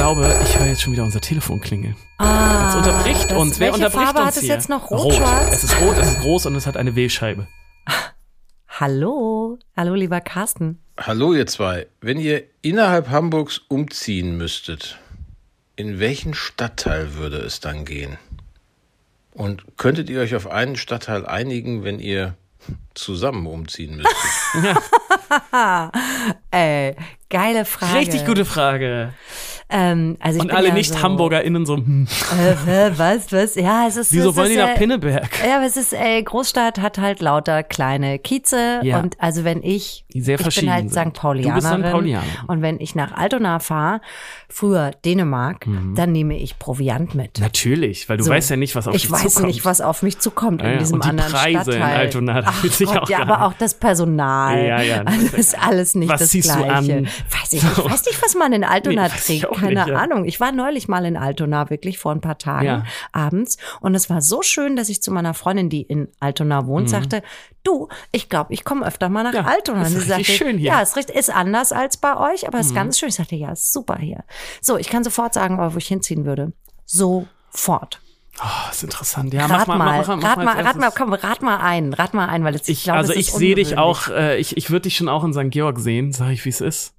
Glaube, 0.00 0.34
ich 0.44 0.58
höre 0.58 0.64
jetzt 0.66 0.80
schon 0.80 0.94
wieder 0.94 1.04
unser 1.04 1.20
Telefon 1.20 1.60
klingeln. 1.60 1.94
Ah, 2.16 2.70
Es 2.70 2.74
unterbricht 2.74 3.30
das- 3.32 3.36
uns. 3.36 3.60
Wer 3.60 3.74
unterbricht 3.74 4.02
Farbe 4.02 4.20
uns 4.20 4.28
hat 4.28 4.36
es 4.36 4.40
hier? 4.44 4.54
jetzt 4.54 4.70
noch? 4.70 4.90
Rot. 4.90 5.00
Rot, 5.04 5.12
schwarz? 5.16 5.52
Es 5.52 5.62
ist 5.64 5.78
rot, 5.78 5.98
es 5.98 6.08
ist 6.12 6.20
groß 6.20 6.46
und 6.46 6.54
es 6.56 6.66
hat 6.66 6.78
eine 6.78 6.96
Wählscheibe. 6.96 7.46
Hallo. 8.66 9.58
Hallo, 9.76 9.92
lieber 9.94 10.22
Carsten. 10.22 10.82
Hallo 10.98 11.34
ihr 11.34 11.46
zwei. 11.46 11.86
Wenn 12.00 12.18
ihr 12.18 12.44
innerhalb 12.62 13.10
Hamburgs 13.10 13.58
umziehen 13.68 14.38
müsstet, 14.38 14.98
in 15.76 16.00
welchen 16.00 16.32
Stadtteil 16.32 17.16
würde 17.16 17.36
es 17.36 17.60
dann 17.60 17.84
gehen? 17.84 18.16
Und 19.34 19.76
könntet 19.76 20.08
ihr 20.08 20.20
euch 20.22 20.34
auf 20.34 20.46
einen 20.50 20.76
Stadtteil 20.76 21.26
einigen, 21.26 21.84
wenn 21.84 22.00
ihr 22.00 22.36
zusammen 22.94 23.46
umziehen 23.46 23.96
müsstet? 23.96 24.78
Ey, 26.52 26.96
geile 27.28 27.66
Frage. 27.66 27.98
Richtig 27.98 28.24
gute 28.24 28.46
Frage. 28.46 29.12
Ähm, 29.70 30.16
also 30.20 30.36
ich 30.38 30.42
Und 30.42 30.48
bin 30.48 30.56
alle 30.56 30.66
ja 30.68 30.72
so, 30.72 30.78
Nicht-HamburgerInnen 30.78 31.64
so, 31.66 31.76
hm, 31.76 32.06
Äh, 32.66 32.90
was, 32.96 33.32
was? 33.32 33.54
Ja, 33.54 33.86
es 33.86 33.96
ist. 33.96 34.12
wieso 34.12 34.30
es 34.30 34.36
wollen 34.36 34.46
ist, 34.48 34.54
die 34.56 34.60
nach 34.62 34.68
äh, 34.70 34.78
Pinneberg? 34.78 35.28
Ja, 35.46 35.56
aber 35.58 35.66
es 35.66 35.76
ist, 35.76 35.92
ey, 35.92 36.22
Großstadt 36.22 36.80
hat 36.80 36.98
halt 36.98 37.20
lauter 37.20 37.62
kleine 37.62 38.18
Kieze. 38.18 38.80
Ja. 38.82 38.98
Und 38.98 39.16
also 39.20 39.44
wenn 39.44 39.62
ich, 39.62 40.04
Die 40.12 40.20
sehr 40.20 40.34
ich 40.34 40.38
bin 40.38 40.42
verschieden 40.44 40.72
halt 40.72 40.90
sind. 40.92 40.92
St. 40.92 40.98
Du 40.98 41.02
bist 41.10 41.20
Paulianerin. 41.20 41.82
St. 41.84 41.90
Paulianerin. 41.92 42.28
Und 42.48 42.62
wenn 42.62 42.80
ich 42.80 42.94
nach 42.94 43.12
Altona 43.12 43.58
fahre, 43.60 44.00
früher 44.48 44.90
Dänemark, 45.04 45.66
dann 45.94 46.12
nehme 46.12 46.36
ich 46.36 46.58
Proviant 46.58 47.14
mit. 47.14 47.38
Natürlich, 47.40 48.08
weil 48.08 48.16
du 48.16 48.24
So. 48.24 48.30
weißt 48.30 48.50
ja 48.50 48.56
nicht, 48.56 48.74
was 48.74 48.88
auf 48.88 48.94
ich 48.94 49.02
dich 49.02 49.10
weiß 49.10 49.34
zukommt. 49.34 49.46
nicht, 49.46 49.64
was 49.64 49.80
auf 49.80 50.02
mich 50.02 50.18
zukommt 50.18 50.62
Ja, 50.62 50.72
in 50.72 50.78
diesem 50.80 50.94
Und 50.96 51.04
die 51.04 51.08
anderen 51.10 51.30
Preise 51.32 51.70
in 51.72 51.76
Stadtteil. 51.78 51.96
Altona, 51.98 52.40
da 52.42 52.48
Ach 52.48 52.62
Gott, 52.62 52.98
auch 52.98 53.08
ja, 53.08 53.18
aber 53.20 53.46
auch 53.46 53.52
das 53.54 53.74
Personal. 53.74 54.66
Ja, 54.66 54.82
ja, 54.82 55.02
Also 55.04 55.26
ist 55.36 55.56
alles 55.58 55.94
nicht 55.94 56.08
Was 56.08 56.20
das 56.20 56.30
ziehst 56.30 56.50
du 56.50 56.56
Gleiche. 56.56 56.96
an? 56.96 57.04
Weiß 57.06 57.52
ich, 57.52 57.62
ich 57.62 57.78
weiß 57.84 58.04
nicht, 58.06 58.22
was 58.22 58.34
man 58.34 58.52
in 58.52 58.64
Altona 58.70 59.02
Nee, 59.04 59.12
weiß 59.12 59.28
ich 59.30 59.40
trägt. 59.42 59.46
auch 59.52 59.59
Keine 59.60 59.88
ja. 59.88 59.96
Ahnung. 59.96 60.24
Ich 60.24 60.40
war 60.40 60.52
neulich 60.52 60.88
mal 60.88 61.04
in 61.04 61.16
Altona, 61.16 61.70
wirklich 61.70 61.98
vor 61.98 62.12
ein 62.12 62.20
paar 62.20 62.38
Tagen 62.38 62.66
Ja. 62.66 62.84
abends. 63.12 63.56
Und 63.80 63.94
es 63.94 64.10
war 64.10 64.20
so 64.22 64.42
schön, 64.42 64.76
dass 64.76 64.88
ich 64.88 65.02
zu 65.02 65.10
meiner 65.12 65.34
Freundin, 65.34 65.68
die 65.68 65.82
in 65.82 66.08
Altona 66.20 66.66
wohnt, 66.66 66.90
sagte, 66.90 67.22
du, 67.64 67.88
ich 68.12 68.28
glaube, 68.28 68.52
ich 68.54 68.64
komme 68.64 68.86
öfter 68.86 69.08
mal 69.08 69.22
nach 69.22 69.32
Mhm. 69.32 69.36
Ja, 69.38 69.44
Altona. 69.44 69.82
ist 69.82 69.88
Und 69.94 70.00
sie 70.00 70.10
richtig 70.12 70.26
sagte, 70.28 70.44
schön 70.44 70.58
hier. 70.58 70.68
Ja, 70.72 70.80
ist, 70.82 70.96
richtig, 70.96 71.16
ist 71.16 71.30
anders 71.34 71.72
als 71.72 71.96
bei 71.96 72.16
euch, 72.16 72.46
aber 72.48 72.58
Mhm. 72.58 72.64
ist 72.64 72.74
ganz 72.74 72.98
schön. 72.98 73.08
Ich 73.10 73.14
sagte, 73.16 73.36
ja, 73.36 73.52
ist 73.52 73.72
super 73.72 73.96
hier. 73.98 74.24
So, 74.60 74.76
ich 74.78 74.88
kann 74.88 75.04
sofort 75.04 75.34
sagen, 75.34 75.58
wo 75.58 75.76
ich 75.78 75.86
hinziehen 75.88 76.24
würde. 76.24 76.52
Sofort. 76.86 78.00
Oh, 78.42 78.70
ist 78.70 78.82
interessant. 78.84 79.34
Ja, 79.34 79.42
rat 79.46 79.66
mach 79.66 79.66
mal, 79.66 79.76
mal, 79.78 79.98
mach, 79.98 80.08
rat 80.08 80.36
mal, 80.38 80.44
mal, 80.44 80.60
rat 80.62 80.76
mal, 80.76 80.90
komm, 80.96 81.12
rat 81.12 81.42
mal 81.42 81.58
ein, 81.58 81.92
rat 81.92 82.14
mal 82.14 82.26
ein, 82.28 82.42
weil 82.44 82.54
es, 82.54 82.62
ich, 82.62 82.78
Ich, 82.78 82.82
glaube, 82.84 82.98
also 83.00 83.12
es 83.12 83.18
ich 83.18 83.28
ist 83.28 83.36
sehe 83.36 83.54
dich 83.54 83.76
auch, 83.76 84.08
äh, 84.08 84.38
ich, 84.38 84.56
ich 84.56 84.70
würde 84.70 84.82
dich 84.84 84.96
schon 84.96 85.08
auch 85.10 85.24
in 85.24 85.32
St. 85.34 85.50
Georg 85.50 85.78
sehen, 85.78 86.12
sage 86.12 86.32
ich, 86.32 86.44
wie 86.44 86.48
es 86.48 86.60
ist. 86.62 86.94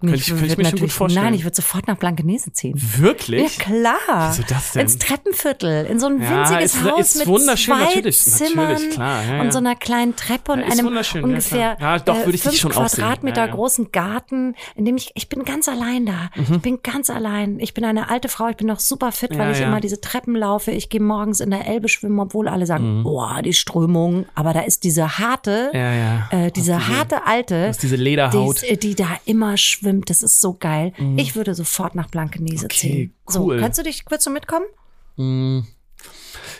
Könnte 0.00 0.16
ich, 0.16 0.26
könnte 0.26 0.44
ich 0.46 0.56
mir 0.58 0.66
schon 0.66 0.78
gut 0.80 0.92
vorstellen. 0.92 1.24
Nein, 1.24 1.34
ich 1.34 1.44
würde 1.44 1.56
sofort 1.56 1.86
nach 1.88 1.96
Blankenese 1.96 2.52
ziehen. 2.52 2.74
Wirklich? 2.98 3.56
Ja, 3.58 3.64
klar. 3.64 4.30
Wieso 4.30 4.42
das 4.46 4.72
denn? 4.72 4.82
Ins 4.82 4.98
Treppenviertel, 4.98 5.86
in 5.86 5.98
so 5.98 6.06
ein 6.06 6.20
Ja, 6.20 6.30
winziges 6.50 6.74
ist- 6.74 6.84
Haus 6.84 7.00
ist 7.00 7.18
mit 7.18 7.26
wunderschön, 7.28 7.74
zwei 7.76 7.84
natürlich, 7.86 8.18
Zimmern 8.20 8.72
natürlich, 8.72 8.90
klar, 8.94 9.22
ja, 9.24 9.34
ja. 9.36 9.40
und 9.40 9.52
so 9.52 9.58
einer 9.58 9.74
kleinen 9.74 10.14
Treppe 10.14 10.52
und 10.52 10.62
einem 10.62 10.86
ungefähr. 11.22 11.78
Ja, 11.80 11.98
doch, 11.98 12.14
würde 12.26 12.34
ich 12.34 12.42
dich 12.42 12.60
fünf. 12.60 12.74
Quadratmeter 12.74 13.48
großen 13.48 13.90
Garten, 13.90 14.54
in 14.74 14.84
dem 14.84 14.96
ich, 14.96 15.12
ich 15.14 15.30
bin 15.30 15.44
ganz 15.44 15.66
allein 15.66 16.04
da. 16.04 16.30
Ich 16.34 16.60
bin 16.60 16.80
ganz 16.82 17.08
allein. 17.08 17.58
Ich 17.58 17.72
bin 17.72 17.84
eine 17.84 18.10
alte 18.10 18.28
Frau, 18.28 18.48
ich 18.48 18.56
bin 18.56 18.66
noch 18.66 18.80
super 18.80 19.12
fit, 19.12 19.30
weil 19.38 19.46
Mhm. 19.48 19.52
Ich 19.54 19.60
immer 19.62 19.80
diese 19.80 20.00
Treppen 20.02 20.36
laufe. 20.36 20.72
Ich 20.72 20.90
gehe 20.90 21.00
morgens 21.00 21.40
in 21.40 21.50
der 21.50 21.66
Elbe 21.66 21.88
schwimmen, 21.88 22.18
obwohl 22.20 22.48
alle 22.48 22.66
sagen, 22.66 23.02
boah, 23.02 23.40
die 23.42 23.54
Strömung. 23.54 24.26
Aber 24.34 24.52
da 24.52 24.60
ist 24.60 24.84
diese 24.84 25.18
harte, 25.18 25.70
Mhm. 25.72 26.22
Äh, 26.38 26.50
diese 26.50 26.88
harte 26.88 27.26
alte, 27.26 27.72
diese 27.80 27.96
Lederhaut. 27.96 28.60
die, 28.62 28.76
die 28.76 28.94
da 28.94 29.08
immer 29.24 29.56
schwimmt. 29.56 29.85
Das 30.06 30.22
ist 30.22 30.40
so 30.40 30.54
geil. 30.54 30.92
Ich 31.16 31.34
würde 31.36 31.54
sofort 31.54 31.94
nach 31.94 32.08
Blankenese 32.10 32.66
Okay, 32.66 32.76
ziehen. 32.78 33.14
cool. 33.36 33.56
So, 33.56 33.62
kannst 33.62 33.78
du 33.78 33.82
dich, 33.82 34.04
würdest 34.08 34.26
du 34.26 34.30
mitkommen? 34.30 34.66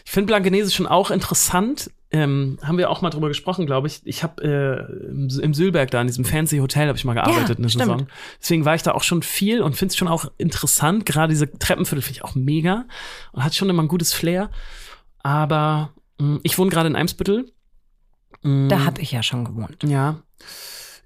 Ich 0.04 0.10
finde 0.10 0.26
Blankenese 0.26 0.70
schon 0.70 0.86
auch 0.86 1.10
interessant. 1.10 1.90
ähm, 2.12 2.58
haben 2.62 2.78
wir 2.78 2.88
auch 2.88 3.02
mal 3.02 3.10
drüber 3.10 3.28
gesprochen, 3.28 3.66
glaube 3.66 3.88
ich. 3.88 4.00
Ich 4.04 4.22
habe 4.22 4.42
äh, 4.42 5.08
im, 5.10 5.28
im 5.28 5.54
Sülberg 5.54 5.90
da 5.90 6.00
in 6.00 6.06
diesem 6.06 6.24
fancy 6.24 6.58
Hotel 6.58 6.88
habe 6.88 6.96
ich 6.96 7.04
mal 7.04 7.14
gearbeitet 7.14 7.58
eine 7.58 7.68
stimmt. 7.68 7.84
Saison. 7.84 8.06
Deswegen 8.40 8.64
war 8.64 8.74
ich 8.76 8.82
da 8.82 8.92
auch 8.92 9.02
schon 9.02 9.22
viel 9.22 9.60
und 9.60 9.74
finde 9.76 9.90
es 9.92 9.96
schon 9.96 10.08
auch 10.08 10.30
interessant. 10.38 11.04
Gerade 11.04 11.32
diese 11.32 11.50
Treppenviertel 11.50 12.02
finde 12.02 12.18
ich 12.18 12.24
auch 12.24 12.34
mega 12.36 12.84
und 13.32 13.42
hat 13.44 13.54
schon 13.54 13.68
immer 13.68 13.82
ein 13.82 13.88
gutes 13.88 14.12
Flair. 14.12 14.50
Aber 15.22 15.90
mh, 16.18 16.40
ich 16.44 16.56
wohne 16.58 16.70
gerade 16.70 16.88
in 16.88 16.96
Eimsbüttel. 16.96 17.52
Da 18.42 18.84
habe 18.84 19.00
ich 19.02 19.10
ja 19.12 19.22
schon 19.24 19.44
gewohnt. 19.44 19.76
ja. 19.84 20.20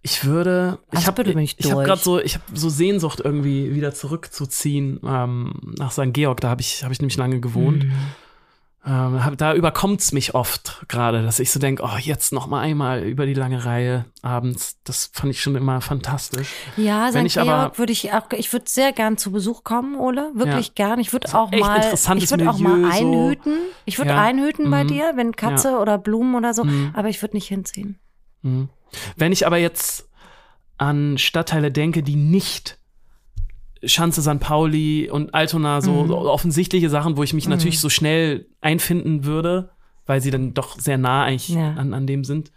Ich 0.03 0.25
würde, 0.25 0.79
ich 0.93 1.07
habe 1.07 1.23
ich 1.23 1.57
ich 1.59 1.67
habe 1.67 1.75
durch. 1.75 1.87
gerade 1.87 2.01
so, 2.01 2.19
ich 2.21 2.35
habe 2.35 2.45
so 2.55 2.71
Sehnsucht 2.71 3.21
irgendwie 3.23 3.75
wieder 3.75 3.93
zurückzuziehen 3.93 4.99
ähm, 5.07 5.75
nach 5.79 5.93
St. 5.93 6.13
Georg. 6.15 6.41
Da 6.41 6.49
habe 6.49 6.63
ich, 6.63 6.83
habe 6.85 6.93
ich 6.93 7.01
nämlich 7.01 7.19
lange 7.19 7.41
gewohnt. 7.41 7.85
Mhm. 7.85 7.93
Ähm, 8.87 9.23
hab, 9.23 9.37
da 9.37 9.53
überkommt's 9.55 10.13
mich 10.13 10.35
oft 10.35 10.87
gerade, 10.89 11.23
dass 11.23 11.39
ich 11.39 11.51
so 11.53 11.61
denke, 11.61 11.83
oh, 11.85 11.99
jetzt 11.99 12.33
noch 12.33 12.47
mal 12.47 12.61
einmal 12.61 13.03
über 13.03 13.27
die 13.27 13.35
lange 13.35 13.67
Reihe 13.67 14.07
abends. 14.23 14.79
Das 14.85 15.11
fand 15.13 15.33
ich 15.33 15.43
schon 15.43 15.55
immer 15.55 15.83
fantastisch. 15.83 16.49
Ja, 16.79 17.11
St. 17.11 17.19
ich 17.19 17.35
Georg 17.35 17.79
würde 17.79 17.93
ich 17.93 18.11
auch, 18.15 18.31
ich 18.35 18.51
würde 18.55 18.65
sehr 18.71 18.93
gern 18.93 19.19
zu 19.19 19.33
Besuch 19.33 19.65
kommen, 19.65 19.97
Ole. 19.97 20.31
Wirklich 20.35 20.69
Ja. 20.69 20.73
gern. 20.87 20.99
Ich 20.99 21.13
würde 21.13 21.29
auch 21.35 21.51
mal, 21.51 21.93
ich 21.93 22.31
würde 22.31 22.49
auch 22.49 22.59
mal 22.59 22.79
Milieu, 22.79 22.91
so. 22.91 22.97
einhüten. 22.99 23.55
Ich 23.85 23.99
würde 23.99 24.13
Ja. 24.13 24.23
einhüten 24.23 24.71
bei 24.71 24.85
Mhm. 24.85 24.89
dir, 24.89 25.13
wenn 25.17 25.37
Katze 25.37 25.77
oder 25.79 25.99
Blumen 25.99 26.35
oder 26.35 26.55
so. 26.55 26.65
Mhm. 26.65 26.93
Aber 26.95 27.11
ich 27.11 27.21
würde 27.21 27.37
nicht 27.37 27.49
hinziehen. 27.49 27.99
Mhm. 28.41 28.71
Wenn 29.17 29.33
ich 29.33 29.47
aber 29.47 29.59
jetzt 29.59 30.09
an 30.79 31.19
Stadtteile 31.19 31.71
denke, 31.71 32.03
die 32.03 32.17
nicht 32.17 32.79
Schanze 33.83 34.21
St. 34.23 34.41
Pauli 34.41 35.09
und 35.11 35.33
Altona, 35.35 35.81
so, 35.81 36.03
Mhm. 36.03 36.09
so 36.09 36.19
offensichtliche 36.19 36.91
Sachen, 36.91 37.17
wo 37.17 37.23
ich 37.23 37.33
mich 37.33 37.49
natürlich 37.49 37.81
so 37.81 37.89
schnell 37.89 38.47
einfinden 38.61 39.25
würde, 39.25 39.71
weil 40.07 40.21
sie 40.21 40.31
dann 40.31 40.53
doch 40.53 40.79
sehr 40.79 40.99
nah 40.99 41.25
eigentlich 41.25 41.49
Ja. 41.51 41.73
an, 41.75 41.95
an 41.95 42.07
dem 42.07 42.25
sind, 42.25 42.53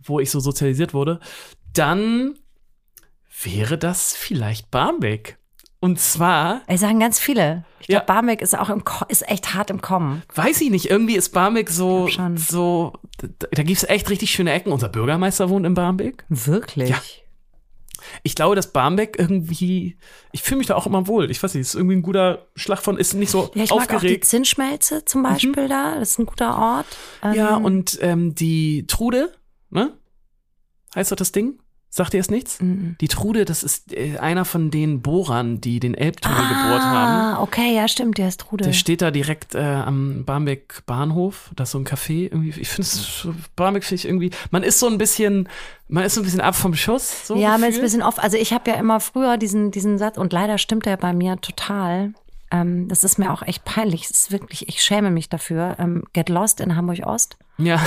wo 0.00 0.20
ich 0.20 0.30
so 0.30 0.38
sozialisiert 0.38 0.94
wurde, 0.94 1.18
dann 1.72 2.34
wäre 3.42 3.78
das 3.78 4.14
vielleicht 4.14 4.70
Barmbek. 4.70 5.38
Und 5.80 6.00
zwar, 6.00 6.62
Ey, 6.66 6.76
sagen 6.76 6.98
ganz 6.98 7.20
viele. 7.20 7.64
Ich 7.80 7.86
glaube, 7.86 8.00
Ja. 8.00 8.04
Barmbek 8.04 8.42
ist 8.42 8.58
auch 8.58 8.68
im, 8.68 8.82
Ko- 8.84 9.04
ist 9.08 9.28
echt 9.28 9.54
hart 9.54 9.70
im 9.70 9.80
Kommen. 9.80 10.22
weiß 10.34 10.60
ich 10.62 10.70
nicht, 10.70 10.90
irgendwie 10.90 11.14
ist 11.14 11.28
Barmbek 11.30 11.70
so, 11.70 12.08
so, 12.34 12.94
da, 13.18 13.46
da 13.52 13.62
gibt 13.62 13.78
es 13.78 13.88
echt 13.88 14.10
richtig 14.10 14.32
schöne 14.32 14.52
Ecken. 14.52 14.72
Unser 14.72 14.88
Bürgermeister 14.88 15.48
wohnt 15.50 15.64
in 15.66 15.74
Barmbek. 15.74 16.24
Wirklich? 16.28 16.88
Ja. 16.90 17.00
Ich 18.22 18.34
glaube, 18.34 18.56
dass 18.56 18.72
Barmbek 18.72 19.16
irgendwie, 19.18 19.98
ich 20.32 20.42
fühle 20.42 20.58
mich 20.58 20.66
da 20.66 20.74
auch 20.76 20.86
immer 20.86 21.06
wohl. 21.06 21.30
Ich 21.30 21.42
weiß 21.42 21.54
nicht, 21.54 21.60
ist 21.62 21.74
irgendwie 21.74 21.96
ein 21.96 22.02
guter 22.02 22.46
Schlag 22.56 22.78
von, 22.80 22.96
ist 22.96 23.14
nicht 23.14 23.30
so 23.30 23.50
Ja, 23.54 23.64
ich 23.64 23.70
mag 23.70 23.80
auch 23.82 23.86
die 23.86 23.94
aufgeregt. 23.96 24.24
Mhm. 24.24 24.28
Zinsschmelze 24.28 25.04
zum 25.04 25.22
Beispiel 25.22 25.68
da. 25.68 25.96
Das 25.98 26.10
ist 26.10 26.18
ein 26.18 26.26
guter 26.26 26.56
Ort. 26.58 26.86
Ähm, 27.22 27.34
ja, 27.34 27.56
und 27.56 27.98
ähm, 28.00 28.34
die 28.34 28.86
Trude, 28.88 29.32
ne? 29.70 29.92
Heißt 30.94 31.12
doch 31.12 31.16
das 31.16 31.32
Ding? 31.32 31.60
Sagt 31.90 32.12
ihr 32.12 32.20
es 32.20 32.30
nichts? 32.30 32.60
Mhm. 32.60 32.96
Die 33.00 33.08
Trude, 33.08 33.46
das 33.46 33.62
ist 33.62 33.94
äh, 33.94 34.18
einer 34.18 34.44
von 34.44 34.70
den 34.70 35.00
Bohrern, 35.00 35.60
die 35.60 35.80
den 35.80 35.94
Elbtunnel 35.94 36.36
gebohrt 36.36 36.82
haben. 36.82 37.36
Ah, 37.38 37.42
okay, 37.42 37.74
ja, 37.74 37.88
stimmt, 37.88 38.18
der 38.18 38.28
ist 38.28 38.40
Trude. 38.40 38.64
Der 38.64 38.74
steht 38.74 39.00
da 39.00 39.10
direkt 39.10 39.54
äh, 39.54 39.60
am 39.60 40.24
Barmbek 40.26 40.82
Bahnhof. 40.84 41.50
Da 41.56 41.64
ist 41.64 41.70
so 41.70 41.78
ein 41.78 41.86
Café. 41.86 42.24
Irgendwie, 42.24 42.50
ich 42.50 42.68
finde 42.68 42.82
es, 42.82 43.26
Barmbek 43.56 43.84
finde 43.84 44.00
ich 44.00 44.04
irgendwie, 44.04 44.30
man 44.50 44.62
ist 44.62 44.80
so 44.80 44.86
ein 44.86 44.98
bisschen, 44.98 45.48
man 45.88 46.04
ist 46.04 46.14
so 46.14 46.20
ein 46.20 46.24
bisschen 46.24 46.42
ab 46.42 46.54
vom 46.54 46.74
Schuss. 46.74 47.26
So 47.26 47.36
ja, 47.36 47.56
mir 47.56 47.68
ist 47.68 47.76
ein 47.76 47.82
bisschen 47.82 48.02
oft. 48.02 48.18
Also 48.18 48.36
ich 48.36 48.52
habe 48.52 48.70
ja 48.70 48.76
immer 48.76 49.00
früher 49.00 49.38
diesen, 49.38 49.70
diesen 49.70 49.96
Satz 49.96 50.18
und 50.18 50.32
leider 50.32 50.58
stimmt 50.58 50.84
der 50.84 50.98
bei 50.98 51.14
mir 51.14 51.40
total. 51.40 52.12
Ähm, 52.50 52.88
das 52.88 53.02
ist 53.02 53.18
mir 53.18 53.32
auch 53.32 53.42
echt 53.42 53.64
peinlich. 53.64 54.04
Es 54.04 54.10
ist 54.10 54.32
wirklich, 54.32 54.68
ich 54.68 54.82
schäme 54.82 55.10
mich 55.10 55.30
dafür. 55.30 55.76
Ähm, 55.78 56.04
Get 56.12 56.28
Lost 56.28 56.60
in 56.60 56.76
Hamburg 56.76 57.06
Ost. 57.06 57.38
Ja. 57.58 57.80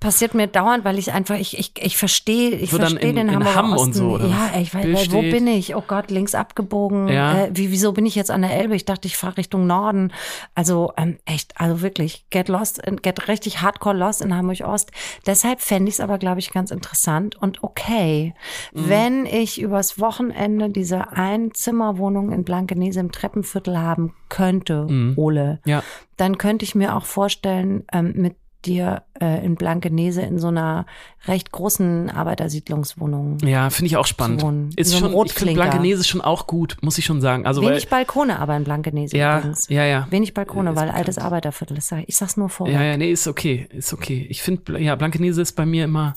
Passiert 0.00 0.34
mir 0.34 0.46
dauernd, 0.46 0.84
weil 0.84 0.98
ich 0.98 1.12
einfach, 1.12 1.34
ich, 1.36 1.58
ich, 1.58 1.72
ich 1.82 1.96
verstehe, 1.96 2.50
ich 2.50 2.70
So 2.70 2.76
verstehe 2.78 3.12
den 3.12 3.30
Hamburger 3.32 3.54
Hamm 3.56 3.72
Osten. 3.72 3.86
und 3.88 3.92
so, 3.94 4.10
oder 4.14 4.26
ja, 4.26 4.50
ey, 4.54 4.62
ich 4.62 4.74
weiß, 4.74 4.82
Bild 4.82 5.12
wo 5.12 5.18
steht. 5.20 5.32
bin 5.32 5.46
ich? 5.46 5.74
Oh 5.74 5.82
Gott, 5.86 6.10
links 6.10 6.34
abgebogen. 6.34 7.08
Ja. 7.08 7.44
Äh, 7.46 7.50
wie, 7.54 7.70
wieso 7.72 7.92
bin 7.92 8.06
ich 8.06 8.14
jetzt 8.14 8.30
an 8.30 8.42
der 8.42 8.52
Elbe? 8.56 8.76
Ich 8.76 8.84
dachte, 8.84 9.08
ich 9.08 9.16
fahre 9.16 9.36
Richtung 9.38 9.66
Norden. 9.66 10.12
Also 10.54 10.92
ähm, 10.96 11.18
echt, 11.24 11.58
also 11.60 11.80
wirklich, 11.82 12.26
get 12.30 12.48
lost, 12.48 12.80
get 13.02 13.26
richtig 13.28 13.62
hardcore 13.62 13.96
lost 13.96 14.20
in 14.22 14.34
Hamburg 14.36 14.60
Ost. 14.60 14.92
Deshalb 15.26 15.60
fände 15.60 15.88
ich 15.88 15.96
es 15.96 16.00
aber, 16.00 16.18
glaube 16.18 16.38
ich, 16.38 16.52
ganz 16.52 16.70
interessant 16.70 17.36
und 17.36 17.62
okay, 17.64 18.34
Mhm. 18.72 18.88
wenn 18.88 19.26
ich 19.26 19.60
übers 19.60 19.98
Wochenende 19.98 20.70
diese 20.70 21.10
Einzimmerwohnung 21.12 22.32
in 22.32 22.44
Blankenese 22.44 23.00
im 23.00 23.12
Treppenviertel 23.12 23.78
haben 23.78 24.14
könnte, 24.28 24.86
Ole, 25.16 25.60
Ja. 25.64 25.82
dann 26.16 26.38
könnte 26.38 26.64
ich 26.64 26.74
mir 26.74 26.94
auch 26.96 27.04
vorstellen, 27.04 27.84
ähm, 27.92 28.12
mit 28.16 28.36
dir 28.66 29.02
äh, 29.20 29.44
in 29.44 29.54
Blankenese 29.54 30.22
in 30.22 30.38
so 30.38 30.48
einer 30.48 30.84
recht 31.26 31.52
großen 31.52 32.10
Arbeitersiedlungswohnung. 32.10 33.38
Ja, 33.44 33.70
finde 33.70 33.86
ich 33.88 33.96
auch 33.96 34.06
spannend. 34.06 34.42
wohnen. 34.42 34.70
Ist 34.76 34.90
So 34.90 34.98
schon, 34.98 35.26
ich 35.26 35.32
finde. 35.32 35.54
Blankenese 35.54 36.04
schon 36.04 36.20
auch 36.20 36.46
gut, 36.46 36.76
muss 36.82 36.98
ich 36.98 37.04
schon 37.04 37.20
sagen. 37.20 37.46
Also, 37.46 37.62
weil, 37.62 37.70
Wenig 37.70 37.88
Balkone 37.88 38.38
aber 38.38 38.56
in 38.56 38.64
Blankenese 38.64 39.16
ja, 39.16 39.38
übrigens. 39.38 39.68
ja, 39.68 39.84
ja. 39.84 40.06
Wenig 40.10 40.34
Balkone, 40.34 40.70
Ist 40.70 40.76
weil 40.76 40.86
bekannt. 40.86 40.98
altes 40.98 41.18
Arbeiterviertel 41.18 41.78
ist. 41.78 41.92
Ich 42.06 42.16
sag's 42.16 42.36
nur 42.36 42.48
vorher. 42.48 42.74
Ja, 42.80 42.84
ja, 42.84 42.96
nee, 42.96 43.10
ist 43.10 43.26
okay, 43.26 43.66
ist 43.70 43.92
okay. 43.92 44.26
Ich 44.28 44.42
finde, 44.42 44.78
ja, 44.80 44.94
Blankenese 44.96 45.40
ist 45.42 45.52
bei 45.52 45.64
mir 45.66 45.84
immer, 45.84 46.16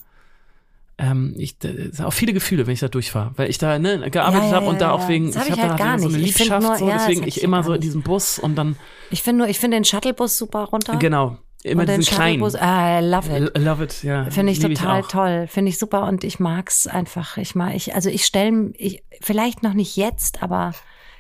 ähm, 0.98 1.34
ich, 1.38 1.56
auch 2.04 2.12
viele 2.12 2.34
Gefühle, 2.34 2.68
wenn 2.68 2.74
ich 2.74 2.82
da 2.82 2.90
durchfahre, 2.90 3.32
weil 3.38 3.50
ich 3.50 3.58
da 3.58 3.80
ne, 3.80 4.10
gearbeitet 4.10 4.46
Ja, 4.46 4.50
ja, 4.50 4.56
habe 4.58 4.66
und 4.66 4.82
da 4.82 4.92
auch 4.92 5.08
wegen, 5.08 5.34
hab 5.34 5.44
ich 5.48 5.54
ich 5.54 5.60
habe 5.60 5.62
halt 5.70 5.80
da 5.80 5.84
gar 5.86 6.00
so 6.00 6.10
eine 6.10 6.18
Liebschaft, 6.18 6.62
nur- 6.62 6.76
so, 6.78 6.88
deswegen 6.90 7.24
ich 7.26 7.42
immer 7.42 7.64
so 7.64 7.74
in 7.74 7.82
diesem 7.82 8.02
Bus 8.02 8.38
und 8.38 8.56
dann, 8.56 8.76
Ich 9.10 9.24
finde 9.24 9.40
nur, 9.40 9.48
ich 9.48 9.60
finde 9.60 9.78
den 9.78 9.86
Shuttlebus 9.86 10.38
super 10.38 10.66
runter. 10.66 10.98
genau, 10.98 11.38
immer 11.64 11.82
und 11.82 11.90
diesen 11.90 12.04
kleinen. 12.16 12.44
Ah, 12.56 13.00
I 13.00 13.04
love 13.06 13.28
it. 13.28 13.56
L- 13.56 13.64
Love 13.64 13.84
it, 13.84 14.04
ja. 14.04 14.30
Finde 14.30 14.52
ich 14.52 14.62
lieb 14.62 14.78
total 14.78 15.02
auch. 15.02 15.08
toll, 15.08 15.48
finde 15.48 15.70
ich 15.70 15.78
super 15.78 16.08
und 16.08 16.24
ich 16.24 16.40
mag's 16.40 16.88
einfach. 16.88 17.38
Ich 17.38 17.56
mag, 17.56 17.76
ich, 17.76 17.96
also 17.96 18.10
ich 18.10 18.26
stelle, 18.26 18.72
ich, 18.78 19.04
vielleicht 19.22 19.62
noch 19.64 19.74
nicht 19.74 19.96
jetzt, 19.98 20.42
aber 20.42 20.74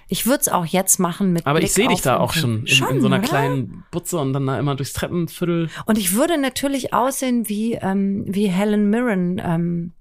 ich 0.07 0.25
würde 0.25 0.39
es 0.41 0.49
auch 0.49 0.65
jetzt 0.65 0.97
machen 0.99 1.33
mit 1.33 1.45
Aber 1.45 1.59
Blick 1.59 1.67
ich 1.69 1.73
sehe 1.73 1.87
dich 1.87 2.01
da 2.01 2.17
auch 2.17 2.33
schon 2.33 2.65
in, 2.65 2.87
in 2.89 3.01
so 3.01 3.07
einer 3.07 3.19
oder? 3.19 3.27
kleinen 3.27 3.83
Butze 3.91 4.17
und 4.17 4.33
dann 4.33 4.47
da 4.47 4.57
immer 4.57 4.75
durchs 4.75 4.93
Treppenviertel. 4.93 5.69
Und 5.85 5.97
ich 5.97 6.15
würde 6.15 6.37
natürlich 6.39 6.93
aussehen 6.93 7.47
wie 7.47 7.73
ähm, 7.73 8.25
wie 8.27 8.47
Helen 8.47 8.89
Mirren. 8.89 9.39
Ähm, 9.43 9.91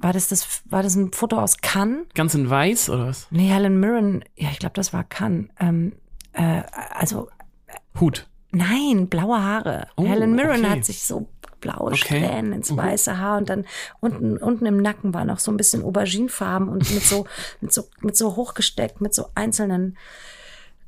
war 0.00 0.12
das 0.12 0.28
das 0.28 0.62
war 0.66 0.82
das 0.82 0.96
ein 0.96 1.12
Foto 1.12 1.38
aus 1.40 1.58
Cannes? 1.58 2.04
Ganz 2.14 2.34
in 2.34 2.50
weiß 2.50 2.90
oder 2.90 3.06
was? 3.06 3.26
Nee, 3.30 3.48
Helen 3.48 3.80
Mirren. 3.80 4.22
Ja, 4.36 4.48
ich 4.50 4.58
glaube, 4.58 4.74
das 4.74 4.92
war 4.92 5.04
Cannes. 5.04 5.48
Ähm, 5.60 5.92
äh, 6.34 6.62
also 6.90 7.28
Hut. 7.98 8.26
Nein, 8.50 9.08
blaue 9.08 9.42
Haare. 9.42 9.88
Oh, 9.96 10.04
Helen 10.06 10.34
Mirren 10.34 10.60
okay. 10.64 10.70
hat 10.70 10.84
sich 10.84 11.02
so 11.02 11.28
blaue 11.60 11.88
Okay. 11.92 11.96
Strähnen 11.96 12.52
ins 12.52 12.70
Mhm. 12.70 12.76
weiße 12.78 13.18
Haar 13.18 13.38
und 13.38 13.48
dann 13.50 13.66
unten, 14.00 14.36
unten 14.38 14.64
im 14.66 14.76
Nacken 14.78 15.12
war 15.12 15.24
noch 15.24 15.38
so 15.38 15.50
ein 15.50 15.56
bisschen 15.56 15.82
Auberginefarben 15.82 16.68
und 16.68 16.90
mit 16.94 17.02
so, 17.02 17.26
mit 17.60 17.72
so, 17.72 17.88
mit 18.00 18.16
so 18.16 18.36
hochgesteckt, 18.36 19.00
mit 19.00 19.12
so 19.14 19.26
einzelnen 19.34 19.96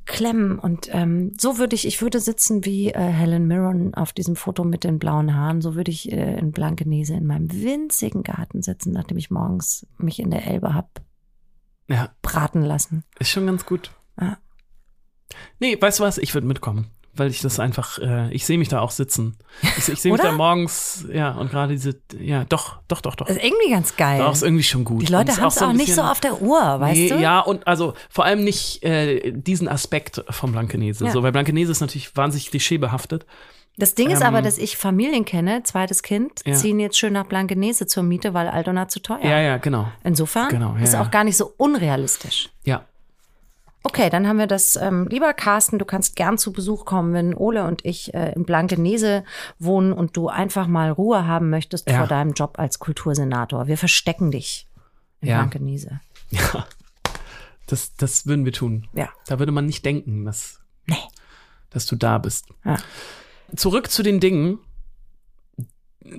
Klemmen. 0.07 0.59
Und 0.59 0.89
ähm, 0.95 1.35
so 1.39 1.59
würde 1.59 1.75
ich, 1.77 1.87
ich 1.87 2.01
würde 2.03 2.19
sitzen 2.21 2.65
wie 2.65 2.91
äh, 2.91 2.99
Helen 2.99 3.47
Mirren 3.47 3.95
auf 3.95 4.13
diesem 4.13 4.37
Foto 4.37 4.65
mit 4.65 4.83
den 4.85 4.99
blauen 4.99 5.35
Haaren. 5.37 5.61
So 5.61 5.75
würde 5.75 5.91
ich 5.91 6.11
äh, 6.11 6.39
in 6.39 6.53
Blankenese 6.53 7.15
in 7.15 7.27
meinem 7.27 7.53
winzigen 7.53 8.23
Garten 8.23 8.63
sitzen, 8.63 8.93
nachdem 8.93 9.19
ich 9.19 9.31
morgens 9.31 9.87
mich 9.99 10.19
in 10.19 10.31
der 10.31 10.47
Elbe 10.47 10.75
hab 10.75 11.01
Ja, 11.89 12.11
braten 12.23 12.63
lassen. 12.63 13.05
ist 13.19 13.31
schon 13.31 13.47
ganz 13.47 13.67
gut. 13.67 13.91
Ja. 14.21 14.39
Nee, 15.61 15.77
weißt 15.81 15.99
du 16.01 16.05
was? 16.05 16.19
Ich 16.19 16.33
würde 16.35 16.47
mitkommen. 16.47 16.87
Weil 17.13 17.31
ich 17.31 17.41
das 17.41 17.59
einfach, 17.59 17.99
äh, 17.99 18.33
ich 18.33 18.47
sehe 18.47 18.57
mich 18.57 18.69
da 18.69 18.81
auch 18.81 18.93
sitzen. 18.93 19.37
Ich, 19.77 19.89
ich 19.89 20.01
sehe 20.01 20.13
mich 20.13 20.21
da 20.21 20.31
morgens, 20.31 21.07
ja, 21.13 21.33
und 21.33 21.51
gerade 21.51 21.73
diese, 21.73 22.01
ja, 22.19 22.45
doch, 22.45 22.79
doch, 22.87 23.01
doch, 23.01 23.17
doch. 23.17 23.27
Das 23.27 23.37
ist 23.37 23.45
irgendwie 23.45 23.71
ganz 23.71 23.97
geil. 23.97 24.21
Doch, 24.21 24.33
ist 24.33 24.43
irgendwie 24.45 24.63
schon 24.63 24.85
gut. 24.85 25.03
Die 25.03 25.13
Leute 25.13 25.33
ist 25.33 25.41
haben 25.41 25.49
es 25.49 25.57
so 25.57 25.65
auch, 25.67 25.73
nicht 25.73 25.93
so 25.93 26.03
auf 26.03 26.21
der 26.21 26.41
Uhr, 26.41 26.61
weißt 26.61 26.97
nee, 26.97 27.09
du? 27.09 27.19
Ja, 27.19 27.41
und 27.41 27.67
also 27.67 27.95
vor 28.09 28.25
allem 28.25 28.45
nicht 28.45 28.85
äh, 28.85 29.33
diesen 29.33 29.67
Aspekt 29.67 30.25
von 30.31 30.53
Blankenese. 30.53 31.07
Ja. 31.07 31.11
So, 31.11 31.23
weil 31.25 31.33
Blankenese 31.33 31.73
ist 31.73 31.81
natürlich 31.81 32.17
wahnsinnig 32.17 32.51
klischeebehaftet. 32.51 33.27
Das 33.77 33.95
Ding 33.95 34.11
ist 34.11 34.21
Ähm, 34.21 34.27
aber, 34.27 34.43
dass 34.43 34.59
ich 34.59 34.77
Familien 34.77 35.25
kenne, 35.25 35.63
zweites 35.63 36.03
Kind, 36.03 36.43
Ja. 36.47 36.55
ziehen 36.55 36.79
jetzt 36.81 36.99
schön 36.99 37.13
nach 37.13 37.27
Blankenese 37.27 37.87
zur 37.87 38.03
Miete, 38.03 38.35
weil 38.35 38.49
Altona 38.49 38.89
zu 38.89 39.01
teuer. 39.01 39.25
Ja, 39.25 39.41
ja, 39.41 39.57
genau. 39.57 39.89
Insofern 40.05 40.49
Genau, 40.49 40.75
ja, 40.77 40.83
ist 40.83 40.95
auch 40.95 41.11
gar 41.11 41.25
nicht 41.25 41.37
so 41.37 41.53
unrealistisch. 41.57 42.51
Ja. 42.65 42.85
Okay, 43.83 44.11
dann 44.11 44.27
haben 44.29 44.39
wir 44.39 44.47
das. 44.47 44.77
Ähm, 44.77 45.07
lieber 45.09 45.33
Carsten, 45.33 45.79
du 45.79 45.85
kannst 45.87 46.15
gern 46.17 46.37
zu 46.37 46.53
Besuch 46.53 46.85
kommen, 46.85 47.15
wenn 47.15 47.35
Ole 47.35 47.65
und 47.65 47.85
ich 47.85 48.13
äh, 48.13 48.33
in 48.35 48.45
Blankenese 48.45 49.25
wohnen 49.59 49.93
und 49.95 50.17
du 50.17 50.29
einfach 50.29 50.67
mal 50.67 50.91
Ruhe 50.91 51.27
haben 51.27 51.49
möchtest 51.51 51.89
Ja. 51.89 51.99
vor 51.99 52.07
deinem 52.07 52.33
Job 52.35 52.59
als 52.59 52.79
Kultursenator. 52.79 53.67
Wir 53.69 53.79
verstecken 53.79 54.31
dich 54.31 54.69
in 55.23 55.29
Ja. 55.29 55.39
Blankenese. 55.39 56.01
Ja. 56.31 56.67
Das, 57.67 57.95
das 57.97 58.27
würden 58.27 58.45
wir 58.45 58.53
tun. 58.53 58.87
Ja. 58.93 59.09
Da 59.27 59.39
würde 59.39 59.53
man 59.53 59.65
nicht 59.67 59.85
denken, 59.85 60.25
dass, 60.25 60.61
Nee. 60.87 60.97
dass 61.71 61.87
du 61.87 61.97
da 61.97 62.19
bist. 62.19 62.47
Ja. 62.65 62.77
Zurück 63.57 63.91
zu 63.91 64.03
den 64.03 64.21
Dingen. 64.21 64.59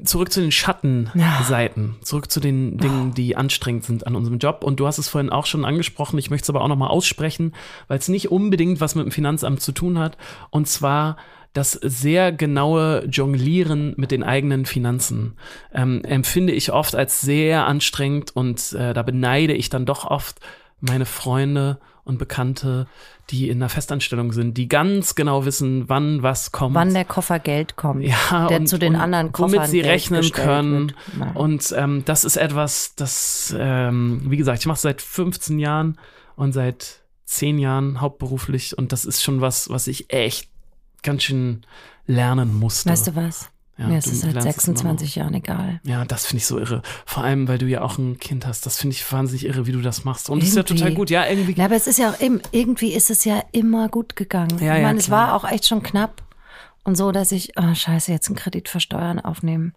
Zurück 0.04 0.32
zu 0.32 0.42
den 0.42 0.52
Schattenseiten. 0.52 1.96
Zurück 2.02 2.32
zu 2.32 2.40
den 2.40 2.78
Dingen, 2.78 3.14
die 3.14 3.36
anstrengend 3.36 3.84
sind 3.84 4.08
an 4.08 4.16
unserem 4.16 4.40
Job. 4.40 4.64
Und 4.64 4.80
du 4.80 4.88
hast 4.88 4.98
es 4.98 5.10
vorhin 5.10 5.30
auch 5.30 5.46
schon 5.46 5.66
angesprochen. 5.66 6.18
Ich 6.18 6.30
möchte 6.30 6.46
es 6.46 6.50
aber 6.50 6.62
auch 6.62 6.68
nochmal 6.68 6.90
aussprechen, 6.90 7.54
weil 7.88 8.00
es 8.00 8.08
nicht 8.08 8.32
unbedingt 8.32 8.82
was 8.82 8.96
mit 8.96 9.06
dem 9.06 9.12
Finanzamt 9.12 9.62
zu 9.62 9.72
tun 9.72 10.00
hat. 10.00 10.18
Und 10.50 10.68
zwar 10.68 11.18
das 11.54 11.74
sehr 11.74 12.32
genaue 12.32 13.06
Jonglieren 13.10 13.94
mit 13.98 14.12
den 14.12 14.24
eigenen 14.24 14.66
Finanzen 14.66 15.36
ähm, 15.74 16.02
empfinde 16.06 16.54
ich 16.54 16.72
oft 16.72 16.96
als 16.96 17.20
sehr 17.20 17.68
anstrengend 17.68 18.34
und 18.34 18.72
äh, 18.72 18.94
da 18.94 19.04
beneide 19.04 19.54
ich 19.54 19.70
dann 19.70 19.86
doch 19.86 20.06
oft 20.06 20.40
meine 20.80 21.06
Freunde 21.06 21.80
und 22.04 22.18
Bekannte, 22.18 22.88
die 23.30 23.50
in 23.50 23.58
einer 23.58 23.70
Festanstellung 23.70 24.32
sind, 24.32 24.58
die 24.58 24.68
ganz 24.68 25.16
genau 25.16 25.46
wissen, 25.46 25.88
wann 25.88 26.24
was 26.24 26.52
kommt. 26.52 26.76
Wann 26.76 26.94
der 26.94 27.06
Koffer 27.06 27.40
Geld 27.40 27.76
kommt. 27.76 28.04
Ja, 28.04 28.48
der 28.48 28.60
und, 28.60 28.68
zu 28.68 28.78
den 28.78 28.96
und 28.96 29.02
anderen 29.02 29.32
Koffern 29.32 29.54
womit 29.54 29.70
sie 29.70 29.82
Geld 29.82 29.94
rechnen 29.94 30.32
können. 30.32 30.94
Und 31.36 31.74
ähm, 31.78 32.04
das 32.06 32.24
ist 32.24 32.38
etwas, 32.38 32.96
das, 32.96 33.56
ähm, 33.58 34.24
wie 34.26 34.38
gesagt, 34.38 34.60
ich 34.60 34.66
mache 34.66 34.80
seit 34.80 35.02
15 35.02 35.60
Jahren 35.60 35.98
und 36.36 36.54
seit 36.54 37.02
10 37.26 37.60
Jahren 37.60 38.02
hauptberuflich 38.02 38.78
und 38.78 38.92
das 38.92 39.06
ist 39.06 39.24
schon 39.24 39.40
was, 39.40 39.70
was 39.70 39.88
ich 39.88 40.12
echt 40.12 40.50
ganz 41.04 41.24
schön 41.24 41.66
lernen 42.06 42.60
musste. 42.60 42.90
Weißt 42.90 43.08
du 43.08 43.16
was? 43.16 43.51
Ja, 43.82 43.88
Mir 43.88 43.98
ist 43.98 44.08
es 44.08 44.22
seit 44.22 44.34
lernst 44.34 44.58
es 44.60 44.64
immer 44.68 44.74
noch. 44.76 44.82
26 44.84 45.16
Jahren 45.16 45.34
egal. 45.34 45.80
Ja, 45.84 46.06
das 46.06 46.26
finde 46.28 46.38
ich 46.38 46.46
so 46.46 46.60
irre. 46.60 46.82
Vor 47.06 47.24
allem, 47.24 47.48
weil 47.48 47.58
du 47.58 47.66
ja 47.66 47.82
auch 47.82 47.98
ein 47.98 48.18
Kind 48.20 48.46
hast. 48.46 48.66
Das 48.66 48.78
finde 48.78 48.96
ich 48.96 49.12
wahnsinnig 49.12 49.46
irre, 49.46 49.66
wie 49.68 49.72
du 49.72 49.82
das 49.82 50.04
machst. 50.06 50.30
Und 50.30 50.42
das 50.42 50.50
ist 50.50 50.56
ja 50.56 50.64
total 50.64 50.94
gut. 50.94 51.10
Ja, 51.10 51.26
irgendwie. 51.28 51.54
Ja, 51.54 51.66
aber 51.66 51.76
es 51.76 51.88
ist 51.88 51.98
ja 52.00 52.12
auch 52.12 52.20
eben, 52.22 52.42
irgendwie 52.52 52.94
ist 52.94 53.10
es 53.10 53.26
ja 53.26 53.44
immer 53.52 53.90
gut 53.90 54.16
gegangen. 54.16 54.58
Ja, 54.60 54.78
ich 54.78 54.84
meine, 54.84 55.00
es 55.00 55.10
war 55.10 55.34
auch 55.36 55.50
echt 55.50 55.68
schon 55.68 55.82
knapp. 55.84 56.22
Und 56.84 56.96
so, 56.98 57.12
dass 57.12 57.32
ich, 57.32 57.54
oh, 57.58 57.74
scheiße, 57.76 58.12
jetzt 58.12 58.28
einen 58.28 58.36
Kredit 58.38 58.70
für 58.70 58.80
Steuern 58.80 59.20
aufnehmen. 59.20 59.74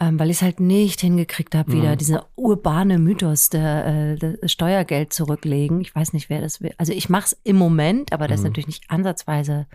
Ähm, 0.00 0.16
weil 0.20 0.30
ich 0.30 0.36
es 0.36 0.42
halt 0.42 0.60
nicht 0.60 1.00
hingekriegt 1.00 1.56
habe, 1.56 1.72
wieder 1.72 1.92
Mhm. 1.94 1.98
dieser 1.98 2.26
urbane 2.36 2.98
Mythos 3.00 3.50
der, 3.50 3.86
äh, 3.86 4.14
der 4.16 4.46
Steuergeld 4.48 5.12
zurücklegen. 5.12 5.80
Ich 5.80 5.92
weiß 5.92 6.12
nicht, 6.12 6.30
wer 6.30 6.40
das 6.40 6.60
will. 6.60 6.72
Also 6.78 6.92
ich 6.92 7.08
mache 7.08 7.24
es 7.26 7.36
im 7.42 7.56
Moment, 7.56 8.12
aber 8.12 8.26
Mhm. 8.26 8.28
das 8.30 8.40
ist 8.40 8.44
natürlich 8.44 8.68
nicht 8.68 8.84
ansatzweise 8.90 9.66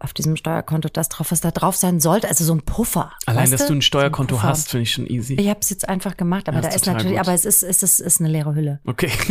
auf 0.00 0.12
diesem 0.14 0.36
Steuerkonto 0.36 0.88
das 0.88 1.08
drauf, 1.08 1.30
was 1.30 1.40
da 1.40 1.50
drauf 1.50 1.76
sein 1.76 2.00
sollte. 2.00 2.28
Also 2.28 2.44
so 2.44 2.54
ein 2.54 2.62
Puffer. 2.62 3.12
Allein, 3.26 3.42
weißt 3.44 3.52
dass 3.52 3.66
du 3.66 3.74
ein 3.74 3.82
Steuerkonto 3.82 4.34
So 4.36 4.40
ein 4.40 4.48
hast, 4.48 4.70
finde 4.70 4.82
ich 4.82 4.92
schon 4.92 5.06
easy. 5.06 5.34
Ich 5.34 5.48
habe 5.48 5.60
es 5.60 5.70
jetzt 5.70 5.88
einfach 5.88 6.16
gemacht, 6.16 6.48
aber 6.48 6.56
Ja, 6.58 6.62
da 6.62 6.68
ist 6.68 6.76
ist 6.76 6.86
natürlich, 6.86 7.12
gut. 7.12 7.20
aber 7.20 7.34
es 7.34 7.44
ist, 7.44 7.62
es 7.62 7.82
ist, 7.82 8.00
ist 8.00 8.20
eine 8.20 8.28
leere 8.30 8.54
Hülle. 8.54 8.80
Okay. 8.86 9.12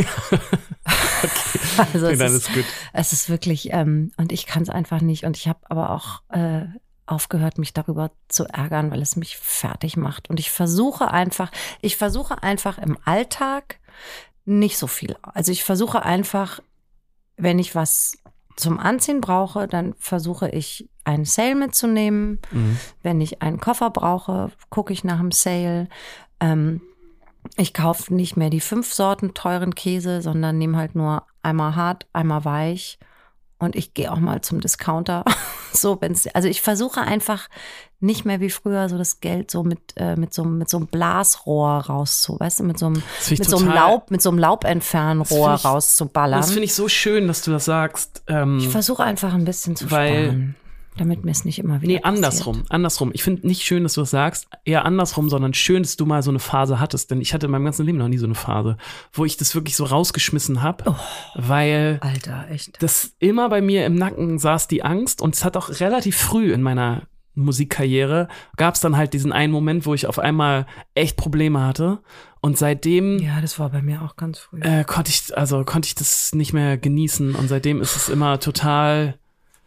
Also 1.93 2.05
okay, 2.07 2.13
es 2.13 2.19
dann 2.19 2.27
ist, 2.35 2.47
ist 2.47 2.53
gut. 2.53 2.65
es 2.93 3.13
ist 3.13 3.29
wirklich, 3.29 3.69
ähm, 3.73 4.11
und 4.17 4.31
ich 4.31 4.45
kann 4.45 4.63
es 4.63 4.69
einfach 4.69 5.01
nicht. 5.01 5.23
Und 5.25 5.37
ich 5.37 5.47
habe 5.47 5.59
aber 5.69 5.89
auch 5.91 6.21
äh, 6.29 6.65
aufgehört, 7.05 7.57
mich 7.57 7.73
darüber 7.73 8.11
zu 8.27 8.45
ärgern, 8.45 8.91
weil 8.91 9.01
es 9.01 9.15
mich 9.15 9.37
fertig 9.37 9.97
macht. 9.97 10.29
Und 10.29 10.39
ich 10.39 10.51
versuche 10.51 11.11
einfach, 11.11 11.51
ich 11.81 11.97
versuche 11.97 12.43
einfach 12.43 12.77
im 12.77 12.97
Alltag 13.05 13.79
nicht 14.45 14.77
so 14.77 14.87
viel. 14.87 15.15
Also 15.21 15.51
ich 15.51 15.63
versuche 15.63 16.03
einfach, 16.03 16.59
wenn 17.37 17.59
ich 17.59 17.75
was 17.75 18.17
zum 18.59 18.79
Anziehen 18.79 19.21
brauche, 19.21 19.67
dann 19.67 19.93
versuche 19.97 20.49
ich 20.49 20.89
einen 21.03 21.25
Sale 21.25 21.55
mitzunehmen. 21.55 22.39
Mhm. 22.51 22.77
Wenn 23.01 23.21
ich 23.21 23.41
einen 23.41 23.59
Koffer 23.59 23.89
brauche, 23.89 24.51
gucke 24.69 24.93
ich 24.93 25.03
nach 25.03 25.19
einem 25.19 25.31
Sale. 25.31 25.87
Ähm, 26.39 26.81
ich 27.57 27.73
kaufe 27.73 28.13
nicht 28.13 28.37
mehr 28.37 28.49
die 28.49 28.59
fünf 28.59 28.93
Sorten 28.93 29.33
teuren 29.33 29.75
Käse, 29.75 30.21
sondern 30.21 30.57
nehme 30.57 30.77
halt 30.77 30.95
nur 30.95 31.23
einmal 31.41 31.75
hart, 31.75 32.07
einmal 32.13 32.45
weich. 32.45 32.99
Und 33.59 33.75
ich 33.75 33.93
gehe 33.93 34.11
auch 34.11 34.19
mal 34.19 34.41
zum 34.41 34.61
Discounter. 34.61 35.25
so, 35.73 35.97
wenn's, 36.01 36.27
also 36.27 36.47
ich 36.47 36.61
versuche 36.61 37.01
einfach 37.01 37.47
nicht 37.99 38.23
mehr 38.23 38.39
wie 38.39 38.49
früher 38.49 38.87
so 38.87 38.97
das 38.97 39.19
Geld 39.19 39.51
so 39.51 39.63
mit, 39.63 39.79
äh, 39.97 40.15
mit 40.15 40.33
so, 40.33 40.45
mit 40.45 40.69
so 40.69 40.77
einem 40.77 40.87
Blasrohr 40.87 41.85
rauszu, 41.87 42.39
weißt 42.39 42.61
du, 42.61 42.63
mit 42.63 42.79
so 42.79 42.85
einem, 42.85 43.03
mit 43.29 43.43
so 43.43 43.57
einem 43.57 43.67
total- 43.67 43.75
Laub, 43.75 44.11
mit 44.11 44.21
so 44.21 44.29
einem 44.29 44.39
Laubentfernrohr 44.39 45.49
rauszuballern. 45.49 46.39
Das 46.39 46.51
finde 46.51 46.63
ich 46.63 46.73
so 46.73 46.87
schön, 46.87 47.27
dass 47.27 47.41
du 47.41 47.51
das 47.51 47.65
sagst. 47.65 48.23
Ähm, 48.27 48.59
ich 48.59 48.69
versuche 48.69 49.03
einfach 49.03 49.33
ein 49.33 49.43
bisschen 49.43 49.75
zu 49.75 49.91
Weil- 49.91 50.23
sparen, 50.27 50.55
damit 50.99 51.23
mir 51.25 51.31
es 51.31 51.45
nicht 51.45 51.59
immer 51.59 51.81
wieder 51.81 51.93
Nee, 51.93 52.01
andersrum, 52.03 52.63
andersrum. 52.69 53.11
Ich 53.13 53.23
finde 53.23 53.47
nicht 53.47 53.63
schön, 53.63 53.83
dass 53.83 53.93
du 53.93 54.01
das 54.01 54.11
sagst, 54.11 54.47
eher 54.65 54.85
andersrum, 54.85 55.29
sondern 55.29 55.53
schön, 55.53 55.83
dass 55.83 55.95
du 55.95 56.05
mal 56.05 56.21
so 56.23 56.29
eine 56.31 56.39
Phase 56.39 56.79
hattest. 56.79 57.11
Denn 57.11 57.21
ich 57.21 57.33
hatte 57.33 57.45
in 57.47 57.51
meinem 57.51 57.65
ganzen 57.65 57.85
Leben 57.85 57.97
noch 57.97 58.07
nie 58.07 58.17
so 58.17 58.25
eine 58.25 58.35
Phase, 58.35 58.77
wo 59.13 59.25
ich 59.25 59.37
das 59.37 59.55
wirklich 59.55 59.75
so 59.75 59.85
rausgeschmissen 59.85 60.61
habe, 60.61 60.83
Oh. 60.87 60.95
weil 61.35 61.99
Alter, 62.01 62.45
echt. 62.49 62.81
das 62.81 63.13
immer 63.19 63.49
bei 63.49 63.61
mir 63.61 63.85
im 63.85 63.95
Nacken 63.95 64.39
saß 64.39 64.67
die 64.67 64.83
Angst 64.83 65.21
und 65.21 65.35
es 65.35 65.45
hat 65.45 65.57
auch 65.57 65.69
relativ 65.79 66.17
früh 66.17 66.53
in 66.53 66.61
meiner 66.61 67.03
Musikkarriere 67.35 68.27
gab 68.57 68.75
es 68.75 68.81
dann 68.81 68.97
halt 68.97 69.13
diesen 69.13 69.31
einen 69.31 69.51
Moment, 69.53 69.85
wo 69.85 69.93
ich 69.93 70.07
auf 70.07 70.19
einmal 70.19 70.65
echt 70.93 71.15
Probleme 71.17 71.61
hatte 71.65 71.99
und 72.41 72.57
seitdem 72.57 73.17
Ja, 73.19 73.39
das 73.41 73.59
war 73.59 73.69
bei 73.69 73.81
mir 73.81 74.01
auch 74.01 74.15
ganz 74.17 74.39
früh. 74.39 74.59
äh, 74.61 74.83
konnte 74.83 75.09
ich 75.11 75.37
also 75.37 75.63
konnte 75.63 75.87
ich 75.87 75.95
das 75.95 76.33
nicht 76.33 76.53
mehr 76.53 76.77
genießen 76.77 77.35
und 77.35 77.47
seitdem 77.47 77.81
ist 77.81 77.95
es 77.95 78.09
immer 78.09 78.39
total 78.39 79.17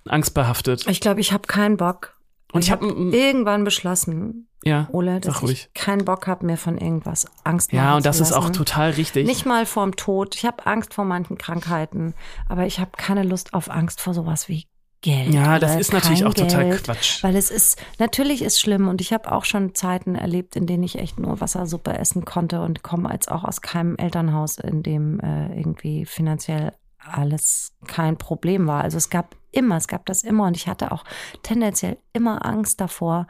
angstbehaftet. 0.09 0.87
Ich 0.89 1.01
glaube, 1.01 1.21
ich 1.21 1.33
habe 1.33 1.47
keinen 1.47 1.77
Bock. 1.77 2.19
Und 2.53 2.61
ich 2.61 2.67
ich 2.67 2.73
habe 2.73 2.87
habe 2.87 3.17
irgendwann 3.17 3.65
beschlossen, 3.65 4.49
ja, 4.63 4.89
Ole, 4.93 5.21
dass 5.21 5.43
ruhig. 5.43 5.71
ich 5.75 5.81
keinen 5.81 6.05
Bock 6.05 6.27
habe, 6.27 6.47
mir 6.47 6.57
von 6.57 6.79
irgendwas 6.79 7.27
Angst 7.45 7.73
Ja, 7.73 7.97
und 7.97 8.07
das 8.07 8.21
ist 8.21 8.33
auch 8.33 8.51
total 8.51 8.91
richtig. 8.91 9.27
Nicht 9.27 9.47
mal 9.47 9.67
vorm 9.67 9.97
Tod. 9.97 10.35
Ich 10.37 10.45
habe 10.45 10.67
Angst 10.67 10.95
vor 10.95 11.05
manchen 11.05 11.39
Krankheiten, 11.39 12.15
aber 12.49 12.67
ich 12.67 12.79
habe 12.79 12.91
keine 12.97 13.23
Lust 13.23 13.55
auf 13.55 13.71
Angst 13.71 14.01
vor 14.01 14.15
sowas 14.15 14.49
wie 14.49 14.67
Geld. 15.01 15.35
ja, 15.35 15.59
das 15.59 15.75
ist 15.75 15.93
natürlich 15.93 16.25
auch 16.25 16.33
total 16.33 16.69
Geld, 16.69 16.85
Quatsch. 16.85 17.25
Weil 17.25 17.35
es 17.35 17.51
ist, 17.51 17.83
natürlich 17.99 18.41
ist 18.41 18.61
schlimm 18.61 18.87
und 18.87 19.01
ich 19.01 19.13
habe 19.13 19.33
auch 19.33 19.45
schon 19.45 19.75
Zeiten 19.75 20.15
erlebt, 20.15 20.55
in 20.55 20.69
denen 20.69 20.85
ich 20.85 20.97
echt 20.97 21.19
nur 21.19 21.41
Wassersuppe 21.41 21.99
essen 21.99 22.25
konnte 22.25 22.61
und 22.61 22.85
komme 22.85 23.11
als 23.11 23.27
auch 23.27 23.43
aus 23.43 23.63
keinem 23.63 23.97
Elternhaus, 23.97 24.59
in 24.59 24.85
dem 24.85 25.19
äh, 25.19 25.59
irgendwie 25.59 26.07
finanziell 26.07 26.73
alles 26.99 27.73
kein 27.89 28.17
Problem 28.17 28.69
war. 28.69 28.85
Also 28.85 28.97
es 28.97 29.11
gab 29.11 29.35
immer, 29.53 29.77
es 29.77 29.87
gab 29.89 30.07
das 30.07 30.23
immer 30.23 30.47
und 30.47 30.57
ich 30.57 30.67
hatte 30.69 30.93
auch 30.93 31.05
tendenziell 31.43 31.99
immer 32.13 32.45
Angst 32.45 32.81
davor 32.81 33.27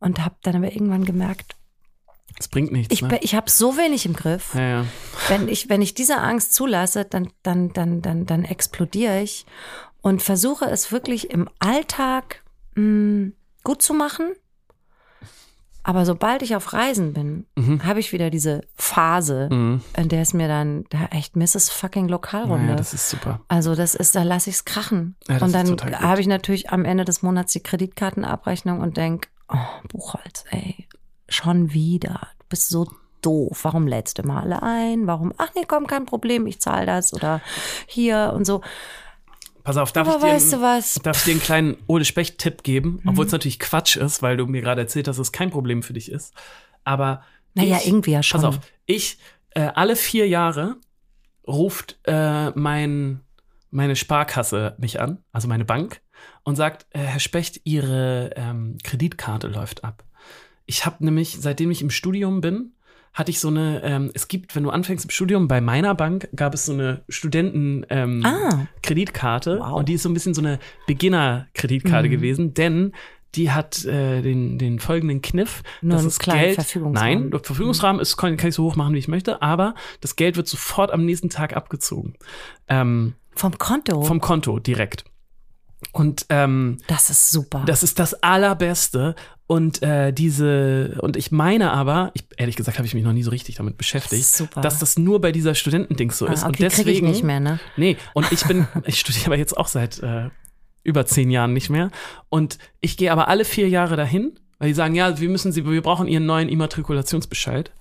und 0.00 0.24
habe 0.24 0.34
dann 0.42 0.56
aber 0.56 0.72
irgendwann 0.72 1.04
gemerkt, 1.04 1.54
Es 2.38 2.48
bringt 2.48 2.72
nichts. 2.72 2.92
ich, 2.92 3.02
ne? 3.02 3.18
ich 3.22 3.34
habe 3.34 3.50
so 3.50 3.76
wenig 3.76 4.06
im 4.06 4.14
Griff. 4.14 4.54
ja, 4.54 4.60
ja. 4.80 4.84
Wenn 5.28 5.48
ich, 5.48 5.68
wenn 5.68 5.82
ich 5.82 5.94
diese 5.94 6.18
Angst 6.18 6.54
zulasse, 6.54 7.04
dann, 7.04 7.30
dann, 7.42 7.72
dann, 7.72 8.02
dann, 8.02 8.26
dann 8.26 8.44
explodiere 8.44 9.20
ich 9.22 9.46
und 10.00 10.22
versuche 10.22 10.64
es 10.64 10.90
wirklich 10.90 11.30
im 11.30 11.48
Alltag 11.60 12.42
mh, 12.74 13.32
gut 13.62 13.82
zu 13.82 13.94
machen. 13.94 14.32
Aber 15.84 16.04
sobald 16.06 16.42
ich 16.42 16.54
auf 16.54 16.72
Reisen 16.72 17.12
bin, 17.12 17.46
Mhm. 17.56 17.84
habe 17.84 17.98
ich 18.00 18.12
wieder 18.12 18.30
diese 18.30 18.60
Phase, 18.76 19.48
Mhm. 19.50 19.80
in 19.96 20.08
der 20.08 20.22
es 20.22 20.32
mir 20.32 20.46
dann 20.48 20.84
da 20.90 21.06
echt 21.10 21.34
Mrs. 21.36 21.70
fucking 21.70 22.08
Lokalrunde. 22.08 22.70
Ja, 22.70 22.76
das 22.76 22.94
ist 22.94 23.10
super. 23.10 23.40
also 23.48 23.74
das 23.74 23.94
ist, 23.94 24.14
da 24.14 24.22
lasse 24.22 24.50
ich 24.50 24.56
es 24.56 24.64
krachen. 24.64 25.16
Ja, 25.28 25.38
und 25.38 25.52
dann 25.54 25.76
habe 26.00 26.20
ich 26.20 26.26
natürlich 26.28 26.70
am 26.70 26.84
Ende 26.84 27.04
des 27.04 27.22
Monats 27.22 27.52
die 27.52 27.60
Kreditkartenabrechnung 27.62 28.80
und 28.80 28.96
denk, 28.96 29.28
oh, 29.48 29.56
Buchholz, 29.88 30.44
ey, 30.50 30.86
schon 31.28 31.72
wieder. 31.72 32.28
Du 32.38 32.44
bist 32.48 32.68
so 32.68 32.86
doof. 33.22 33.60
Warum 33.64 33.86
lädst 33.86 34.18
du 34.18 34.26
mal 34.26 34.42
alle 34.42 34.62
ein? 34.62 35.06
Warum? 35.06 35.32
Ach 35.38 35.48
nee, 35.56 35.64
komm, 35.66 35.86
kein 35.86 36.06
Problem, 36.06 36.46
ich 36.46 36.60
zahle 36.60 36.86
das 36.86 37.12
oder 37.14 37.40
hier 37.86 38.32
und 38.34 38.44
so. 38.44 38.62
Pass 39.64 39.76
auf, 39.76 39.92
darf 39.92 40.08
Aber 40.08 40.16
ich 40.16 40.22
dir, 40.22 40.30
weißt 40.34 40.52
du 40.54 40.60
was? 40.60 40.94
darf 41.02 41.18
ich 41.18 41.24
dir 41.24 41.30
einen 41.32 41.42
kleinen 41.42 41.76
Ole 41.86 42.04
Specht-Tipp 42.04 42.62
geben? 42.62 43.00
Obwohl 43.06 43.26
es 43.26 43.32
natürlich 43.32 43.58
Quatsch 43.58 43.96
ist, 43.96 44.22
weil 44.22 44.36
du 44.36 44.46
mir 44.46 44.60
gerade 44.60 44.80
erzählt 44.80 45.08
hast, 45.08 45.18
dass 45.18 45.28
es 45.28 45.32
kein 45.32 45.50
Problem 45.50 45.82
für 45.82 45.92
dich 45.92 46.10
ist. 46.10 46.34
Aber 46.84 47.22
Naja, 47.54 47.78
ich, 47.78 47.86
irgendwie 47.86 48.12
ja 48.12 48.22
schon. 48.22 48.40
Pass 48.40 48.56
auf, 48.56 48.60
ich 48.86 49.18
äh, 49.50 49.68
alle 49.74 49.96
vier 49.96 50.26
Jahre 50.26 50.76
ruft 51.46 51.98
äh, 52.04 52.50
mein, 52.50 53.20
meine 53.70 53.96
Sparkasse 53.96 54.74
mich 54.78 55.00
an, 55.00 55.18
also 55.32 55.48
meine 55.48 55.64
Bank, 55.64 56.00
und 56.44 56.56
sagt, 56.56 56.86
äh, 56.90 56.98
Herr 57.00 57.20
Specht, 57.20 57.60
Ihre 57.64 58.30
ähm, 58.36 58.78
Kreditkarte 58.82 59.48
läuft 59.48 59.84
ab. 59.84 60.04
Ich 60.66 60.86
habe 60.86 61.04
nämlich, 61.04 61.38
seitdem 61.40 61.70
ich 61.70 61.82
im 61.82 61.90
Studium 61.90 62.40
bin, 62.40 62.74
hatte 63.14 63.30
ich 63.30 63.40
so 63.40 63.48
eine, 63.48 63.82
ähm, 63.82 64.10
es 64.14 64.26
gibt, 64.28 64.56
wenn 64.56 64.62
du 64.62 64.70
anfängst 64.70 65.04
im 65.04 65.10
Studium, 65.10 65.46
bei 65.48 65.60
meiner 65.60 65.94
Bank 65.94 66.28
gab 66.34 66.54
es 66.54 66.64
so 66.66 66.72
eine 66.72 67.02
Studenten 67.08 67.84
ähm, 67.90 68.24
Ah. 68.24 68.66
Kreditkarte 68.82 69.58
Wow. 69.60 69.72
und 69.74 69.88
die 69.88 69.94
ist 69.94 70.02
so 70.02 70.08
ein 70.08 70.14
bisschen 70.14 70.32
so 70.34 70.40
eine 70.40 70.58
Beginner-Kreditkarte 70.86 72.08
Mhm. 72.08 72.12
gewesen, 72.12 72.54
denn 72.54 72.92
die 73.34 73.50
hat 73.50 73.84
äh, 73.86 74.20
den, 74.20 74.58
den 74.58 74.78
folgenden 74.78 75.22
Kniff, 75.22 75.62
Nur 75.80 76.02
das 76.02 76.18
kleinen 76.18 76.40
Geld, 76.40 76.54
Verfügungsrahmen. 76.56 77.20
nein, 77.22 77.30
der 77.30 77.40
Verfügungsrahmen 77.40 78.00
ist, 78.00 78.16
kann, 78.16 78.36
kann 78.36 78.48
ich 78.50 78.54
so 78.54 78.64
hoch 78.64 78.76
machen, 78.76 78.94
wie 78.94 78.98
ich 78.98 79.08
möchte, 79.08 79.40
aber 79.40 79.74
das 80.00 80.16
Geld 80.16 80.36
wird 80.36 80.48
sofort 80.48 80.90
am 80.90 81.04
nächsten 81.06 81.30
Tag 81.30 81.56
abgezogen. 81.56 82.14
Ähm, 82.68 83.14
Vom 83.34 83.56
Konto. 83.56 84.02
vom 84.02 84.20
Konto 84.20 84.58
direkt. 84.58 85.04
Und 85.92 86.26
ähm, 86.28 86.76
das 86.86 87.10
ist 87.10 87.30
super. 87.30 87.64
das 87.66 87.82
ist 87.82 87.98
das 87.98 88.22
Allerbeste. 88.22 89.14
Und 89.52 89.82
äh, 89.82 90.14
diese, 90.14 90.96
und 91.02 91.14
ich 91.14 91.30
meine 91.30 91.72
aber, 91.72 92.10
ich, 92.14 92.24
ehrlich 92.38 92.56
gesagt 92.56 92.78
habe 92.78 92.86
ich 92.86 92.94
mich 92.94 93.04
noch 93.04 93.12
nie 93.12 93.22
so 93.22 93.30
richtig 93.30 93.56
damit 93.56 93.76
beschäftigt, 93.76 94.24
super. 94.24 94.62
dass 94.62 94.78
das 94.78 94.98
nur 94.98 95.20
bei 95.20 95.30
dieser 95.30 95.54
Studentendings 95.54 96.16
so 96.16 96.26
ah, 96.26 96.32
ist. 96.32 96.42
okay, 96.44 96.46
und 96.46 96.60
deswegen, 96.60 97.06
ich 97.06 97.12
nicht 97.16 97.22
mehr, 97.22 97.38
ne? 97.38 97.60
Nee, 97.76 97.98
und 98.14 98.32
ich 98.32 98.46
bin, 98.46 98.66
ich 98.86 98.98
studiere 98.98 99.26
aber 99.26 99.36
jetzt 99.36 99.54
auch 99.54 99.68
seit 99.68 100.02
äh, 100.02 100.30
über 100.84 101.04
zehn 101.04 101.30
Jahren 101.30 101.52
nicht 101.52 101.68
mehr. 101.68 101.90
Und 102.30 102.56
ich 102.80 102.96
gehe 102.96 103.12
aber 103.12 103.28
alle 103.28 103.44
vier 103.44 103.68
Jahre 103.68 103.96
dahin, 103.96 104.40
weil 104.58 104.68
die 104.68 104.74
sagen, 104.74 104.94
ja, 104.94 105.20
wir 105.20 105.28
müssen 105.28 105.52
sie, 105.52 105.66
wir 105.66 105.82
brauchen 105.82 106.08
ihren 106.08 106.24
neuen 106.24 106.48
Immatrikulationsbescheid. 106.48 107.72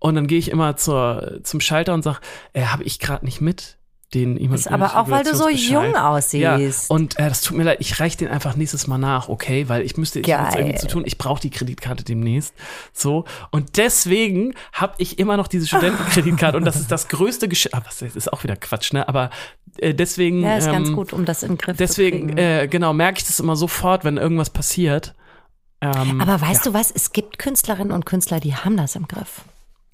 Und 0.00 0.16
dann 0.16 0.26
gehe 0.26 0.40
ich 0.40 0.50
immer 0.50 0.76
zur, 0.76 1.38
zum 1.44 1.60
Schalter 1.60 1.94
und 1.94 2.02
sage, 2.02 2.18
äh, 2.54 2.64
habe 2.64 2.82
ich 2.82 2.98
gerade 2.98 3.24
nicht 3.24 3.40
mit. 3.40 3.78
Den 4.14 4.50
Das 4.50 4.60
ist 4.60 4.66
aber 4.68 4.96
auch, 4.96 5.10
weil 5.10 5.24
du 5.24 5.34
so 5.34 5.48
jung 5.48 5.96
aussiehst. 5.96 6.42
Ja, 6.42 6.58
und 6.88 7.18
äh, 7.18 7.28
das 7.28 7.40
tut 7.40 7.56
mir 7.56 7.64
leid, 7.64 7.78
ich 7.80 8.00
reiche 8.00 8.18
den 8.18 8.28
einfach 8.28 8.56
nächstes 8.56 8.86
Mal 8.86 8.98
nach, 8.98 9.28
okay? 9.28 9.68
Weil 9.68 9.82
ich 9.82 9.96
müsste, 9.96 10.20
ich 10.20 10.32
habe 10.32 10.44
jetzt 10.44 10.56
irgendwie 10.56 10.78
zu 10.78 10.86
tun, 10.86 11.02
ich 11.06 11.18
brauche 11.18 11.40
die 11.40 11.50
Kreditkarte 11.50 12.04
demnächst. 12.04 12.54
So. 12.92 13.24
Und 13.50 13.76
deswegen 13.76 14.54
habe 14.72 14.94
ich 14.98 15.18
immer 15.18 15.36
noch 15.36 15.48
diese 15.48 15.66
Studentenkreditkarte 15.66 16.56
und 16.56 16.64
das 16.64 16.76
ist 16.76 16.90
das 16.90 17.08
größte 17.08 17.48
Geschenk. 17.48 17.74
Aber 17.74 17.86
das 17.86 18.02
ist 18.02 18.32
auch 18.32 18.44
wieder 18.44 18.56
Quatsch, 18.56 18.92
ne? 18.92 19.08
Aber 19.08 19.30
äh, 19.78 19.94
deswegen. 19.94 20.42
Ja, 20.42 20.56
ist 20.56 20.66
ganz 20.66 20.88
ähm, 20.88 20.94
gut, 20.94 21.12
um 21.12 21.24
das 21.24 21.42
in 21.42 21.50
den 21.50 21.58
Griff 21.58 21.76
Deswegen, 21.76 22.28
zu 22.30 22.34
kriegen. 22.34 22.38
äh, 22.38 22.68
genau, 22.68 22.92
merke 22.92 23.18
ich 23.18 23.26
das 23.26 23.40
immer 23.40 23.56
sofort, 23.56 24.04
wenn 24.04 24.16
irgendwas 24.16 24.50
passiert. 24.50 25.14
Ähm, 25.80 26.20
aber 26.20 26.40
weißt 26.40 26.66
du 26.66 26.72
was? 26.72 26.90
Es 26.90 27.12
gibt 27.12 27.38
Künstlerinnen 27.38 27.92
und 27.92 28.06
Künstler, 28.06 28.40
die 28.40 28.54
haben 28.54 28.76
das 28.76 28.96
im 28.96 29.06
Griff. 29.06 29.42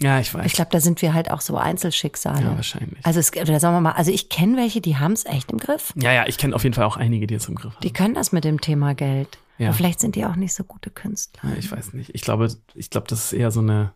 Ja, 0.03 0.18
ich 0.18 0.32
weiß. 0.32 0.46
Ich 0.46 0.55
glaube, 0.55 0.70
da 0.70 0.80
sind 0.80 1.03
wir 1.03 1.12
halt 1.12 1.30
auch 1.30 1.40
so 1.40 1.57
Einzelschicksale. 1.57 2.42
ja, 2.42 2.57
wahrscheinlich. 2.57 3.05
Also 3.05 3.20
es, 3.20 3.32
oder 3.32 3.61
sagen 3.61 3.76
wir 3.76 3.80
mal, 3.80 3.92
also 3.92 4.11
ich 4.11 4.28
kenne 4.28 4.57
welche, 4.57 4.80
die 4.80 4.96
haben 4.96 5.12
es 5.12 5.26
echt 5.26 5.53
im 5.53 5.59
Griff. 5.59 5.92
Ja, 5.96 6.12
ja, 6.12 6.26
ich 6.26 6.38
kenne 6.38 6.55
auf 6.55 6.62
jeden 6.62 6.74
Fall 6.74 6.84
auch 6.84 6.96
einige, 6.96 7.26
die 7.26 7.34
es 7.34 7.48
im 7.48 7.55
Griff 7.55 7.74
haben. 7.74 7.82
Die 7.82 7.92
können 7.92 8.14
das 8.14 8.32
mit 8.32 8.44
dem 8.44 8.61
Thema 8.61 8.94
Geld. 8.94 9.38
Ja. 9.59 9.68
Aber 9.68 9.76
vielleicht 9.76 10.01
sind 10.01 10.16
die 10.16 10.24
auch 10.24 10.36
nicht 10.36 10.55
so 10.55 10.64
gute 10.64 10.90
Künstler. 10.90 11.51
Ja, 11.51 11.57
ich 11.59 11.70
weiß 11.70 11.92
nicht. 11.92 12.14
Ich 12.14 12.22
glaube, 12.22 12.48
ich 12.74 12.88
glaube, 12.88 13.09
das 13.09 13.26
ist 13.26 13.32
eher 13.34 13.51
so 13.51 13.61
eine 13.61 13.92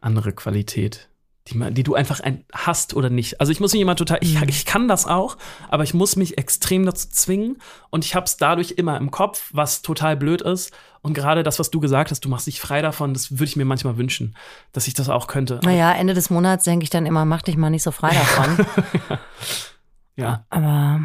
andere 0.00 0.32
Qualität, 0.32 1.08
die, 1.48 1.56
man, 1.56 1.74
die 1.74 1.82
du 1.82 1.94
einfach 1.94 2.20
ein, 2.20 2.44
hast 2.52 2.94
oder 2.94 3.10
nicht. 3.10 3.40
Also 3.40 3.50
ich 3.52 3.60
muss 3.60 3.72
mich 3.72 3.80
immer 3.80 3.96
total, 3.96 4.18
ich, 4.20 4.40
ich 4.42 4.66
kann 4.66 4.88
das 4.88 5.06
auch, 5.06 5.38
aber 5.68 5.84
ich 5.84 5.94
muss 5.94 6.16
mich 6.16 6.38
extrem 6.38 6.84
dazu 6.84 7.08
zwingen 7.08 7.58
und 7.90 8.04
ich 8.04 8.14
habe 8.14 8.26
es 8.26 8.36
dadurch 8.36 8.72
immer 8.72 8.96
im 8.98 9.10
Kopf, 9.10 9.50
was 9.52 9.82
total 9.82 10.16
blöd 10.16 10.42
ist. 10.42 10.72
Und 11.00 11.14
gerade 11.14 11.42
das, 11.42 11.58
was 11.58 11.70
du 11.70 11.80
gesagt 11.80 12.10
hast, 12.10 12.24
du 12.24 12.28
machst 12.28 12.46
dich 12.46 12.60
frei 12.60 12.82
davon, 12.82 13.14
das 13.14 13.30
würde 13.32 13.44
ich 13.44 13.56
mir 13.56 13.64
manchmal 13.64 13.96
wünschen, 13.96 14.36
dass 14.72 14.88
ich 14.88 14.94
das 14.94 15.08
auch 15.08 15.26
könnte. 15.26 15.60
Naja, 15.62 15.92
Ende 15.92 16.14
des 16.14 16.30
Monats 16.30 16.64
denke 16.64 16.84
ich 16.84 16.90
dann 16.90 17.06
immer, 17.06 17.24
mach 17.24 17.42
dich 17.42 17.56
mal 17.56 17.70
nicht 17.70 17.82
so 17.82 17.90
frei 17.90 18.12
davon. 18.12 18.66
Ja, 20.16 20.44
Aber 20.50 21.00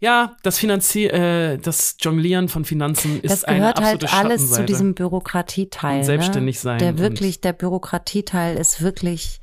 ja 0.00 0.36
das 0.42 0.58
Finanzier, 0.58 1.14
äh, 1.14 1.56
das 1.58 1.96
Jonglieren 2.00 2.48
von 2.48 2.64
Finanzen 2.64 3.20
ist 3.20 3.30
das 3.30 3.44
eine 3.44 3.60
gehört 3.60 3.80
halt 3.80 4.02
absolute 4.02 4.28
alles 4.28 4.50
zu 4.50 4.64
diesem 4.64 4.94
Bürokratieteil. 4.94 5.98
Und 5.98 6.04
selbstständig 6.04 6.58
sein 6.58 6.78
Ne? 6.78 6.82
Der 6.82 6.98
wirklich, 6.98 7.40
der 7.40 7.52
Bürokratieteil 7.52 8.56
ist 8.56 8.82
wirklich 8.82 9.40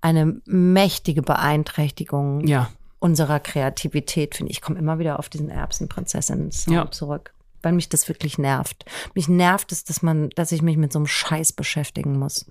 eine 0.00 0.40
mächtige 0.46 1.22
Beeinträchtigung 1.22 2.46
Ja, 2.46 2.70
unserer 2.98 3.40
Kreativität, 3.40 4.34
finde 4.34 4.50
ich. 4.50 4.58
Ich 4.58 4.62
komme 4.62 4.78
immer 4.78 4.98
wieder 4.98 5.18
auf 5.18 5.28
diesen 5.28 5.50
Erbsenprinzessinnen-Song 5.50 6.72
Ja. 6.72 6.90
zurück, 6.90 7.34
weil 7.64 7.72
mich 7.72 7.88
das 7.88 8.08
wirklich 8.08 8.38
nervt. 8.38 8.84
Mich 9.14 9.28
nervt 9.28 9.72
es, 9.72 9.84
dass 9.84 10.02
man, 10.02 10.30
dass 10.30 10.52
ich 10.52 10.62
mich 10.62 10.76
mit 10.76 10.92
so 10.92 10.98
einem 10.98 11.06
Scheiß 11.06 11.52
beschäftigen 11.52 12.18
muss. 12.18 12.50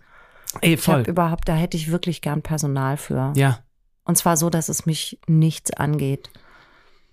ey, 0.62 0.74
Ich 0.74 0.82
voll. 0.82 1.02
überhaupt, 1.08 1.48
da 1.48 1.56
hätte 1.56 1.78
ich 1.78 1.92
wirklich 1.92 2.22
gern 2.22 2.42
Personal 2.42 2.98
für. 2.98 3.34
Ja, 3.36 3.60
Und 4.06 4.18
zwar 4.18 4.36
so, 4.38 4.50
dass 4.50 4.70
es 4.70 4.86
mich 4.86 5.20
nichts 5.28 5.72
angeht. 5.72 6.30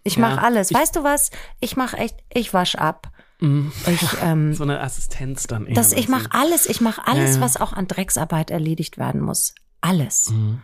Ich 0.02 0.16
Ja, 0.16 0.22
mache 0.22 0.42
alles. 0.42 0.70
ich- 0.70 0.76
weißt 0.76 0.96
du 0.96 1.04
was? 1.04 1.30
Ich 1.60 1.76
mache 1.76 1.96
echt, 1.98 2.16
ich 2.32 2.52
wasch 2.54 2.74
ab. 2.74 3.10
Mhm. 3.40 3.70
Ich, 3.86 4.00
ähm, 4.22 4.52
so 4.54 4.64
eine 4.64 4.80
Assistenz 4.80 5.46
dann 5.46 5.66
eher. 5.66 5.74
das, 5.74 5.92
ich 5.92 6.08
mache 6.08 6.28
alles. 6.32 6.66
Ich 6.66 6.80
mache 6.80 7.06
alles, 7.06 7.30
Ja, 7.30 7.36
ja. 7.36 7.40
was 7.42 7.56
auch 7.58 7.72
an 7.72 7.86
Drecksarbeit 7.86 8.50
erledigt 8.50 8.98
werden 8.98 9.20
muss. 9.20 9.54
Alles. 9.80 10.30
Mhm. 10.30 10.62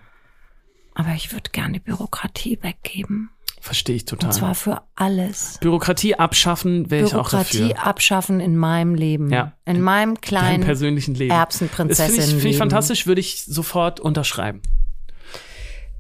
Aber 0.95 1.11
ich 1.15 1.33
würde 1.33 1.51
gerne 1.51 1.75
die 1.75 1.81
Bürokratie 1.81 2.59
weggeben. 2.63 3.31
Verstehe 3.67 3.97
ich 3.97 4.05
total. 4.05 4.29
Und 4.29 4.33
zwar 4.33 4.55
für 4.55 4.83
alles. 4.95 5.59
Bürokratie 5.61 6.15
abschaffen 6.15 6.89
wäre 6.89 7.05
ich 7.05 7.17
auch 7.17 7.29
Bürokratie 7.29 7.71
dafür. 7.71 7.85
abschaffen 7.85 8.39
in 8.39 8.57
meinem 8.57 8.95
Leben. 8.95 9.29
Ja. 9.33 9.55
In 9.65 9.81
meinem 9.81 10.21
kleinen 10.21 10.63
persönlichen 10.63 11.17
Leben. 11.17 11.31
Das 11.31 11.59
finde 11.59 11.73
Erbsenprinzessin. 11.73 12.21
ich, 12.37 12.43
find 12.43 12.45
ich 12.45 12.59
fantastisch, 12.59 13.09
würde 13.09 13.21
ich 13.21 13.45
sofort 13.45 13.99
unterschreiben. 13.99 14.63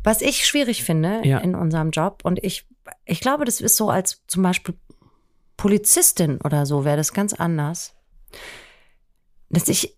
Was 0.04 0.22
ich 0.22 0.46
schwierig 0.46 0.84
finde 0.84 1.22
Ja. 1.24 1.38
in 1.38 1.56
unserem 1.56 1.90
Job 1.90 2.20
und 2.22 2.38
ich, 2.44 2.68
ich 3.04 3.18
glaube, 3.18 3.44
das 3.44 3.60
ist 3.60 3.76
so 3.76 3.90
als 3.90 4.22
zum 4.28 4.44
Beispiel 4.44 4.76
Polizistin 5.56 6.38
oder 6.44 6.66
so 6.66 6.84
wäre 6.84 6.96
das 6.96 7.12
ganz 7.12 7.32
anders, 7.32 7.96
dass 9.50 9.66
ich 9.66 9.96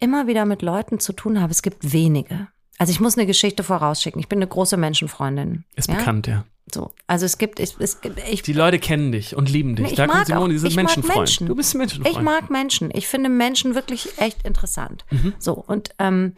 immer 0.00 0.26
wieder 0.26 0.44
mit 0.44 0.60
Leuten 0.60 0.98
zu 0.98 1.12
tun 1.12 1.40
habe. 1.40 1.52
Es 1.52 1.62
gibt 1.62 1.92
wenige. 1.92 2.48
Also 2.78 2.90
ich 2.90 2.98
muss 2.98 3.16
eine 3.16 3.26
Geschichte 3.26 3.62
vorausschicken. 3.62 4.18
Ich 4.20 4.26
bin 4.28 4.38
eine 4.38 4.48
große 4.48 4.76
Menschenfreundin. 4.76 5.62
Ist 5.76 5.88
ja? 5.88 5.94
bekannt, 5.94 6.26
ja. 6.26 6.44
So. 6.72 6.92
Also 7.06 7.26
es 7.26 7.38
gibt, 7.38 7.60
ich, 7.60 7.76
es 7.78 8.00
gibt, 8.00 8.18
ich, 8.28 8.42
Die 8.42 8.52
Leute 8.52 8.78
kennen 8.78 9.12
dich 9.12 9.36
und 9.36 9.50
lieben 9.50 9.76
dich. 9.76 9.88
Ich 9.88 9.94
da 9.94 10.06
mag 10.06 10.16
kommt 10.16 10.26
Simone, 10.26 10.52
die 10.54 10.58
sind 10.58 10.76
Menschenfreund. 10.76 11.16
Menschen. 11.18 11.46
Du 11.46 11.54
bist 11.54 11.74
Menschenfreund. 11.74 12.16
Ich 12.16 12.22
mag 12.22 12.50
Menschen. 12.50 12.90
Ich 12.92 13.06
finde 13.06 13.28
Menschen 13.28 13.74
wirklich 13.74 14.18
echt 14.18 14.46
interessant. 14.46 15.04
Mhm. 15.10 15.34
So, 15.38 15.52
und, 15.52 15.90
ähm, 15.98 16.34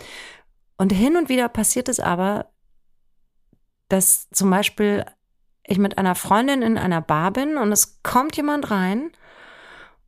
und 0.77 0.93
hin 0.93 1.17
und 1.17 1.29
wieder 1.29 1.49
passiert 1.49 1.89
es 1.89 2.01
aber, 2.01 2.51
dass 3.89 4.29
zum 4.31 4.51
Beispiel 4.51 5.05
ich 5.65 5.79
mit 5.79 5.99
einer 5.99 6.15
Freundin 6.15 6.63
in 6.63 6.79
einer 6.79 7.01
Bar 7.01 7.33
bin 7.33 7.57
und 7.57 7.73
es 7.73 8.03
kommt 8.03 8.37
jemand 8.37 8.71
rein 8.71 9.11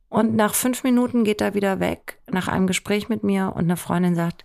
und 0.09 0.35
nach 0.35 0.55
fünf 0.55 0.83
Minuten 0.83 1.23
geht 1.23 1.41
er 1.41 1.53
wieder 1.53 1.79
weg, 1.79 2.19
nach 2.29 2.47
einem 2.47 2.67
Gespräch 2.67 3.09
mit 3.09 3.23
mir 3.23 3.53
und 3.55 3.63
eine 3.63 3.77
Freundin 3.77 4.15
sagt, 4.15 4.43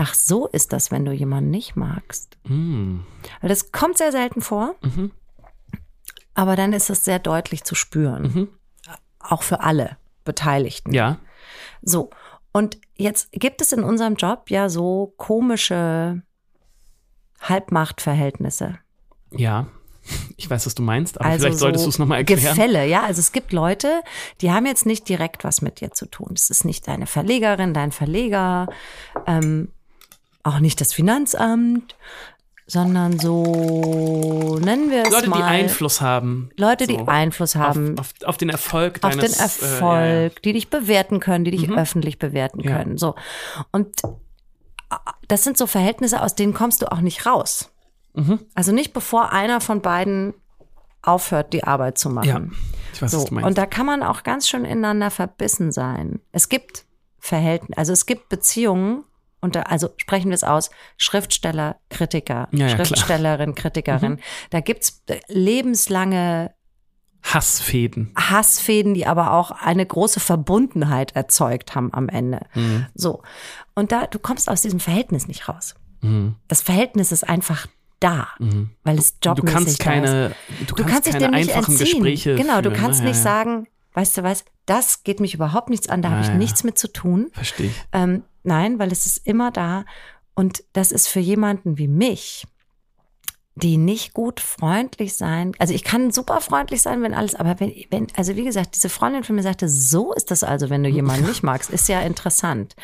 ach 0.00 0.14
so 0.14 0.46
ist 0.46 0.72
das, 0.72 0.90
wenn 0.90 1.04
du 1.04 1.12
jemanden 1.12 1.50
nicht 1.50 1.76
magst. 1.76 2.38
Mm. 2.44 3.00
Weil 3.42 3.48
das 3.50 3.70
kommt 3.70 3.98
sehr 3.98 4.12
selten 4.12 4.40
vor, 4.40 4.74
Mhm. 4.80 5.10
aber 6.34 6.56
dann 6.56 6.72
ist 6.72 6.88
es 6.88 7.04
sehr 7.04 7.18
deutlich 7.18 7.64
zu 7.64 7.74
spüren. 7.74 8.22
Mhm. 8.22 8.48
Auch 9.18 9.42
für 9.42 9.60
alle 9.60 9.98
Beteiligten. 10.24 10.94
Ja. 10.94 11.18
So, 11.82 12.08
und 12.52 12.78
jetzt 12.96 13.30
gibt 13.32 13.60
es 13.60 13.72
in 13.72 13.84
unserem 13.84 14.14
Job 14.14 14.48
ja 14.48 14.70
so 14.70 15.12
komische 15.18 16.22
Halbmachtverhältnisse. 17.40 18.78
Ja. 19.32 19.66
Ich 20.38 20.48
weiß, 20.48 20.64
was 20.66 20.74
du 20.74 20.82
meinst, 20.82 21.20
aber 21.20 21.28
also 21.28 21.44
vielleicht 21.44 21.58
solltest 21.58 21.84
so 21.84 21.88
du 21.88 21.94
es 21.94 21.98
nochmal 21.98 22.18
erklären. 22.18 22.40
Gefälle, 22.56 22.86
ja. 22.86 23.02
Also 23.02 23.20
es 23.20 23.32
gibt 23.32 23.52
Leute, 23.52 24.00
die 24.40 24.50
haben 24.50 24.64
jetzt 24.66 24.86
nicht 24.86 25.08
direkt 25.08 25.44
was 25.44 25.60
mit 25.60 25.80
dir 25.80 25.90
zu 25.92 26.06
tun. 26.06 26.32
Es 26.34 26.48
ist 26.48 26.64
nicht 26.64 26.88
deine 26.88 27.06
Verlegerin, 27.06 27.74
dein 27.74 27.92
Verleger, 27.92 28.66
ähm, 29.26 29.70
auch 30.42 30.58
nicht 30.60 30.80
das 30.80 30.92
Finanzamt, 30.92 31.96
sondern 32.66 33.18
so 33.18 34.58
nennen 34.62 34.90
wir 34.90 35.02
es 35.02 35.10
Leute, 35.10 35.28
mal. 35.28 35.38
die 35.38 35.42
Einfluss 35.42 36.00
haben. 36.00 36.50
Leute, 36.56 36.86
die 36.86 36.94
so, 36.96 37.06
Einfluss 37.06 37.56
haben 37.56 37.98
Auf, 37.98 38.12
auf, 38.22 38.28
auf 38.28 38.36
den 38.36 38.48
Erfolg 38.48 39.00
auf 39.02 39.10
den 39.12 39.20
deines 39.20 39.38
Erfolg, 39.40 39.92
Äh, 39.92 40.24
ja, 40.24 40.30
die 40.44 40.52
dich 40.52 40.70
bewerten 40.70 41.18
können, 41.20 41.44
die 41.44 41.50
dich 41.50 41.68
öffentlich 41.70 42.18
bewerten 42.18 42.60
Ja. 42.60 42.76
können. 42.76 42.96
So. 42.96 43.16
Und 43.72 43.88
äh, 44.04 44.96
das 45.26 45.42
sind 45.44 45.56
so 45.58 45.66
Verhältnisse, 45.66 46.22
aus 46.22 46.34
denen 46.36 46.54
kommst 46.54 46.82
du 46.82 46.90
auch 46.92 47.00
nicht 47.00 47.26
raus. 47.26 47.70
Mhm. 48.14 48.38
Also 48.54 48.72
nicht 48.72 48.92
bevor 48.92 49.32
einer 49.32 49.60
von 49.60 49.82
beiden 49.82 50.34
aufhört, 51.02 51.52
die 51.52 51.64
Arbeit 51.64 51.98
zu 51.98 52.08
machen. 52.10 52.28
ja. 52.28 52.40
Ich 52.92 53.00
weiß, 53.02 53.10
So, 53.12 53.18
was 53.18 53.24
du 53.26 53.34
meinst. 53.34 53.48
und 53.48 53.58
da 53.58 53.66
kann 53.66 53.86
man 53.86 54.02
auch 54.02 54.22
ganz 54.22 54.48
schön 54.48 54.64
ineinander 54.64 55.10
verbissen 55.10 55.72
sein. 55.72 56.20
Es 56.32 56.48
gibt 56.48 56.84
Verhältnisse, 57.18 57.78
also 57.78 57.92
es 57.92 58.04
gibt 58.06 58.28
Beziehungen, 58.28 59.04
unter, 59.40 59.70
also 59.70 59.90
sprechen 59.96 60.28
wir 60.30 60.34
es 60.34 60.44
aus, 60.44 60.70
Schriftsteller, 60.96 61.76
Kritiker, 61.88 62.48
Ja, 62.52 62.66
ja, 62.66 62.74
klar. 62.74 62.86
Schriftstellerin, 62.86 63.54
Kritikerin. 63.54 64.18
Da 64.50 64.60
gibt's 64.60 65.02
lebenslange 65.28 66.52
Hassfäden. 67.22 68.12
Hassfäden, 68.16 68.94
die 68.94 69.06
aber 69.06 69.32
auch 69.34 69.50
eine 69.50 69.84
große 69.84 70.20
Verbundenheit 70.20 71.14
erzeugt 71.14 71.74
haben 71.74 71.92
am 71.92 72.08
Ende. 72.08 72.40
Mhm. 72.54 72.86
So. 72.94 73.22
Und 73.74 73.92
da, 73.92 74.06
du 74.06 74.18
kommst 74.18 74.48
aus 74.48 74.62
diesem 74.62 74.80
Verhältnis 74.80 75.28
nicht 75.28 75.48
raus. 75.48 75.74
Mhm. 76.00 76.36
Das 76.48 76.62
Verhältnis 76.62 77.12
ist 77.12 77.28
einfach 77.28 77.66
da, 78.00 78.28
Mhm. 78.38 78.70
weil 78.84 78.98
es 78.98 79.18
Du 79.20 79.28
jobmäßig 79.28 79.52
kannst 79.54 79.68
da 79.68 79.70
ist. 79.72 79.78
keine, 79.84 80.34
du 80.66 80.74
Du 80.74 80.84
kannst 80.84 81.06
dich 81.06 81.12
keine 81.12 81.26
dem 81.26 81.34
nicht 81.34 81.54
einfachen 81.54 81.72
entziehen. 81.72 82.02
Gespräche 82.02 82.34
genau, 82.36 82.62
du 82.62 82.70
führen, 82.70 82.80
kannst 82.82 83.00
ne? 83.02 83.08
nicht 83.08 83.18
Ja, 83.18 83.22
sagen, 83.22 83.66
weißt 83.92 84.16
du 84.16 84.22
was, 84.22 84.46
das 84.64 85.02
geht 85.04 85.20
mich 85.20 85.34
überhaupt 85.34 85.68
nichts 85.68 85.90
an, 85.90 86.00
da 86.00 86.08
habe 86.10 86.22
ich 86.22 86.30
nichts 86.30 86.64
mit 86.64 86.78
zu 86.78 86.90
tun. 86.90 87.28
Verstehe 87.34 87.66
ich. 87.66 87.74
Ähm, 87.92 88.22
nein, 88.42 88.78
weil 88.78 88.92
es 88.92 89.06
ist 89.06 89.26
immer 89.26 89.50
da. 89.50 89.84
Und 90.34 90.64
das 90.72 90.92
ist 90.92 91.08
für 91.08 91.20
jemanden 91.20 91.76
wie 91.78 91.88
mich, 91.88 92.46
die 93.56 93.76
nicht 93.76 94.14
gut 94.14 94.40
freundlich 94.40 95.16
sein. 95.16 95.52
Also 95.58 95.74
ich 95.74 95.84
kann 95.84 96.12
super 96.12 96.40
freundlich 96.40 96.80
sein, 96.80 97.02
wenn 97.02 97.12
alles, 97.12 97.34
aber 97.34 97.60
wenn, 97.60 97.74
wenn, 97.90 98.06
also 98.16 98.36
wie 98.36 98.44
gesagt, 98.44 98.74
diese 98.76 98.88
Freundin 98.88 99.22
von 99.24 99.36
mir 99.36 99.42
sagte, 99.42 99.68
so 99.68 100.14
ist 100.14 100.30
das 100.30 100.42
also, 100.44 100.70
wenn 100.70 100.82
du 100.82 100.88
jemanden 100.88 101.26
nicht 101.26 101.42
magst, 101.42 101.68
ist 101.68 101.88
ja 101.88 102.00
interessant. 102.00 102.74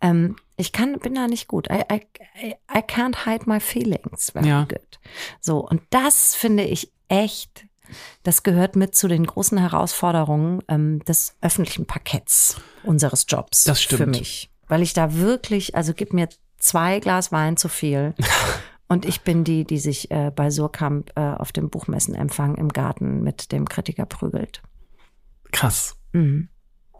Ähm, 0.00 0.36
ich 0.56 0.72
kann, 0.72 0.98
bin 1.00 1.14
da 1.14 1.26
nicht 1.26 1.48
gut. 1.48 1.68
I, 1.68 1.82
I, 1.92 2.54
I- 2.72 2.78
can't 2.82 3.24
hide 3.24 3.44
my 3.48 3.58
feelings 3.58 4.32
Ja. 4.40 4.64
good. 4.64 5.00
So, 5.40 5.66
und 5.66 5.80
das 5.90 6.34
finde 6.36 6.64
ich 6.64 6.92
echt, 7.08 7.64
das 8.22 8.42
gehört 8.44 8.76
mit 8.76 8.94
zu 8.94 9.08
den 9.08 9.26
großen 9.26 9.58
Herausforderungen 9.58 10.62
ähm, 10.68 11.00
des 11.06 11.34
öffentlichen 11.40 11.86
Parketts 11.86 12.56
unseres 12.84 13.24
Jobs. 13.26 13.64
Das 13.64 13.82
stimmt. 13.82 13.98
Für 14.00 14.06
mich. 14.06 14.49
Weil 14.70 14.82
ich 14.82 14.92
da 14.92 15.16
wirklich, 15.16 15.74
also 15.74 15.92
gib 15.94 16.12
mir 16.12 16.28
zwei 16.56 17.00
Glas 17.00 17.32
Wein 17.32 17.56
zu 17.56 17.68
viel. 17.68 18.14
Und 18.88 19.04
ich 19.04 19.22
bin 19.22 19.42
die, 19.42 19.64
die 19.64 19.78
sich 19.78 20.10
äh, 20.12 20.30
bei 20.34 20.50
Surkamp 20.50 21.10
äh, 21.16 21.20
auf 21.20 21.50
dem 21.50 21.70
Buchmessenempfang 21.70 22.54
im 22.54 22.68
Garten 22.68 23.20
mit 23.22 23.50
dem 23.50 23.68
Kritiker 23.68 24.06
prügelt. 24.06 24.62
Krass. 25.50 25.96
Mhm. 26.12 26.48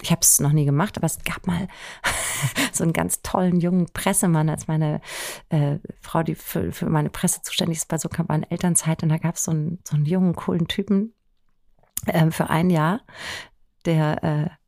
ich 0.03 0.11
habe 0.11 0.21
es 0.23 0.41
noch 0.41 0.53
nie 0.53 0.65
gemacht, 0.65 0.97
aber 0.97 1.07
es 1.07 1.19
gab 1.25 1.47
mal 1.47 1.69
so 2.73 2.83
einen 2.85 2.93
ganz 2.93 3.23
tollen 3.23 3.61
jungen 3.61 3.87
Pressemann, 3.87 4.49
als 4.49 4.67
meine 4.67 5.01
äh, 5.51 5.79
Frau, 6.01 6.25
die 6.25 6.35
für, 6.35 6.73
für 6.73 6.89
meine 6.89 7.11
Presse 7.11 7.43
zuständig 7.43 7.79
ist, 7.79 7.89
bei 7.89 7.99
so 7.99 8.09
Kampagnen 8.09 8.51
Elternzeit. 8.51 9.03
Und 9.05 9.11
da 9.11 9.19
gab 9.19 9.37
es 9.37 9.45
so 9.45 9.53
einen, 9.53 9.79
so 9.87 9.95
einen 9.95 10.07
jungen, 10.07 10.35
coolen 10.35 10.67
Typen 10.67 11.15
äh, 12.07 12.33
für 12.33 12.51
ein 12.51 12.71
Jahr, 12.71 13.01
der 13.85 14.59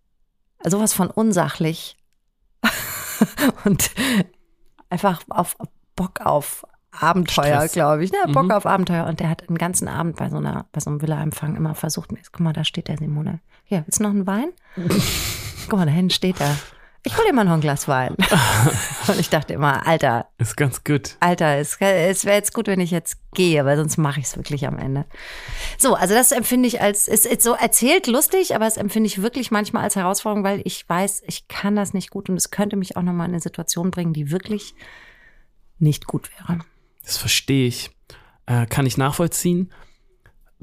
äh, 0.63 0.69
sowas 0.69 0.93
von 0.93 1.11
unsachlich 1.11 1.97
und 3.65 3.91
einfach 4.91 5.23
auf 5.29 5.57
Bock 5.97 6.21
auf 6.21 6.65
Abenteuer, 6.93 7.67
glaube 7.69 8.05
ich. 8.05 8.13
Ne? 8.13 8.19
Bock 8.33 8.45
mhm. 8.45 8.51
auf 8.51 8.67
Abenteuer. 8.67 9.07
Und 9.07 9.21
der 9.21 9.31
hat 9.31 9.49
den 9.49 9.57
ganzen 9.57 9.89
Abend 9.89 10.17
bei 10.17 10.29
so 10.29 10.37
einer, 10.37 10.67
bei 10.73 10.81
so 10.81 10.91
einem 10.91 11.01
Villa-Empfang 11.01 11.57
immer 11.57 11.75
versucht, 11.75 12.11
guck 12.11 12.41
mal, 12.41 12.53
da 12.53 12.65
steht 12.65 12.89
der 12.89 12.99
Simone. 12.99 13.41
Ja, 13.67 13.83
willst 13.87 14.01
du 14.01 14.05
noch 14.05 14.11
einen 14.11 14.27
Wein? 14.27 14.53
guck 15.69 15.79
mal, 15.79 15.87
da 15.87 15.93
hinten 15.93 16.11
steht 16.11 16.41
er. 16.41 16.57
Ich 17.05 17.17
hole 17.17 17.27
dir 17.27 17.33
mal 17.33 17.45
noch 17.45 17.55
ein 17.55 17.61
Glas 17.61 17.89
Wein. 17.89 18.15
und 19.09 19.19
ich 19.19 19.29
dachte 19.29 19.55
immer, 19.55 19.87
Alter. 19.89 20.29
Ist 20.39 20.57
ganz 20.57 20.85
gut. 20.85 21.17
Alter, 21.19 21.57
es, 21.57 21.77
es 21.81 22.25
wäre 22.25 22.37
jetzt 22.37 22.55
gut, 22.55 22.69
wenn 22.69 22.79
ich 22.79 22.93
jetzt 22.93 23.17
gehe, 23.35 23.65
weil 23.65 23.77
sonst 23.77 23.97
mache 23.97 24.21
ich 24.21 24.27
es 24.27 24.37
wirklich 24.37 24.69
am 24.69 24.79
Ende. 24.79 25.07
So, 25.79 25.95
also 25.95 26.15
das 26.15 26.31
empfinde 26.31 26.69
ich 26.69 26.81
als, 26.81 27.09
ist, 27.09 27.27
ist 27.27 27.43
so 27.43 27.55
erzählt 27.55 28.07
lustig, 28.07 28.55
aber 28.55 28.69
es 28.69 28.77
empfinde 28.77 29.09
ich 29.09 29.21
wirklich 29.21 29.51
manchmal 29.51 29.83
als 29.83 29.97
Herausforderung, 29.97 30.45
weil 30.45 30.63
ich 30.65 30.89
weiß, 30.89 31.25
ich 31.27 31.49
kann 31.49 31.75
das 31.75 31.93
nicht 31.93 32.11
gut 32.11 32.29
und 32.29 32.37
es 32.37 32.53
könnte 32.53 32.77
mich 32.77 32.97
auch 32.97 33.03
nochmal 33.03 33.27
in 33.27 33.33
eine 33.33 33.43
Situation 33.43 33.91
bringen, 33.91 34.13
die 34.13 34.31
wirklich 34.31 34.75
nicht 35.81 36.07
gut 36.07 36.31
wäre. 36.39 36.61
Das 37.05 37.17
verstehe 37.17 37.67
ich. 37.67 37.91
Äh, 38.47 38.67
kann 38.67 38.87
ich 38.87 38.97
nachvollziehen. 38.97 39.73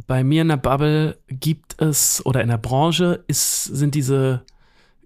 Bei 0.08 0.24
mir 0.24 0.44
in 0.44 0.48
der 0.48 0.58
Bubble 0.58 1.20
gibt 1.28 1.82
es, 1.82 2.26
oder 2.26 2.42
in 2.42 2.48
der 2.48 2.58
Branche 2.58 3.26
ist, 3.28 3.66
sind 3.66 3.94
diese 3.94 4.46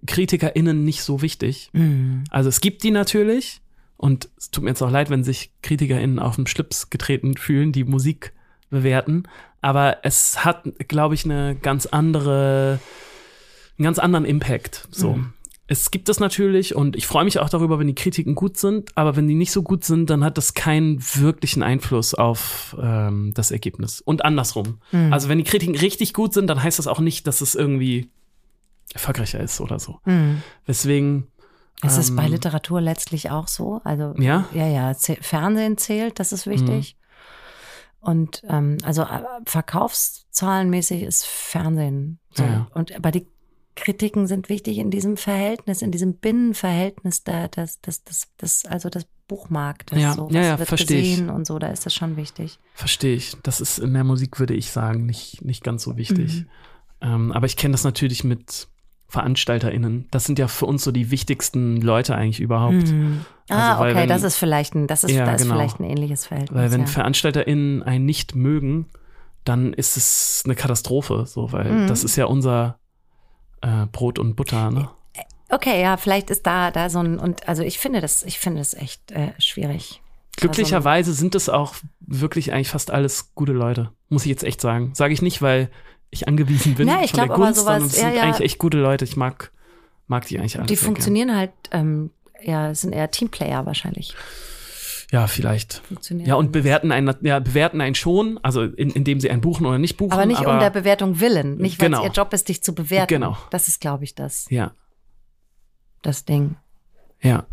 KritikerInnen 0.06 0.84
nicht 0.84 1.04
so 1.04 1.22
wichtig. 1.22 1.70
Mhm. 1.74 2.24
Also 2.30 2.50
es 2.50 2.62
gibt 2.62 2.84
die 2.84 2.92
natürlich. 2.92 3.62
Und 3.98 4.30
es 4.38 4.52
tut 4.52 4.64
mir 4.64 4.72
jetzt 4.72 4.82
auch 4.82 4.92
leid, 4.92 5.10
wenn 5.10 5.24
sich 5.24 5.52
KritikerInnen 5.62 6.20
auf 6.20 6.36
den 6.36 6.48
Schlips 6.48 6.90
getreten 6.90 7.38
fühlen, 7.38 7.72
die 7.72 7.86
Musik 7.86 8.34
bewerten. 8.70 9.24
Aber 9.62 10.00
es 10.04 10.44
hat, 10.44 10.64
glaube 10.90 11.16
ich, 11.16 11.24
eine 11.24 11.56
ganz 11.56 11.86
andere, 11.86 12.80
einen 13.78 13.84
ganz 13.84 14.00
anderen 14.00 14.26
Impact. 14.26 14.88
So. 14.92 15.14
Mhm 15.14 15.34
es 15.68 15.92
gibt 15.92 16.10
es 16.10 16.20
natürlich 16.20 16.76
und 16.76 16.96
ich 16.96 17.08
freue 17.08 17.24
mich 17.24 17.40
auch 17.40 17.50
darüber, 17.50 17.80
wenn 17.80 17.88
die 17.88 17.96
Kritiken 17.96 18.36
gut 18.36 18.58
sind, 18.58 18.96
aber 18.96 19.16
wenn 19.16 19.28
die 19.28 19.36
nicht 19.36 19.52
so 19.52 19.64
gut 19.64 19.84
sind, 19.86 20.10
dann 20.10 20.24
hat 20.24 20.38
das 20.38 20.54
keinen 20.54 21.02
wirklichen 21.16 21.64
Einfluss 21.64 22.14
auf 22.14 22.76
ähm, 22.82 23.32
das 23.34 23.50
Ergebnis. 23.52 24.02
Und 24.02 24.26
andersrum. 24.26 24.80
Mhm. 24.92 25.14
Also 25.14 25.30
wenn 25.30 25.38
die 25.38 25.46
Kritiken 25.46 25.76
richtig 25.76 26.14
gut 26.14 26.34
sind, 26.34 26.48
dann 26.48 26.62
heißt 26.62 26.80
das 26.80 26.88
auch 26.88 27.00
nicht, 27.00 27.28
dass 27.28 27.42
es 27.42 27.56
irgendwie 27.56 28.10
erfolgreicher 28.94 29.40
ist 29.40 29.62
oder 29.62 29.80
so. 29.80 30.00
Mhm. 30.06 30.42
Deswegen. 30.68 31.28
Ist 31.84 31.98
es 31.98 32.16
bei 32.16 32.26
ähm, 32.26 32.32
Literatur 32.32 32.80
letztlich 32.80 33.30
auch 33.30 33.50
so? 33.50 33.82
Also 33.84 34.14
ja, 34.18 34.48
ja, 34.54 34.68
ja. 34.68 34.94
Fernsehen 34.94 35.78
zählt, 35.78 36.18
das 36.20 36.32
ist 36.32 36.48
wichtig. 36.48 36.96
Mhm. 36.96 37.04
Und 38.10 38.44
ähm, 38.48 38.78
also 38.84 39.04
äh, 39.04 39.22
verkaufszahlenmäßig 39.46 41.04
ist 41.04 41.26
Fernsehen 41.26 42.20
so. 42.32 42.44
Ja. 42.44 42.68
Und 42.74 42.96
aber 42.96 43.12
die 43.12 43.28
Kritiken 43.76 44.28
sind 44.28 44.50
wichtig 44.50 44.78
in 44.78 44.92
diesem 44.92 45.18
Verhältnis, 45.18 45.82
in 45.82 45.92
diesem 45.92 46.16
Binnenverhältnis 46.16 47.24
da, 47.24 47.48
das, 47.48 47.82
das, 47.82 48.04
das, 48.04 48.28
das, 48.38 48.66
also 48.66 48.90
das 48.90 49.06
Buchmarkt, 49.28 49.92
das 49.92 50.00
ja, 50.00 50.14
so, 50.14 50.30
ja, 50.30 50.42
ja, 50.42 50.60
wird 50.60 50.68
verstehe 50.68 51.02
gesehen 51.02 51.26
ich. 51.26 51.34
und 51.34 51.48
so, 51.48 51.58
da 51.58 51.68
ist 51.68 51.86
das 51.86 51.94
schon 51.94 52.18
wichtig. 52.18 52.60
Verstehe 52.74 53.16
ich. 53.16 53.36
Das 53.42 53.62
ist 53.62 53.80
in 53.80 53.94
der 53.94 54.04
Musik, 54.04 54.40
würde 54.40 54.54
ich 54.54 54.70
sagen, 54.70 55.06
nicht, 55.06 55.44
nicht 55.44 55.64
ganz 55.64 55.84
so 55.84 55.98
wichtig. 55.98 56.42
Mhm. 56.42 56.50
Ähm, 57.02 57.32
aber 57.32 57.48
ich 57.48 57.58
kenne 57.58 57.72
das 57.72 57.84
natürlich 57.84 58.24
mit 58.24 58.68
VeranstalterInnen. 59.14 60.08
Das 60.10 60.26
sind 60.26 60.40
ja 60.40 60.48
für 60.48 60.66
uns 60.66 60.84
so 60.84 60.92
die 60.92 61.12
wichtigsten 61.12 61.80
Leute 61.80 62.16
eigentlich 62.16 62.40
überhaupt. 62.40 62.88
Mhm. 62.88 63.26
Ah, 63.48 63.74
also, 63.74 63.84
okay, 63.84 63.96
wenn, 63.96 64.10
das 64.10 64.24
ist 64.24 64.38
vielleicht 64.38 64.74
ein, 64.74 64.88
das 64.88 65.04
ist, 65.04 65.12
ja, 65.12 65.24
da 65.24 65.36
ist 65.36 65.44
genau. 65.44 65.54
vielleicht 65.54 65.80
ein 65.80 65.84
ähnliches 65.84 66.26
Verhältnis. 66.26 66.60
Weil 66.60 66.72
wenn 66.72 66.82
ja. 66.82 66.88
VeranstalterInnen 66.88 67.84
einen 67.84 68.06
nicht 68.08 68.34
mögen, 68.34 68.88
dann 69.44 69.74
ist 69.74 69.98
es 69.98 70.42
eine 70.46 70.56
Katastrophe, 70.56 71.26
so, 71.28 71.52
weil 71.52 71.72
mhm. 71.72 71.88
das 71.88 72.04
ist 72.04 72.16
ja 72.16 72.26
unser 72.26 72.80
äh, 73.62 73.86
Brot 73.92 74.18
und 74.18 74.36
Butter, 74.36 74.72
ne? 74.72 74.90
Okay, 75.50 75.80
ja, 75.80 75.98
vielleicht 75.98 76.32
ist 76.32 76.48
da, 76.48 76.72
da 76.72 76.90
so 76.90 76.98
ein, 76.98 77.20
und 77.20 77.48
also 77.48 77.62
ich 77.62 77.78
finde 77.78 78.02
das, 78.02 78.24
ich 78.24 78.40
finde 78.40 78.60
das 78.60 78.74
echt 78.74 79.12
äh, 79.12 79.34
schwierig. 79.38 80.02
Glücklicherweise 80.38 81.12
also, 81.12 81.20
sind 81.20 81.36
es 81.36 81.50
auch 81.50 81.76
wirklich 82.00 82.52
eigentlich 82.52 82.70
fast 82.70 82.90
alles 82.90 83.36
gute 83.36 83.52
Leute, 83.52 83.92
muss 84.10 84.24
ich 84.24 84.30
jetzt 84.30 84.44
echt 84.44 84.60
sagen. 84.60 84.96
Sage 84.96 85.14
ich 85.14 85.22
nicht, 85.22 85.44
weil 85.44 85.70
ich 86.14 86.28
angewiesen 86.28 86.76
bin 86.76 86.88
ja, 86.88 87.02
ich 87.04 87.12
von 87.12 87.26
glaub, 87.26 87.28
der 87.28 87.38
Gunst, 87.38 87.60
sowas, 87.60 87.66
sondern 87.66 87.90
es 87.90 87.98
ja, 87.98 88.08
sind 88.08 88.16
ja, 88.16 88.24
eigentlich 88.24 88.46
echt 88.46 88.60
gute 88.60 88.78
Leute. 88.78 89.06
Ich 89.06 89.18
mag, 89.18 89.52
mag 90.08 90.26
die 90.28 90.40
eigentlich 90.40 90.58
alle. 90.58 90.68
Die 90.68 90.76
funktionieren 90.76 91.28
gern. 91.28 91.38
halt, 91.38 91.52
ähm, 91.72 92.12
ja, 92.42 92.74
sind 92.74 92.94
eher 92.94 93.12
Teamplayer 93.12 93.66
wahrscheinlich. 93.66 94.16
Ja, 95.12 95.28
vielleicht. 95.28 95.84
Ja, 96.10 96.36
und 96.36 96.52
bewerten 96.52 96.92
einen, 96.92 97.14
ja, 97.22 97.40
bewerten 97.40 97.82
einen 97.82 97.94
schon, 97.94 98.40
also 98.42 98.64
in, 98.64 98.90
indem 98.90 99.20
sie 99.20 99.30
einen 99.30 99.42
buchen 99.42 99.66
oder 99.66 99.78
nicht 99.78 99.96
buchen. 99.96 100.14
Aber 100.14 100.26
nicht 100.26 100.40
aber, 100.40 100.54
um 100.54 100.60
der 100.60 100.72
Bewertung 100.72 101.20
willen, 101.20 101.58
nicht 101.58 101.80
weil 101.80 101.90
genau. 101.90 102.00
es 102.00 102.06
ihr 102.06 102.12
Job 102.12 102.34
ist, 102.34 102.50
dich 102.50 102.64
zu 102.64 102.74
bewerten. 102.74 103.14
Genau. 103.14 103.38
Das 103.52 103.68
ist, 103.68 103.80
glaube 103.80 104.06
ich, 104.06 104.16
das. 104.16 104.48
Ja. 104.50 104.72
Das 106.02 106.26
Ding. 106.26 106.56
Ja. 107.22 107.46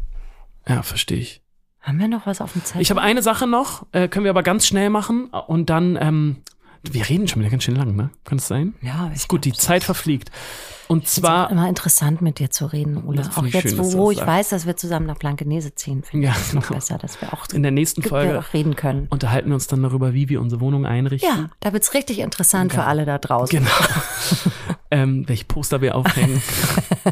Ja, 0.67 0.83
verstehe 0.83 1.19
ich. 1.19 1.43
Haben 1.81 1.99
wir 1.99 2.09
noch 2.09 2.27
was 2.27 2.41
auf 2.41 2.53
dem 2.55 2.65
Zettel? 2.65 2.81
Ich 2.81 2.91
habe 2.91 3.03
eine 3.03 3.23
Sache 3.23 3.47
noch, 3.47 3.87
äh, 3.93 4.09
können 4.09 4.25
wir 4.25 4.31
aber 4.31 4.43
ganz 4.43 4.67
schnell 4.67 4.91
machen 4.91 5.27
und 5.27 5.69
dann, 5.71 5.99
ähm, 6.01 6.37
wir 6.83 7.09
reden 7.09 7.28
schon 7.28 7.41
wieder 7.41 7.51
ganz 7.51 7.64
schön 7.64 7.76
lang, 7.76 7.95
ne? 7.95 8.11
Kann 8.24 8.39
es 8.39 8.49
sein? 8.49 8.74
Ja, 8.83 9.09
ist 9.09 9.28
gut, 9.28 9.45
die 9.45 9.53
Zeit 9.53 9.85
verfliegt. 9.85 10.31
Und 10.91 11.07
zwar. 11.07 11.47
Es 11.47 11.53
immer 11.53 11.68
interessant 11.68 12.20
mit 12.20 12.41
dir 12.41 12.51
zu 12.51 12.66
reden, 12.66 13.05
Ulla. 13.05 13.22
Auch 13.36 13.45
jetzt, 13.45 13.68
schön, 13.68 13.78
wo, 13.78 13.93
wo 13.93 14.11
ich 14.11 14.18
weiß, 14.18 14.49
dass 14.49 14.66
wir 14.66 14.76
zusammen 14.76 15.07
nach 15.07 15.18
Blankenese 15.18 15.72
ziehen, 15.72 16.03
finde 16.03 16.26
ja, 16.26 16.32
ich 16.32 16.38
es 16.38 16.53
noch 16.53 16.66
genau. 16.66 16.74
besser, 16.74 16.99
dass 16.99 17.20
wir 17.20 17.32
auch 17.32 17.47
in 17.53 17.62
der 17.62 17.70
nächsten 17.70 18.03
Folge 18.03 18.43
reden 18.53 18.74
können. 18.74 19.07
Unterhalten 19.09 19.51
wir 19.51 19.55
uns 19.55 19.68
dann 19.68 19.84
darüber, 19.84 20.14
wie 20.14 20.28
wir 20.28 20.41
unsere 20.41 20.61
Wohnung 20.61 20.86
einrichten. 20.86 21.30
Ja, 21.30 21.49
da 21.61 21.72
wird's 21.72 21.95
richtig 21.95 22.18
interessant 22.18 22.72
ja. 22.72 22.80
für 22.80 22.86
alle 22.88 23.05
da 23.05 23.18
draußen. 23.18 23.57
Genau. 23.57 23.70
ähm, 24.91 25.28
welche 25.28 25.45
Poster 25.45 25.80
wir 25.80 25.95
aufhängen. 25.95 26.43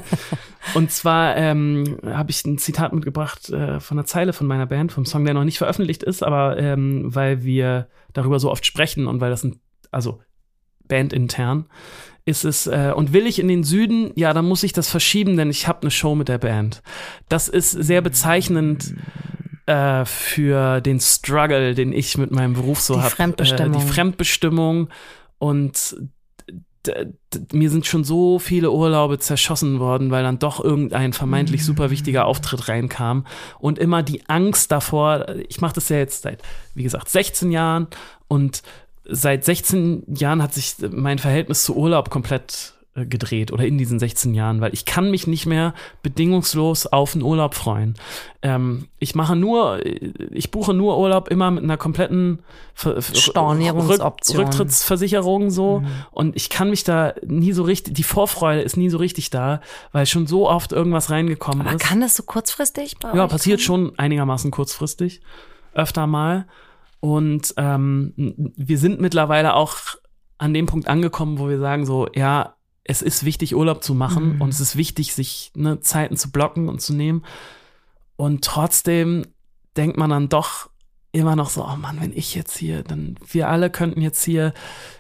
Und 0.75 0.91
zwar 0.91 1.37
ähm, 1.37 1.99
habe 2.05 2.33
ich 2.33 2.45
ein 2.45 2.59
Zitat 2.59 2.93
mitgebracht 2.93 3.49
äh, 3.51 3.79
von 3.79 3.97
einer 3.97 4.07
Zeile 4.07 4.33
von 4.33 4.49
meiner 4.49 4.67
Band, 4.67 4.91
vom 4.91 5.07
Song, 5.07 5.25
der 5.25 5.35
noch 5.35 5.45
nicht 5.45 5.59
veröffentlicht 5.59 6.03
ist, 6.03 6.25
aber 6.25 6.59
ähm, 6.59 7.15
weil 7.15 7.45
wir 7.45 7.87
darüber 8.13 8.41
so 8.41 8.51
oft 8.51 8.67
sprechen 8.67 9.07
und 9.07 9.21
weil 9.21 9.31
das 9.31 9.45
ein, 9.45 9.61
also 9.93 10.19
bandintern 10.89 11.67
ist 12.25 12.45
es, 12.45 12.67
äh, 12.67 12.93
und 12.95 13.13
will 13.13 13.27
ich 13.27 13.39
in 13.39 13.49
den 13.49 13.65
Süden, 13.65 14.13
ja, 14.15 14.35
dann 14.35 14.45
muss 14.45 14.63
ich 14.63 14.73
das 14.75 14.91
verschieben, 14.91 15.37
denn 15.37 15.49
ich 15.49 15.67
habe 15.67 15.83
eine 15.83 15.91
Show 15.91 16.15
mit 16.15 16.29
der 16.29 16.39
Band. 16.39 16.83
Das 17.29 17.49
ist 17.49 17.71
sehr 17.71 18.03
bezeichnend 18.03 18.95
äh, 19.65 20.05
für 20.05 20.81
den 20.83 21.01
Struggle, 21.01 21.75
den 21.75 21.93
ich 21.93 22.19
mit 22.19 22.31
meinem 22.31 22.53
Beruf 22.53 22.81
so 22.81 23.01
habe. 23.01 23.11
Fremdbestimmung. 23.11 23.75
Äh, 23.75 23.79
die 23.79 23.91
Fremdbestimmung 23.91 24.89
und 25.39 25.97
mir 27.53 27.71
sind 27.71 27.87
schon 27.87 28.05
so 28.05 28.39
viele 28.39 28.71
Urlaube 28.71 29.19
zerschossen 29.19 29.79
worden, 29.79 30.11
weil 30.11 30.23
dann 30.23 30.39
doch 30.39 30.63
irgendein 30.63 31.13
vermeintlich 31.13 31.65
super 31.65 31.91
wichtiger 31.91 32.25
Auftritt 32.25 32.69
reinkam 32.69 33.27
und 33.59 33.79
immer 33.79 34.03
die 34.03 34.27
Angst 34.29 34.73
davor, 34.73 35.27
ich 35.49 35.61
mache 35.61 35.75
das 35.75 35.89
ja 35.89 35.99
jetzt 35.99 36.23
seit, 36.23 36.43
wie 36.75 36.83
gesagt, 36.83 37.09
16 37.09 37.51
Jahren 37.51 37.89
und 38.29 38.63
seit 39.09 39.45
16 39.45 40.05
Jahren 40.15 40.43
hat 40.43 40.55
sich 40.55 40.77
mein 40.91 41.19
Verhältnis 41.19 41.65
zu 41.65 41.77
Urlaub 41.77 42.11
komplett 42.11 42.75
äh, 42.95 43.07
gedreht 43.07 43.53
oder 43.53 43.65
in 43.65 43.79
diesen 43.79 43.99
16 43.99 44.35
Jahren, 44.35 44.61
weil 44.61 44.75
ich 44.75 44.85
kann 44.85 45.11
mich 45.11 45.27
nicht 45.27 45.47
mehr 45.47 45.75
bedingungslos 46.03 46.87
auf 46.87 47.15
einen 47.15 47.23
Urlaub 47.23 47.55
freuen. 47.55 47.95
Ähm, 48.43 48.89
ich 48.99 49.15
mache 49.15 49.37
nur, 49.37 49.85
ich 49.85 50.51
buche 50.51 50.75
nur 50.75 50.99
Urlaub 50.99 51.29
immer 51.29 51.51
mit 51.51 51.65
einer 51.65 51.77
kompletten 51.77 52.41
Ver 52.75 53.01
Stornierungsoption. 53.01 54.45
Rücktrittsversicherung 54.45 55.51
so 55.51 55.81
mhm. 55.81 55.87
und 56.13 56.37
ich 56.37 56.51
kann 56.51 56.71
mich 56.71 56.85
da 56.85 57.15
nie 57.25 57.53
so 57.53 57.63
richtig, 57.63 57.95
die 57.95 58.03
Vorfreude 58.05 58.61
ist 58.61 58.77
nie 58.77 58.91
so 58.91 58.99
richtig 58.99 59.31
da, 59.31 59.61
weil 59.93 60.07
schon 60.07 60.27
so 60.27 60.49
oft 60.49 60.73
irgendwas 60.73 61.11
reingekommen 61.11 61.67
Aber 61.67 61.77
ist. 61.77 61.83
kann 61.83 62.01
das 62.01 62.15
so 62.15 62.23
kurzfristig 62.23 62.99
bei 62.99 63.13
Ja, 63.15 63.27
passiert 63.27 63.59
kommen? 63.59 63.89
schon 63.89 63.99
einigermaßen 63.99 64.51
kurzfristig, 64.51 65.21
öfter 65.73 66.07
mal. 66.07 66.47
Und 67.01 67.55
ähm, 67.57 68.13
wir 68.57 68.79
sind 68.79 69.01
mittlerweile 69.01 69.55
auch 69.55 69.77
an 70.39 70.55
dem 70.55 70.67
Punkt 70.67 70.89
angekommen, 70.89 71.39
wo 71.39 71.49
wir 71.49 71.59
sagen 71.59 71.87
so, 71.87 72.09
ja, 72.15 72.55
es 72.85 73.03
ist 73.03 73.25
wichtig, 73.25 73.55
Urlaub 73.55 73.85
zu 73.85 73.95
machen 73.95 74.37
mhm. 74.37 74.41
und 74.41 74.49
es 74.49 74.61
ist 74.61 74.77
wichtig, 74.77 75.15
sich 75.15 75.53
ne, 75.55 75.81
Zeiten 75.81 76.17
zu 76.17 76.31
blocken 76.31 76.69
und 76.69 76.81
zu 76.81 76.95
nehmen. 76.95 77.25
Und 78.17 78.45
trotzdem 78.45 79.27
denkt 79.77 79.97
man 79.97 80.11
dann 80.11 80.29
doch 80.29 80.71
immer 81.13 81.37
noch 81.37 81.51
so, 81.51 81.65
oh 81.65 81.77
Mann, 81.77 82.01
wenn 82.01 82.13
ich 82.13 82.35
jetzt 82.35 82.57
hier, 82.57 82.83
dann 82.83 83.17
wir 83.31 83.49
alle 83.49 83.71
könnten 83.71 84.01
jetzt 84.01 84.25
hier 84.25 84.53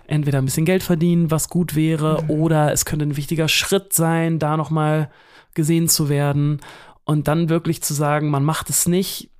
entweder 0.06 0.38
ein 0.38 0.44
bisschen 0.44 0.64
Geld 0.64 0.82
verdienen, 0.82 1.30
was 1.30 1.48
gut 1.48 1.74
wäre, 1.74 2.22
mhm. 2.22 2.30
oder 2.30 2.72
es 2.72 2.84
könnte 2.84 3.06
ein 3.06 3.16
wichtiger 3.16 3.48
Schritt 3.48 3.92
sein, 3.92 4.38
da 4.38 4.56
nochmal 4.56 5.10
gesehen 5.54 5.88
zu 5.88 6.08
werden. 6.08 6.60
Und 7.04 7.26
dann 7.26 7.48
wirklich 7.48 7.82
zu 7.82 7.94
sagen, 7.94 8.28
man 8.28 8.44
macht 8.44 8.68
es 8.68 8.86
nicht, 8.86 9.30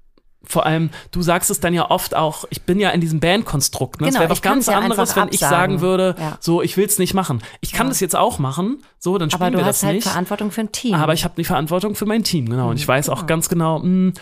vor 0.45 0.64
allem, 0.64 0.91
du 1.11 1.20
sagst 1.20 1.51
es 1.51 1.61
dann 1.61 1.74
ja 1.74 1.91
oft 1.91 2.14
auch, 2.16 2.45
ich 2.51 2.62
bin 2.62 2.80
ja 2.80 2.91
in 2.91 3.01
diesem 3.01 3.20
Bandkonstrukt. 3.20 4.01
Ne? 4.01 4.07
Genau, 4.07 4.16
es 4.16 4.20
wäre 4.20 4.30
was 4.30 4.39
ich 4.39 4.43
kann's 4.43 4.66
ganz 4.66 4.76
ja 4.78 4.78
anderes, 4.82 5.16
wenn 5.16 5.28
ich 5.28 5.43
absagen. 5.43 5.78
sagen 5.78 5.80
würde, 5.80 6.14
Ja. 6.18 6.39
so, 6.41 6.62
ich 6.62 6.76
will 6.76 6.86
es 6.86 6.99
nicht 6.99 7.12
machen. 7.12 7.43
Ich 7.61 7.72
kann 7.72 7.86
Ja. 7.86 7.91
das 7.91 8.01
jetzt 8.01 8.16
auch 8.16 8.39
machen, 8.39 8.82
so, 8.99 9.18
dann 9.18 9.28
Aber 9.28 9.36
spielen 9.36 9.53
du 9.53 9.59
wir 9.59 9.64
hast 9.66 9.82
das 9.82 9.86
halt 9.86 9.95
nicht. 9.97 10.09
Verantwortung 10.09 10.51
für 10.51 10.61
ein 10.62 10.72
Team. 10.72 10.95
Aber 10.95 11.12
ich 11.12 11.24
habe 11.24 11.34
die 11.36 11.45
Verantwortung 11.45 11.95
für 11.95 12.07
mein 12.07 12.24
Team, 12.24 12.49
genau. 12.49 12.70
Und 12.70 12.76
ich 12.76 12.86
weiß 12.89 13.09
auch 13.11 13.26
ganz 13.26 13.49
genau, 13.49 13.80
mh, 13.80 14.12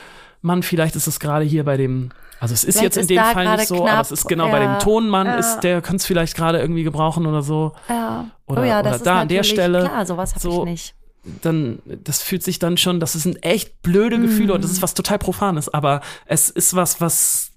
Mann, 0.42 0.62
vielleicht 0.62 0.96
ist 0.96 1.06
es 1.06 1.20
gerade 1.20 1.44
hier 1.44 1.64
bei 1.64 1.76
dem, 1.76 2.10
also 2.40 2.54
es 2.54 2.64
ist 2.64 2.78
Vielleicht 2.78 2.96
jetzt 2.96 3.10
in 3.10 3.16
dem 3.16 3.24
Fall 3.24 3.56
nicht 3.56 3.68
so, 3.68 3.76
knapp, 3.82 3.92
aber 3.92 4.00
es 4.02 4.12
ist 4.12 4.28
genau 4.28 4.48
bei 4.50 4.58
dem 4.60 4.70
ja, 4.72 4.78
Tonmann, 4.78 5.26
ja. 5.26 5.34
ist, 5.36 5.60
der 5.60 5.80
könnte 5.80 5.96
es 5.96 6.06
vielleicht 6.06 6.36
gerade 6.36 6.58
irgendwie 6.60 6.82
gebrauchen 6.82 7.26
oder 7.26 7.42
so. 7.42 7.72
ja. 7.88 8.26
Oder- 8.48 8.62
oh 8.62 8.64
ja, 8.64 8.80
oder 8.80 8.90
das 8.90 8.96
ist 8.98 9.06
da 9.06 9.22
an 9.22 9.28
der 9.28 9.42
Stelle 9.42 9.80
Klar, 9.88 10.06
sowas 10.06 10.30
habe 10.34 10.40
so- 10.40 10.60
ich 10.64 10.70
nicht. 10.70 10.94
Dann, 11.42 11.80
das 12.04 12.22
fühlt 12.22 12.42
sich 12.42 12.58
dann 12.58 12.76
schon, 12.76 13.00
das 13.00 13.14
sind 13.14 13.44
echt 13.44 13.82
blöde 13.82 14.20
Gefühle 14.20 14.54
und 14.54 14.62
das 14.62 14.70
Mhm. 14.70 14.76
ist 14.76 14.82
was 14.82 14.94
total 14.94 15.18
Profanes, 15.18 15.68
aber 15.72 16.00
es 16.26 16.48
ist 16.50 16.74
was, 16.74 17.00
was 17.00 17.50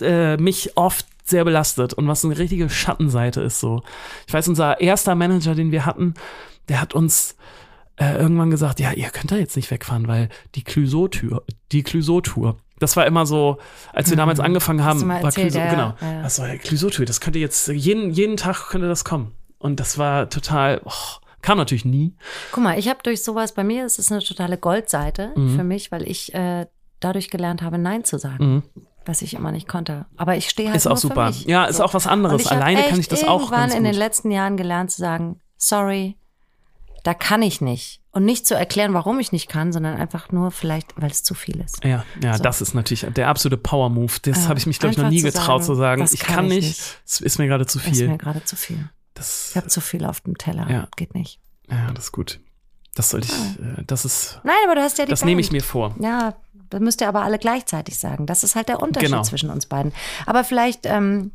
äh, 0.00 0.36
mich 0.36 0.76
oft 0.76 1.06
sehr 1.24 1.44
belastet 1.44 1.94
und 1.94 2.06
was 2.06 2.24
eine 2.24 2.36
richtige 2.36 2.68
Schattenseite 2.68 3.40
ist 3.40 3.60
so. 3.60 3.82
Ich 4.26 4.34
weiß, 4.34 4.48
unser 4.48 4.80
erster 4.80 5.14
Manager, 5.14 5.54
den 5.54 5.70
wir 5.72 5.86
hatten, 5.86 6.14
der 6.68 6.80
hat 6.80 6.94
uns 6.94 7.36
äh, 7.96 8.16
irgendwann 8.16 8.50
gesagt, 8.50 8.78
ja, 8.80 8.92
ihr 8.92 9.08
könnt 9.08 9.30
da 9.30 9.36
jetzt 9.36 9.56
nicht 9.56 9.70
wegfahren, 9.70 10.06
weil 10.08 10.28
die 10.54 10.62
Clouseau-Tour, 10.64 11.44
die 11.72 11.82
Clouseau-Tour, 11.82 12.58
das 12.78 12.96
war 12.96 13.06
immer 13.06 13.24
so, 13.24 13.58
als 13.92 14.10
wir 14.10 14.16
damals 14.16 14.40
angefangen 14.40 14.84
Hast 14.84 15.00
haben, 15.00 15.08
war 15.08 15.22
erzählt, 15.22 15.52
Clouseau, 15.52 15.60
ja, 15.60 15.70
genau, 15.70 15.94
ja, 16.00 16.22
das 16.22 16.38
war 16.40 16.48
das 16.48 17.20
könnte 17.20 17.38
jetzt, 17.38 17.68
jeden, 17.68 18.10
jeden 18.10 18.36
Tag 18.36 18.68
könnte 18.68 18.88
das 18.88 19.04
kommen. 19.04 19.32
Und 19.58 19.80
das 19.80 19.96
war 19.96 20.28
total, 20.28 20.82
oh, 20.84 20.90
kam 21.44 21.58
natürlich 21.58 21.84
nie. 21.84 22.14
Guck 22.52 22.64
mal, 22.64 22.78
ich 22.78 22.88
habe 22.88 23.00
durch 23.02 23.22
sowas, 23.22 23.52
bei 23.52 23.62
mir 23.64 23.84
ist 23.86 23.98
es 23.98 24.10
eine 24.10 24.22
totale 24.22 24.58
Goldseite 24.58 25.32
Mhm. 25.36 25.56
für 25.56 25.64
mich, 25.64 25.92
weil 25.92 26.08
ich 26.08 26.34
äh, 26.34 26.66
dadurch 27.00 27.30
gelernt 27.30 27.62
habe, 27.62 27.78
Nein 27.78 28.04
zu 28.04 28.18
sagen, 28.18 28.44
Mhm. 28.56 28.62
was 29.06 29.22
ich 29.22 29.34
immer 29.34 29.52
nicht 29.52 29.68
konnte. 29.68 30.06
Aber 30.16 30.36
ich 30.36 30.48
stehe 30.48 30.68
halt 30.68 30.76
Ist 30.76 30.86
auch 30.86 30.96
super. 30.96 31.30
Ja, 31.46 31.64
ist 31.66 31.80
auch 31.80 31.94
was 31.94 32.06
anderes. 32.06 32.42
ich 32.42 32.50
Alleine 32.50 32.82
kann 32.84 32.98
ich 32.98 33.08
das 33.08 33.24
auch 33.24 33.40
irgendwann 33.40 33.60
ganz 33.68 33.74
in 33.74 33.84
den 33.84 33.94
letzten 33.94 34.30
Jahren 34.30 34.56
gelernt 34.56 34.90
zu 34.90 35.00
sagen, 35.00 35.40
sorry, 35.56 36.16
da 37.02 37.12
kann 37.14 37.42
ich 37.42 37.60
nicht. 37.60 38.00
Und 38.12 38.24
nicht 38.24 38.46
zu 38.46 38.54
erklären, 38.54 38.94
warum 38.94 39.18
ich 39.18 39.32
nicht 39.32 39.48
kann, 39.48 39.72
sondern 39.72 39.96
einfach 39.96 40.30
nur 40.30 40.52
vielleicht, 40.52 40.94
weil 40.96 41.10
es 41.10 41.22
zu 41.24 41.34
viel 41.34 41.60
ist. 41.60 41.84
Ja, 41.84 42.04
ja, 42.22 42.36
So. 42.36 42.42
das 42.44 42.62
ist 42.62 42.72
natürlich 42.72 43.04
der 43.14 43.28
absolute 43.28 43.56
Power-Move. 43.58 44.12
Das 44.22 44.44
Ja, 44.44 44.48
habe 44.50 44.58
ich 44.58 44.66
mich, 44.66 44.78
glaube 44.78 44.92
ich, 44.92 44.98
noch 44.98 45.10
nie 45.10 45.18
zu 45.18 45.24
getraut 45.26 45.64
sagen, 45.64 45.64
zu 45.64 45.74
sagen. 45.74 46.08
Ich 46.10 46.20
kann 46.20 46.44
ich 46.46 46.50
nicht, 46.52 46.68
nicht. 46.68 47.00
es 47.04 47.20
ist 47.20 47.38
mir 47.38 47.48
gerade 47.48 47.66
zu 47.66 47.78
Ist 47.78 47.86
mir 47.88 47.94
viel. 47.94 48.16
gerade 48.18 48.42
zu 48.44 48.54
viel. 48.56 48.88
Das, 49.14 49.50
Ich 49.50 49.56
habe 49.56 49.68
zu 49.68 49.80
viel 49.80 50.04
auf 50.04 50.20
dem 50.20 50.36
Teller. 50.36 50.68
Ja. 50.70 50.88
Geht 50.96 51.14
nicht. 51.14 51.40
ja, 51.70 51.90
das 51.92 52.04
ist 52.06 52.12
gut. 52.12 52.40
Das 52.96 53.10
sollte 53.10 53.26
ich, 53.28 53.58
äh, 53.60 53.82
das 53.86 54.04
ist, 54.04 54.40
Nein, 54.44 54.54
aber 54.66 54.76
du 54.76 54.82
hast 54.82 54.98
ja 54.98 55.04
die 55.04 55.10
das 55.10 55.20
Band. 55.20 55.30
nehme 55.30 55.40
ich 55.40 55.50
mir 55.50 55.62
vor. 55.62 55.94
Ja, 56.00 56.34
das 56.70 56.80
müsst 56.80 57.00
ihr 57.00 57.08
aber 57.08 57.22
alle 57.22 57.38
gleichzeitig 57.38 57.98
sagen. 57.98 58.26
Das 58.26 58.44
ist 58.44 58.54
halt 58.54 58.68
der 58.68 58.80
Unterschied 58.82 59.10
Genau. 59.10 59.22
zwischen 59.22 59.50
uns 59.50 59.66
beiden. 59.66 59.92
Aber 60.26 60.44
vielleicht, 60.44 60.86
ähm, 60.86 61.32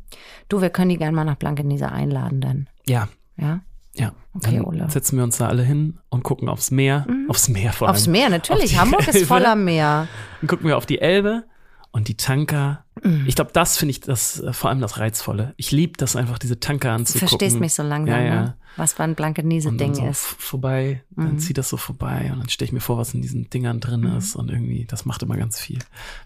du, 0.48 0.60
wir 0.62 0.70
können 0.70 0.88
die 0.90 0.96
gerne 0.96 1.14
mal 1.14 1.24
nach 1.24 1.36
Blankenese 1.36 1.90
einladen, 1.90 2.40
dann. 2.40 2.68
Ja, 2.86 3.08
Ja? 3.36 3.60
ja. 3.94 4.12
Okay, 4.32 4.56
Dann 4.56 4.64
Ole. 4.64 4.88
setzen 4.90 5.16
wir 5.18 5.24
uns 5.24 5.38
da 5.38 5.48
alle 5.48 5.62
hin 5.62 5.98
und 6.08 6.22
gucken 6.22 6.48
aufs 6.48 6.70
Meer. 6.70 7.06
Aufs 7.28 7.48
Meer 7.48 7.72
vor 7.72 7.88
allem. 7.88 7.96
Aufs 7.96 8.06
Meer, 8.06 8.26
Auf 8.26 8.30
natürlich. 8.30 8.70
die 8.70 8.78
Hamburg 8.78 9.06
ist 9.08 9.14
Elbe. 9.16 9.26
voller 9.26 9.56
Meer. 9.56 10.06
Dann 10.40 10.48
gucken 10.48 10.66
wir 10.68 10.76
auf 10.76 10.86
die 10.86 11.00
Elbe 11.00 11.44
und 11.90 12.08
die 12.08 12.16
Tanker. 12.16 12.84
Mhm. 13.02 13.24
Ich 13.26 13.34
glaube, 13.34 13.50
das 13.52 13.76
finde 13.76 13.90
ich 13.90 14.00
das 14.00 14.40
äh, 14.40 14.52
vor 14.52 14.70
allem 14.70 14.80
das 14.80 14.98
Reizvolle. 14.98 15.54
Ich 15.56 15.70
liebe 15.70 15.94
das 15.96 16.16
einfach, 16.16 16.38
diese 16.38 16.60
Tanker 16.60 16.88
Du 16.90 16.94
anzugucken. 16.96 17.28
verstehst 17.28 17.60
mich 17.60 17.74
so 17.74 17.82
langsam, 17.82 18.14
Ja, 18.18 18.24
ja. 18.24 18.42
Ne? 18.42 18.56
was 18.76 18.94
bei 18.94 19.02
ein 19.04 19.10
und 19.10 19.18
dann 19.20 19.32
Blankenese-Ding 19.34 19.94
so 19.94 20.06
ist. 20.06 20.24
vorbei, 20.38 21.02
dann 21.16 21.32
Mhm. 21.34 21.38
zieht 21.38 21.58
das 21.58 21.68
so 21.68 21.76
vorbei 21.76 22.30
und 22.32 22.38
dann 22.40 22.48
stelle 22.48 22.66
ich 22.66 22.72
mir 22.72 22.80
vor, 22.80 22.98
was 22.98 23.14
in 23.14 23.20
diesen 23.22 23.50
Dingern 23.50 23.80
drin 23.80 24.02
Mhm. 24.02 24.16
ist 24.16 24.36
und 24.36 24.50
irgendwie, 24.50 24.84
das 24.84 25.04
macht 25.06 25.22
immer 25.22 25.36
ganz 25.36 25.58
viel. 25.58 25.78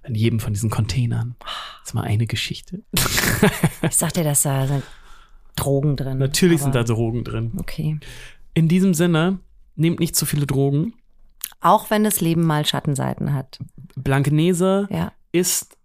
In 0.05 0.15
jedem 0.15 0.41
von 0.41 0.53
diesen 0.53 0.69
Containern 0.71 1.37
ist 1.85 1.95
mal 1.95 2.03
eine 2.03 2.27
Geschichte. 2.27 2.83
Ich 3.83 3.97
sag 3.97 4.13
dir, 4.15 4.25
dass 4.25 4.43
da 4.43 4.67
sind 4.67 4.83
Drogen 5.57 5.97
drin. 5.97 6.19
Natürlich 6.19 6.61
sind 6.63 6.75
da 6.75 6.83
Drogen 6.85 7.23
drin. 7.25 7.53
Okay. 7.59 7.99
In 8.55 8.69
diesem 8.69 8.95
Sinne, 8.95 9.39
nehmt 9.77 10.01
nicht 10.01 10.17
zu 10.17 10.27
viele 10.27 10.47
Drogen. 10.47 10.95
Auch 11.61 11.91
wenn 11.91 12.03
das 12.05 12.21
Leben 12.21 12.45
mal 12.45 12.65
Schattenseiten 12.67 13.33
hat. 13.33 13.59
Blankenese 13.97 14.87
Ja, 14.91 15.13
ist 15.33 15.77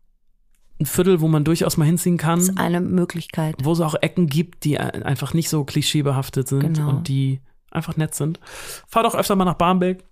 ein 0.80 0.86
Viertel, 0.86 1.20
wo 1.22 1.28
man 1.28 1.44
durchaus 1.44 1.78
mal 1.78 1.86
hinziehen 1.86 2.18
kann. 2.18 2.40
ist 2.40 2.58
eine 2.58 2.80
Möglichkeit. 2.82 3.56
wo 3.64 3.74
es 3.74 3.82
auch 3.82 3.96
Ecken 4.02 4.28
gibt, 4.28 4.64
die 4.64 4.80
ein- 4.80 5.04
einfach 5.04 5.34
nicht 5.34 5.50
so 5.50 5.64
klischeebehaftet 5.66 6.48
sind 6.48 6.62
Genau. 6.76 6.90
und 6.90 7.08
die 7.08 7.42
einfach 7.72 7.98
nett 7.98 8.16
sind. 8.16 8.40
Fahrt 8.88 9.06
auch 9.06 9.16
öfter 9.16 9.36
mal 9.36 9.46
nach 9.46 9.56
Barmbek. 9.56 10.04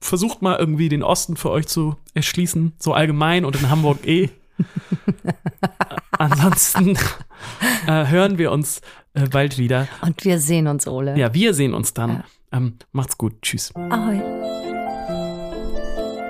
Versucht 0.00 0.42
mal 0.42 0.56
irgendwie 0.58 0.88
den 0.88 1.02
Osten 1.02 1.36
für 1.36 1.50
euch 1.50 1.66
zu 1.66 1.96
erschließen, 2.14 2.72
so 2.78 2.94
allgemein 2.94 3.44
und 3.44 3.56
in 3.60 3.68
Hamburg 3.68 4.06
eh. 4.06 4.30
Ansonsten 6.18 6.96
äh, 7.86 8.06
hören 8.06 8.38
wir 8.38 8.50
uns 8.52 8.80
äh, 9.14 9.28
bald 9.28 9.58
wieder. 9.58 9.86
Und 10.00 10.24
wir 10.24 10.38
sehen 10.40 10.66
uns, 10.66 10.86
Ole. 10.88 11.16
Ja, 11.16 11.32
wir 11.34 11.54
sehen 11.54 11.74
uns 11.74 11.94
dann. 11.94 12.10
Ja. 12.10 12.24
Ähm, 12.52 12.74
macht's 12.92 13.18
gut. 13.18 13.40
Tschüss. 13.42 13.72
Ahoi. 13.74 14.20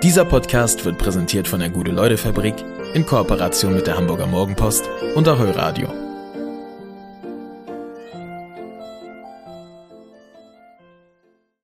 Dieser 0.03 0.23
Podcast 0.23 0.85
wird 0.85 0.97
präsentiert 0.97 1.45
von 1.45 1.59
der 1.59 1.69
Gute-Leute-Fabrik 1.69 2.55
in 2.93 3.05
Kooperation 3.05 3.75
mit 3.75 3.85
der 3.85 3.97
Hamburger 3.97 4.27
Morgenpost 4.27 4.89
und 5.15 5.27
Ahoi 5.27 5.51
Radio. 5.51 6.08